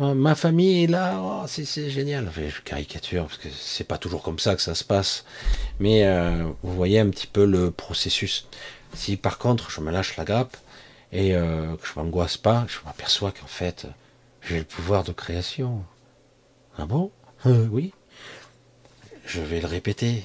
[0.00, 2.30] ma famille est là, oh, c'est génial.
[2.36, 5.24] je caricature parce que c'est pas toujours comme ça que ça se passe,
[5.78, 8.48] mais euh, vous voyez un petit peu le processus.
[8.94, 10.56] Si par contre je me lâche la grappe
[11.12, 13.86] et euh, que je m'angoisse pas, je m'aperçois qu'en fait
[14.42, 15.84] j'ai le pouvoir de création.
[16.76, 17.10] Ah bon?
[17.44, 17.92] Oui.
[19.26, 20.22] Je vais le répéter.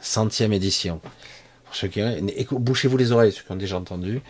[0.00, 1.00] Centième édition.
[1.64, 2.00] Pour ceux qui
[2.50, 4.22] bouchez-vous les oreilles, ceux qui ont déjà entendu.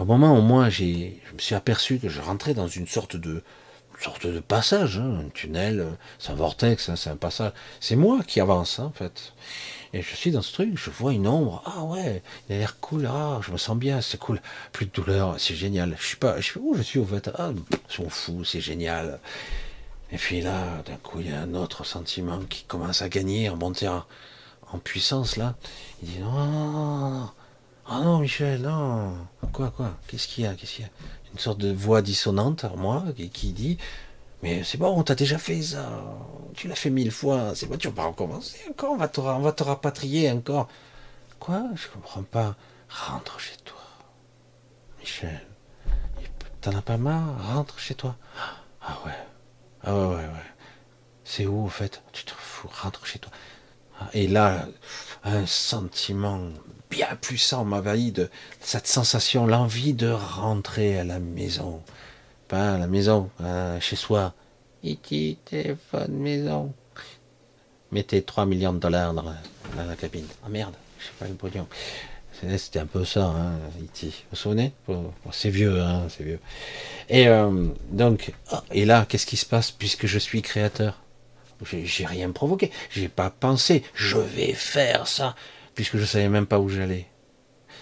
[0.00, 3.16] Au moment où moi j'ai, je me suis aperçu que je rentrais dans une sorte
[3.16, 3.44] de
[4.02, 5.86] sorte de passage, hein, un tunnel,
[6.18, 7.52] c'est un vortex, hein, c'est un passage.
[7.80, 9.32] C'est moi qui avance, hein, en fait.
[9.94, 11.62] Et je suis dans ce truc, je vois une ombre.
[11.64, 13.06] Ah ouais, il a l'air cool.
[13.06, 14.40] Ah, je me sens bien, c'est cool.
[14.72, 15.96] Plus de douleur, c'est génial.
[16.00, 17.30] Je suis pas, je suis où je suis au fait.
[17.38, 17.52] Ah,
[17.88, 19.20] sont fous, c'est génial.
[20.10, 23.46] Et puis là, d'un coup, il y a un autre sentiment qui commence à gagner,
[23.46, 24.04] à monter en,
[24.82, 25.54] puissance là.
[26.02, 27.30] Il dit non,
[27.86, 29.14] ah non, Michel, non.
[29.52, 29.96] Quoi, quoi?
[30.08, 30.54] Qu'est-ce qu'il y a?
[30.54, 30.90] Qu'est-ce qu'il y a?
[31.34, 33.78] Une sorte de voix dissonante en moi qui, dit
[34.42, 35.88] mais c'est bon, t'as déjà fait ça,
[36.54, 39.20] tu l'as fait mille fois, c'est bon, tu vas pas recommencer encore, on va te,
[39.20, 40.68] on va te rapatrier encore.
[41.44, 41.62] Quoi?
[41.74, 42.56] Je comprends pas.
[42.88, 43.76] Rentre chez toi.
[44.98, 45.46] Michel,
[46.62, 47.54] t'en as pas marre?
[47.54, 48.16] Rentre chez toi.
[48.80, 49.12] Ah ouais.
[49.82, 50.52] Ah ouais, ouais, ouais.
[51.24, 52.02] C'est où, en fait?
[52.12, 53.30] Tu te fous, rentre chez toi.
[54.14, 54.66] Et là,
[55.22, 56.48] un sentiment
[56.94, 58.30] bien puissant m'envahit de
[58.60, 61.82] cette sensation, l'envie de rentrer à la maison.
[62.46, 63.30] Pas à la maison,
[63.80, 64.32] chez soi.
[64.84, 66.72] Iti, téléphone, maison.
[67.90, 70.26] Mettez 3 millions de dollars dans la, cabine.
[70.44, 71.66] Ah merde, je sais pas le pognon.
[72.56, 74.72] C'était un peu ça, hein, Vous vous souvenez?
[75.32, 76.40] C'est vieux, hein, c'est vieux.
[77.08, 81.00] Et euh, donc, ah, et là, qu'est-ce qui se passe puisque je suis créateur?
[81.64, 82.70] J'ai rien provoqué.
[82.90, 85.34] J'ai pas pensé, je vais faire ça,
[85.74, 87.06] puisque je savais même pas où j'allais.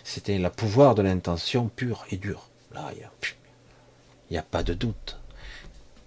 [0.05, 2.49] C'était le pouvoir de l'intention pure et dure.
[2.73, 3.07] Là, il
[4.31, 5.19] n'y a, pas de doute.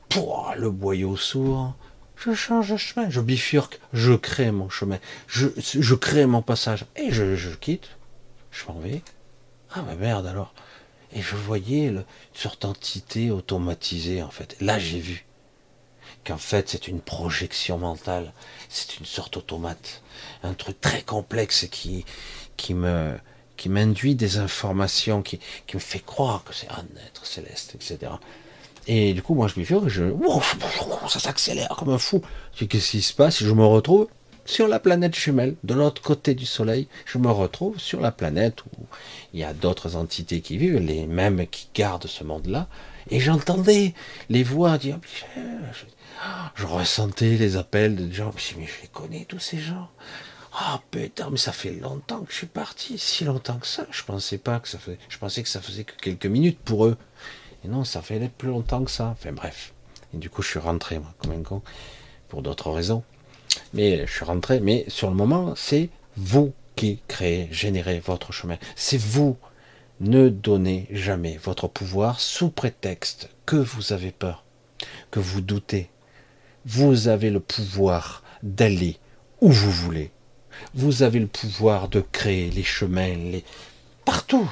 [0.09, 1.75] Pouah, le boyau sourd,
[2.15, 7.11] je change de chemin, je bifurque, je crée mon chemin, je, crée mon passage, et
[7.11, 7.89] je, quitte,
[8.51, 9.01] je m'en vais.
[9.71, 10.53] Ah ma merde alors.
[11.13, 14.55] Et je voyais le, une sorte d'entité automatisée en fait.
[14.59, 15.25] Là j'ai vu
[16.25, 18.33] qu'en fait c'est une projection mentale,
[18.69, 20.01] c'est une sorte automate,
[20.43, 22.05] un truc très complexe qui,
[22.57, 23.15] qui me
[23.57, 28.11] qui m'induit des informations, qui, qui me fait croire que c'est un être céleste, etc.
[28.87, 30.03] Et du coup, moi, je bifurque, je,
[31.09, 32.21] ça s'accélère comme un fou.
[32.55, 33.43] Qu'est-ce qui se passe?
[33.43, 34.07] Je me retrouve
[34.45, 36.87] sur la planète jumelle, de l'autre côté du Soleil.
[37.05, 38.85] Je me retrouve sur la planète où
[39.33, 42.67] il y a d'autres entités qui vivent, les mêmes qui gardent ce monde-là.
[43.09, 43.93] Et j'entendais
[44.29, 44.99] les voix dire,
[46.55, 48.31] je, ressentais les appels de gens.
[48.57, 49.89] Mais je les connais tous ces gens.
[50.53, 53.85] Ah oh, putain, mais ça fait longtemps que je suis parti, si longtemps que ça.
[53.91, 56.85] Je pensais pas que ça faisait, je pensais que ça faisait que quelques minutes pour
[56.85, 56.97] eux.
[57.65, 59.07] Et non, ça fait plus longtemps que ça.
[59.07, 59.73] Enfin bref.
[60.13, 61.61] Et du coup, je suis rentré, moi, comme un con,
[62.29, 63.03] pour d'autres raisons.
[63.73, 68.57] Mais je suis rentré, mais sur le moment, c'est vous qui créez, générez votre chemin.
[68.75, 69.37] C'est vous.
[70.01, 74.43] Ne donnez jamais votre pouvoir sous prétexte que vous avez peur,
[75.09, 75.89] que vous doutez.
[76.65, 78.97] Vous avez le pouvoir d'aller
[79.41, 80.11] où vous voulez.
[80.73, 83.43] Vous avez le pouvoir de créer les chemins, les
[84.03, 84.51] partout.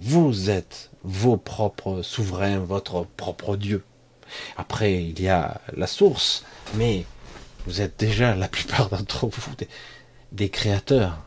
[0.00, 3.84] Vous êtes vos propres souverains, votre propre Dieu.
[4.56, 6.44] Après, il y a la source,
[6.74, 7.04] mais
[7.66, 9.52] vous êtes déjà, la plupart d'entre vous,
[10.32, 11.18] des, créateurs.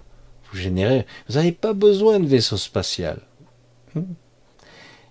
[0.52, 1.06] Vous générez.
[1.28, 3.20] Vous n'avez pas besoin de vaisseau spatial.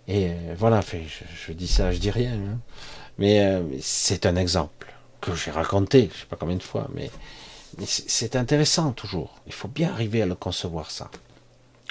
[0.09, 2.35] Et euh, voilà, je, dis ça, je dis rien.
[2.35, 2.59] Hein.
[3.19, 4.78] Mais euh, c'est un exemple
[5.21, 7.11] que j'ai raconté, je ne sais pas combien de fois, mais,
[7.87, 9.37] c'est intéressant toujours.
[9.47, 11.11] Il faut bien arriver à le concevoir ça.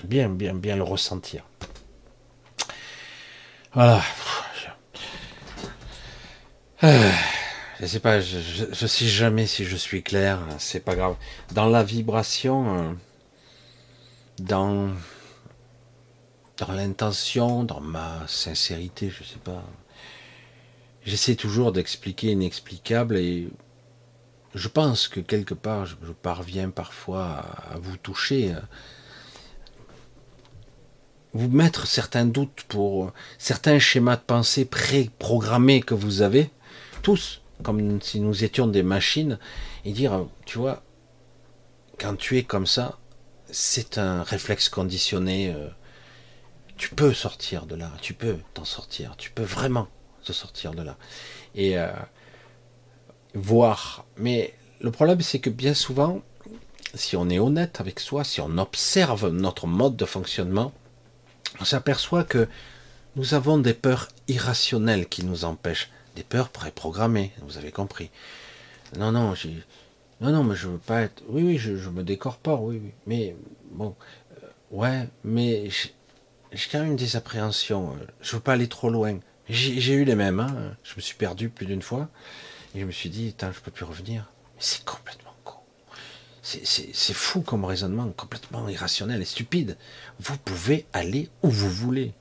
[0.03, 1.43] Bien, bien, bien le ressentir.
[3.73, 4.01] Voilà.
[7.79, 8.39] Je sais pas, je,
[8.71, 11.15] je, sais jamais si je suis clair, c'est pas grave.
[11.51, 12.93] Dans la vibration, euh,
[14.39, 14.89] dans
[16.57, 19.63] dans l'intention, dans ma sincérité, je sais pas.
[21.07, 23.47] J'essaie toujours d'expliquer l'inexplicable et
[24.53, 28.59] je pense que quelque part, je, parviens parfois à, vous toucher, euh,
[31.31, 36.49] vous mettre certains doutes pour certains schémas de pensée pré-programmés que vous avez,
[37.03, 39.39] tous, comme si nous étions des machines,
[39.85, 40.83] et dire, tu vois,
[41.97, 42.99] quand tu es comme ça,
[43.49, 45.53] c'est un réflexe conditionné.
[45.53, 45.69] Euh,
[46.75, 49.87] tu peux sortir de là, tu peux t'en sortir, tu peux vraiment
[50.33, 50.97] sortir de là.
[51.55, 51.91] Et euh,
[53.33, 54.05] voir.
[54.17, 56.21] Mais le problème, c'est que bien souvent,
[56.93, 60.71] si on est honnête avec soi, si on observe notre mode de fonctionnement,
[61.59, 62.47] on s'aperçoit que
[63.15, 68.09] nous avons des peurs irrationnelles qui nous empêchent des peurs préprogrammées, vous avez compris.
[68.97, 69.33] Non, non,
[70.21, 71.21] non, non, mais je veux pas être.
[71.27, 72.91] Oui, oui, je, me décorpore, oui, oui.
[73.05, 73.35] Mais
[73.71, 73.95] bon,
[74.43, 77.95] euh, ouais, mais j'ai quand même des appréhensions.
[78.21, 79.19] Je veux pas aller trop loin.
[79.49, 80.39] J'ai eu les mêmes.
[80.39, 80.75] Hein.
[80.83, 82.09] Je me suis perdu plus d'une fois
[82.75, 84.31] et je me suis dit, je peux plus revenir.
[84.55, 85.55] Mais c'est complètement con.
[86.41, 89.77] C'est fou comme raisonnement, complètement irrationnel et stupide.
[90.19, 92.13] Vous pouvez aller où vous voulez.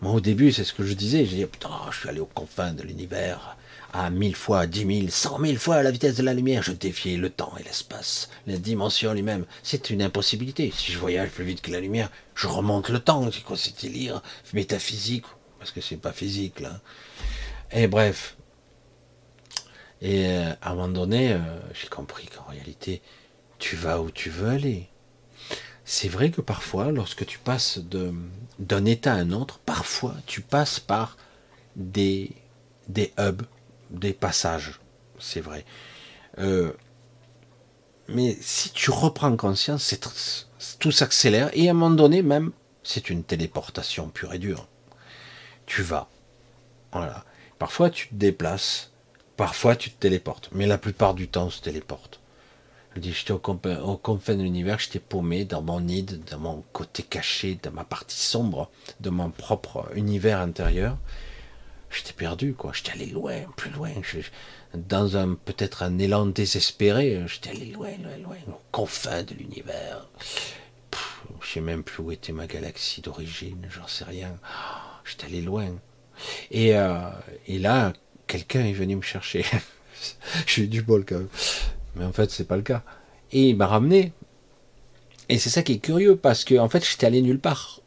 [0.00, 1.24] Moi, au début, c'est ce que je disais.
[1.24, 3.56] J'ai dit, putain, je suis allé aux confins de l'univers,
[3.92, 6.62] à mille fois, dix mille, cent mille fois à la vitesse de la lumière.
[6.62, 9.46] Je défiais le temps et l'espace, la dimension lui-même.
[9.62, 10.72] C'est une impossibilité.
[10.76, 13.30] Si je voyage plus vite que la lumière, je remonte le temps.
[13.32, 14.22] C'est quoi c'était lire
[14.52, 15.24] métaphysique
[15.64, 16.80] Parce que c'est pas physique, là.
[17.72, 18.36] Et bref.
[20.02, 21.38] Et euh, à un moment donné, euh,
[21.72, 23.00] j'ai compris qu'en réalité,
[23.58, 24.88] tu vas où tu veux aller
[25.84, 27.78] c'est vrai que parfois, lorsque tu passes
[28.58, 31.18] d'un état à un autre, parfois tu passes par
[31.76, 32.30] des,
[32.88, 33.42] des hubs,
[33.90, 34.80] des passages.
[35.18, 35.64] C'est vrai.
[36.38, 36.72] Euh,
[38.08, 39.94] mais si tu reprends conscience,
[40.78, 44.66] tout s'accélère et à un moment donné même, c'est une téléportation pure et dure.
[45.66, 46.08] Tu vas.
[46.92, 47.24] Voilà.
[47.58, 48.90] Parfois tu te déplaces,
[49.36, 52.20] parfois tu te téléportes, mais la plupart du temps on se téléporte.
[52.94, 57.02] Je dis, j'étais au, confin de l'univers, j'étais paumé dans mon nid, dans mon côté
[57.02, 58.70] caché, dans ma partie sombre
[59.00, 60.96] de mon propre univers intérieur.
[61.90, 62.72] J'étais perdu, quoi.
[62.72, 63.90] J'étais allé loin, plus loin.
[64.74, 70.06] dans un peut-être un élan désespéré, j'étais allé loin, loin, loin, au confin de l'univers.
[71.40, 74.36] Je sais même plus où était ma galaxie d'origine, j'en sais rien.
[75.04, 75.66] J'étais allé loin.
[76.50, 77.10] Et, euh,
[77.46, 77.92] et là,
[78.26, 79.44] quelqu'un est venu me chercher.
[80.46, 81.28] J'ai eu du bol quand même.
[81.96, 82.82] Mais en fait, c'est pas le cas.
[83.32, 84.12] Et il m'a ramené.
[85.28, 87.80] Et c'est ça qui est curieux parce que en fait, j'étais allé nulle part.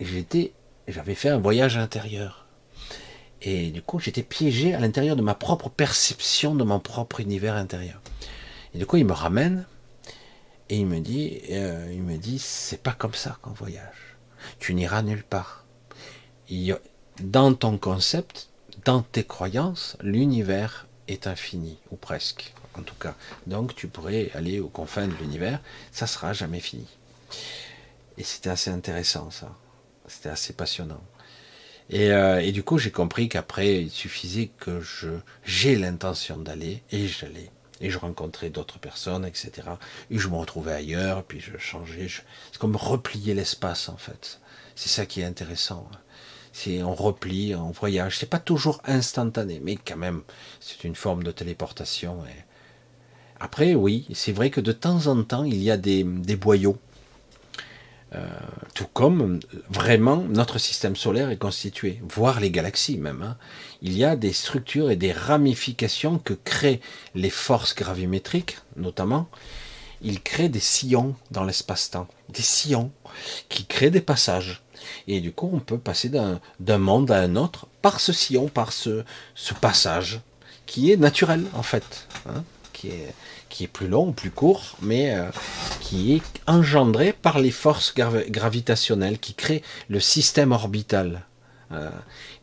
[0.00, 0.52] J'étais,
[0.88, 2.46] j'avais fait un voyage intérieur.
[3.42, 7.54] Et du coup, j'étais piégé à l'intérieur de ma propre perception de mon propre univers
[7.54, 8.00] intérieur.
[8.74, 9.66] Et du coup, il me ramène
[10.68, 14.16] et il me dit, euh, il me dit, c'est pas comme ça qu'on voyage.
[14.58, 15.65] Tu n'iras nulle part.
[17.20, 18.48] Dans ton concept,
[18.84, 23.14] dans tes croyances, l'univers est infini, ou presque, en tout cas.
[23.46, 25.60] Donc tu pourrais aller aux confins de l'univers,
[25.92, 26.86] ça sera jamais fini.
[28.18, 29.54] Et c'était assez intéressant, ça.
[30.06, 31.02] C'était assez passionnant.
[31.90, 35.08] Et, euh, et du coup, j'ai compris qu'après, il suffisait que je
[35.44, 37.50] j'ai l'intention d'aller, et j'allais.
[37.80, 39.50] Et je rencontrais d'autres personnes, etc.
[40.10, 42.08] Et je me retrouvais ailleurs, puis je changeais.
[42.08, 44.40] C'est comme replier l'espace, en fait.
[44.74, 45.88] C'est ça qui est intéressant.
[46.58, 48.16] C'est on replie, on voyage.
[48.16, 50.22] C'est pas toujours instantané, mais quand même,
[50.58, 52.24] c'est une forme de téléportation.
[53.38, 56.78] Après, oui, c'est vrai que de temps en temps, il y a des, des boyaux.
[58.14, 58.26] Euh,
[58.72, 59.38] tout comme
[59.68, 63.20] vraiment notre système solaire est constitué, voire les galaxies même.
[63.20, 63.36] Hein.
[63.82, 66.80] Il y a des structures et des ramifications que créent
[67.14, 69.28] les forces gravimétriques, notamment.
[70.00, 72.92] Ils créent des sillons dans l'espace-temps, des sillons
[73.50, 74.62] qui créent des passages.
[75.08, 78.72] Et du coup, on peut passer d'un monde à un autre par ce sillon, par
[78.72, 79.04] ce,
[79.34, 80.20] ce passage,
[80.66, 83.14] qui est naturel en fait, hein, qui, est,
[83.48, 85.30] qui est plus long, plus court, mais euh,
[85.80, 91.24] qui est engendré par les forces gravitationnelles qui créent le système orbital.
[91.72, 91.90] Euh,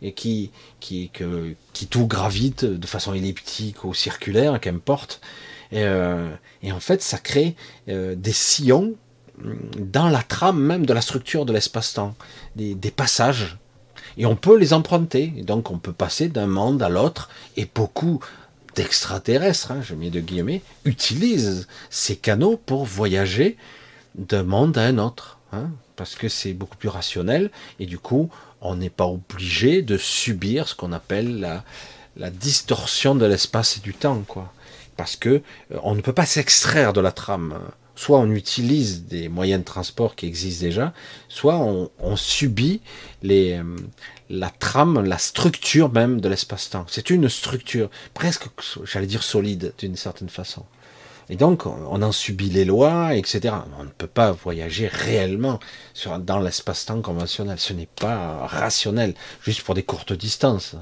[0.01, 0.51] et qui,
[0.81, 5.21] qui, que, qui tout gravite de façon elliptique ou circulaire, qu'importe.
[5.71, 6.29] Et, euh,
[6.61, 7.55] et en fait, ça crée
[7.87, 8.95] des sillons
[9.41, 12.15] dans la trame même de la structure de l'espace-temps,
[12.55, 13.57] des, passages.
[14.17, 15.27] Et on peut les emprunter.
[15.27, 17.29] donc on peut passer d'un monde à l'autre.
[17.57, 18.19] Et beaucoup
[18.75, 23.57] d'extraterrestres, hein, je mets de guillemets, utilisent ces canaux pour voyager
[24.15, 25.39] d'un monde à un autre.
[25.51, 27.51] Hein, parce que c'est beaucoup plus rationnel.
[27.79, 28.29] Et du coup,
[28.61, 31.63] on n'est pas obligé de subir ce qu'on appelle la,
[32.17, 34.23] la distorsion de l'espace et du temps.
[34.27, 34.53] quoi.
[34.95, 35.41] Parce que euh,
[35.83, 37.59] on ne peut pas s'extraire de la trame
[37.95, 40.93] soit on utilise des moyens de transport qui existent déjà,
[41.27, 42.81] soit on, subit
[43.21, 43.63] les, euh,
[44.29, 46.85] la trame, la structure même de l'espace-temps.
[46.89, 48.45] C'est une structure presque,
[48.83, 50.65] j'allais dire, solide d'une certaine façon.
[51.29, 53.55] Et donc, on en subit les lois, etc.
[53.79, 55.59] On ne peut pas voyager réellement
[55.93, 57.59] sur, dans l'espace-temps conventionnel.
[57.59, 60.75] Ce n'est pas rationnel, juste pour des courtes distances.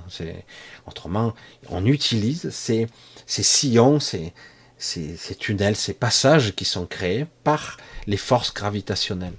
[0.88, 1.34] Autrement,
[1.70, 2.88] on utilise ces,
[3.28, 4.34] ces sillons, ces,
[4.82, 7.78] ces, tunnels, ces passages qui sont créés par
[8.08, 9.38] les forces gravitationnelles.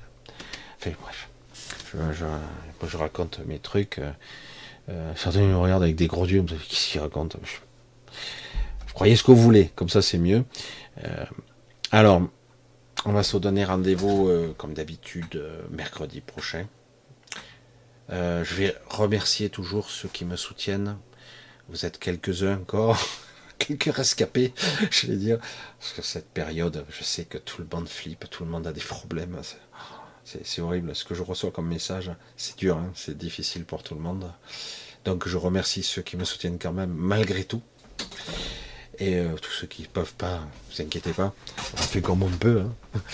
[0.79, 1.29] Enfin, bref,
[1.93, 3.99] je, raconte mes trucs.
[3.99, 4.13] Euh,
[4.89, 7.39] euh, certains me regardent avec des gros yeux, qu'est-ce qu'ils racontent?
[8.95, 10.45] Croyez ce que vous voulez, comme ça c'est mieux.
[11.05, 11.25] Euh,
[11.91, 12.23] alors,
[13.05, 16.67] on va se donner rendez-vous, comme d'habitude, mercredi prochain.
[18.11, 20.99] je vais remercier toujours ceux qui me soutiennent.
[21.69, 22.99] Vous êtes quelques-uns encore.
[23.65, 24.53] Quelques rescapés,
[24.91, 25.39] je vais dire.
[25.79, 28.73] Parce que cette période, je sais que tout le monde flippe, tout le monde a
[28.73, 29.39] des problèmes.
[30.25, 30.95] C'est horrible.
[30.95, 34.31] Ce que je reçois comme message, c'est dur, hein, c'est difficile pour tout le monde.
[35.05, 37.63] Donc je remercie ceux qui me soutiennent quand même, malgré tout.
[38.99, 41.35] Et euh, tous ceux qui ne peuvent pas, ne vous inquiétez pas,
[41.75, 42.65] on fait comme on peut.
[42.95, 43.01] Hein.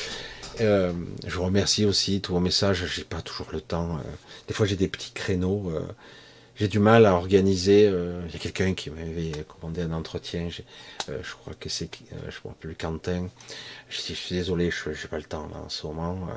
[0.61, 0.93] Euh,
[1.25, 2.85] je remercie aussi tous vos messages.
[2.93, 3.99] J'ai pas toujours le temps.
[3.99, 4.01] Euh.
[4.49, 5.73] des fois, j'ai des petits créneaux
[6.59, 7.87] j'ai du mal à organiser.
[7.87, 10.49] Euh, il y a quelqu'un qui m'avait commandé un entretien.
[11.09, 13.29] Euh, je crois que c'est, euh, je ne plus Quentin.
[13.89, 16.29] Je, suis désolé, je n'ai pas le temps là, en ce moment.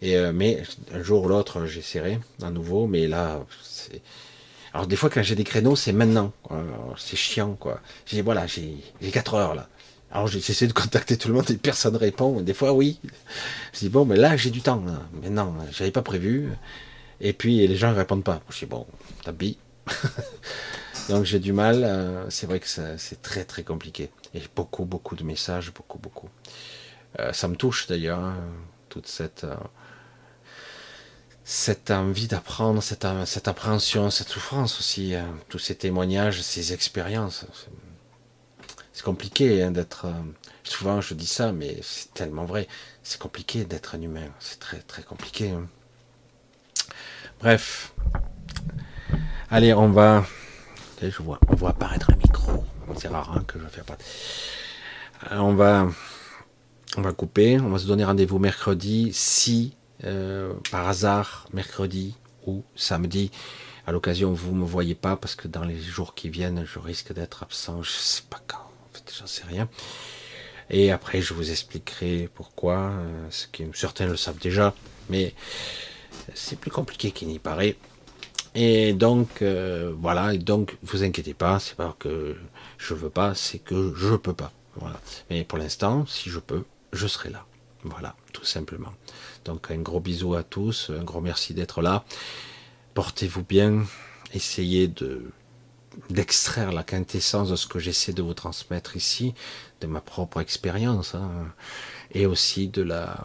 [0.00, 0.62] et mais
[0.92, 2.86] un jour ou l'autre, j'essaierai à nouveau.
[2.86, 4.00] Mais là, c'est.
[4.72, 6.32] Alors des fois, quand j'ai des créneaux, c'est maintenant.
[6.96, 7.80] C'est chiant, quoi.
[8.06, 8.76] J'ai voilà, j'ai
[9.12, 9.68] 4 heures là.
[10.12, 12.40] Alors j'essaie de contacter tout le monde et personne répond.
[12.40, 13.00] Des fois, oui.
[13.72, 14.82] Je dis bon, mais là, j'ai du temps.
[15.22, 16.50] Mais non, j'avais pas prévu.
[17.20, 18.40] Et puis les gens ne répondent pas.
[18.50, 18.86] Je dis bon,
[19.24, 19.58] t'habilles.
[21.08, 21.84] Donc j'ai du mal.
[21.84, 24.10] Euh, c'est vrai que c'est très très compliqué.
[24.34, 26.28] Et beaucoup beaucoup de messages, beaucoup beaucoup.
[27.18, 28.36] Euh, ça me touche d'ailleurs hein,
[28.88, 29.54] toute cette euh,
[31.44, 37.44] cette envie d'apprendre, cette, cette appréhension, cette souffrance aussi, hein, tous ces témoignages, ces expériences.
[38.94, 40.06] C'est compliqué hein, d'être.
[40.62, 42.66] souvent je dis ça, mais c'est tellement vrai.
[43.02, 44.28] C'est compliqué d'être un humain.
[44.40, 45.52] C'est très très compliqué.
[47.40, 47.93] Bref.
[49.54, 50.26] Allez, on va.
[51.00, 52.64] Je vois, on apparaître le micro.
[52.96, 53.96] C'est rare que je fasse pas.
[55.30, 55.86] Euh, on va,
[57.12, 57.60] couper.
[57.60, 59.12] On va se donner rendez-vous mercredi.
[59.12, 62.16] Si euh, par hasard mercredi
[62.48, 63.30] ou samedi
[63.86, 67.12] À l'occasion, vous me voyez pas parce que dans les jours qui viennent, je risque
[67.12, 67.80] d'être absent.
[67.84, 68.58] Je sais pas quand.
[68.58, 69.68] En fait, j'en sais rien.
[70.68, 72.90] Et après, je vous expliquerai pourquoi.
[72.90, 73.28] Euh,
[73.72, 74.74] certains le savent déjà,
[75.10, 75.32] mais
[76.34, 77.76] c'est plus compliqué qu'il n'y paraît.
[78.54, 80.34] Et donc, euh, voilà.
[80.34, 81.58] Et donc, vous inquiétez pas.
[81.58, 82.36] C'est pas que
[82.78, 84.52] je veux pas, c'est que je peux pas.
[84.76, 85.00] Voilà.
[85.30, 87.44] Mais pour l'instant, si je peux, je serai là.
[87.84, 88.92] Voilà, tout simplement.
[89.44, 90.90] Donc, un gros bisou à tous.
[90.90, 92.04] Un gros merci d'être là.
[92.94, 93.84] Portez-vous bien.
[94.32, 95.22] Essayez de
[96.10, 99.32] d'extraire la quintessence de ce que j'essaie de vous transmettre ici,
[99.80, 101.30] de ma propre expérience, hein,
[102.12, 103.24] et aussi de la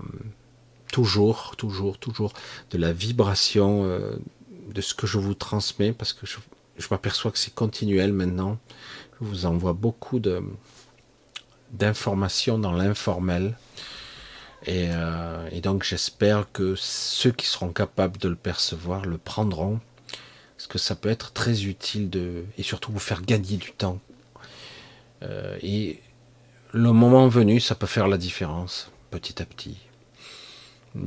[0.92, 2.34] toujours, toujours, toujours
[2.72, 4.18] de la vibration euh,
[4.74, 6.38] de ce que je vous transmets, parce que je,
[6.92, 8.58] m'aperçois que c'est continuel maintenant.
[9.20, 10.22] Je vous envoie beaucoup
[11.72, 13.58] d'informations dans l'informel.
[14.66, 19.80] Et, euh, et, donc j'espère que ceux qui seront capables de le percevoir le prendront
[20.60, 24.02] parce que ça peut être très utile de, et surtout vous faire gagner du temps.
[25.24, 26.02] Euh, et
[26.74, 29.78] le moment venu, ça peut faire la différence, petit à petit.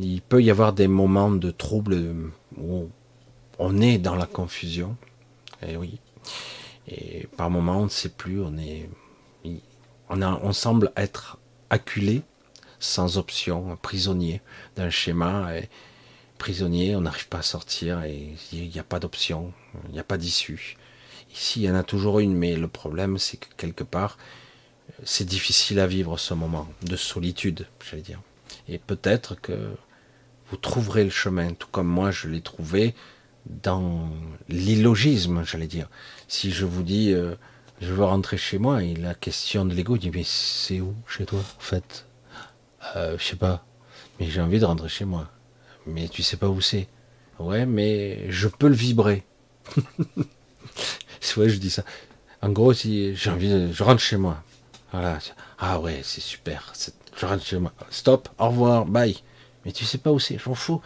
[0.01, 2.15] Il peut y avoir des moments de trouble
[2.57, 2.89] où
[3.59, 4.97] on est dans la confusion.
[5.67, 5.99] Et oui.
[6.89, 8.89] Et par moments, on ne sait plus, on est,
[10.09, 11.39] on, a, on semble être
[11.71, 12.23] acculé,
[12.81, 14.41] sans option, prisonnier
[14.77, 15.51] d'un schéma.
[16.39, 19.53] Prisonnier, on n'arrive pas à sortir et il n'y a pas d'option,
[19.89, 20.77] il n'y a pas d'issue.
[21.33, 24.19] Ici, il y en a toujours une, mais le problème, c'est que quelque part,
[25.05, 28.21] c'est difficile à vivre ce moment de solitude, j'allais dire.
[28.69, 29.75] Et peut-être que
[30.51, 32.95] vous trouverez le chemin, tout comme moi je l'ai trouvé
[33.47, 34.09] dans
[34.49, 35.89] l'illogisme, j'allais dire.
[36.29, 37.35] Si je vous dis, euh,
[37.81, 41.27] je veux rentrer chez moi, et la question de l'ego dit, mais c'est où chez
[41.27, 42.07] toi, en fait?
[42.97, 43.65] Euh, Je sais pas,
[44.21, 45.31] mais j'ai envie de rentrer chez moi
[45.87, 46.89] mais tu sais pas où c'est.
[47.39, 49.25] Ouais, mais je peux le vibrer.
[51.21, 51.85] c'est vrai, je dis ça.
[52.41, 54.43] En gros, si j'ai envie de, je rentre chez moi.
[54.93, 55.19] Voilà.
[55.59, 56.73] Ah ouais, c'est super.
[57.17, 57.73] Je rentre chez moi.
[57.91, 59.17] Stop, au revoir, bye.
[59.65, 60.81] Mais tu sais pas où c'est, j'en fous.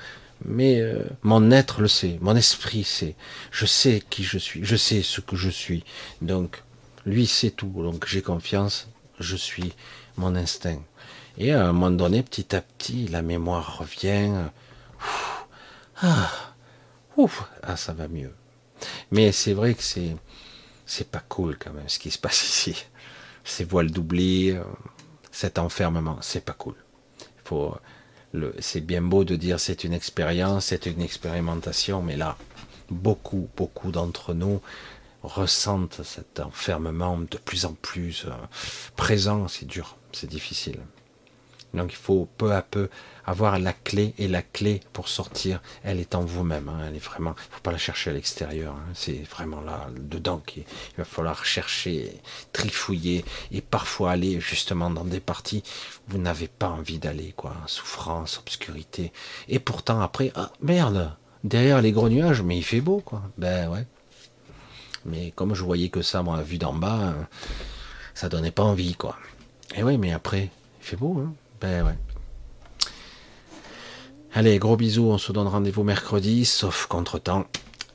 [0.45, 3.17] Mais euh, mon être le sait, mon esprit sait.
[3.51, 5.85] Je sais qui je suis, je sais ce que je suis.
[6.21, 6.63] Donc,
[7.05, 7.73] lui sait tout.
[7.83, 8.89] Donc, j'ai confiance.
[9.19, 9.73] Je suis
[10.17, 10.83] mon instinct.
[11.39, 14.33] Et à un moment donné, petit à petit, la mémoire revient.
[16.03, 16.55] Ah,
[17.63, 18.35] ah, ça va mieux.
[19.11, 20.17] Mais c'est vrai que c'est,
[20.85, 22.87] c'est pas cool quand même ce qui se passe ici.
[23.45, 24.63] Ces voiles d'oubli, euh,
[25.31, 26.75] cet enfermement, c'est pas cool.
[27.45, 27.81] Faut, le,
[28.59, 32.37] c'est bien beau de dire c'est une expérience, c'est une expérimentation, mais là,
[32.91, 34.61] beaucoup, beaucoup d'entre nous
[35.23, 38.31] ressentent cet enfermement de plus en plus euh,
[38.95, 39.49] présent.
[39.49, 40.79] C'est dur, c'est difficile.
[41.77, 42.89] Donc il faut peu à peu
[43.27, 46.69] avoir la clé et la clé pour sortir, elle est en vous-même.
[46.69, 46.85] Hein.
[46.89, 48.75] elle est vraiment, faut pas la chercher à l'extérieur.
[48.75, 48.93] Hein.
[48.95, 50.65] c'est vraiment là dedans qu'il
[50.97, 52.21] va falloir chercher,
[52.53, 55.63] trifouiller et parfois aller justement dans des parties
[56.09, 57.55] où vous n'avez pas envie d'aller, quoi.
[57.67, 59.13] Souffrance, obscurité.
[59.49, 61.13] Et pourtant après, ah merde,
[61.43, 63.23] derrière les gros nuages, mais il fait beau, quoi.
[63.39, 63.87] Ben ouais.
[65.05, 67.15] Mais comme je voyais que ça, moi, vu d'en bas,
[68.15, 69.17] ça donnait pas envie, quoi.
[69.77, 70.51] Et oui, mais après,
[70.81, 71.33] il fait beau, hein.
[71.61, 71.99] Ben ouais.
[74.33, 77.47] Allez, gros bisous, on se donne rendez-vous mercredi, sauf contre-temps.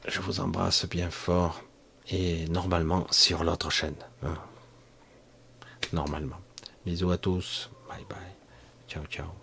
[0.07, 1.61] Je vous embrasse bien fort
[2.09, 3.95] et normalement sur l'autre chaîne.
[4.23, 4.33] Hein.
[5.93, 6.37] Normalement.
[6.85, 7.69] Bisous à tous.
[7.87, 8.17] Bye bye.
[8.87, 9.40] Ciao ciao.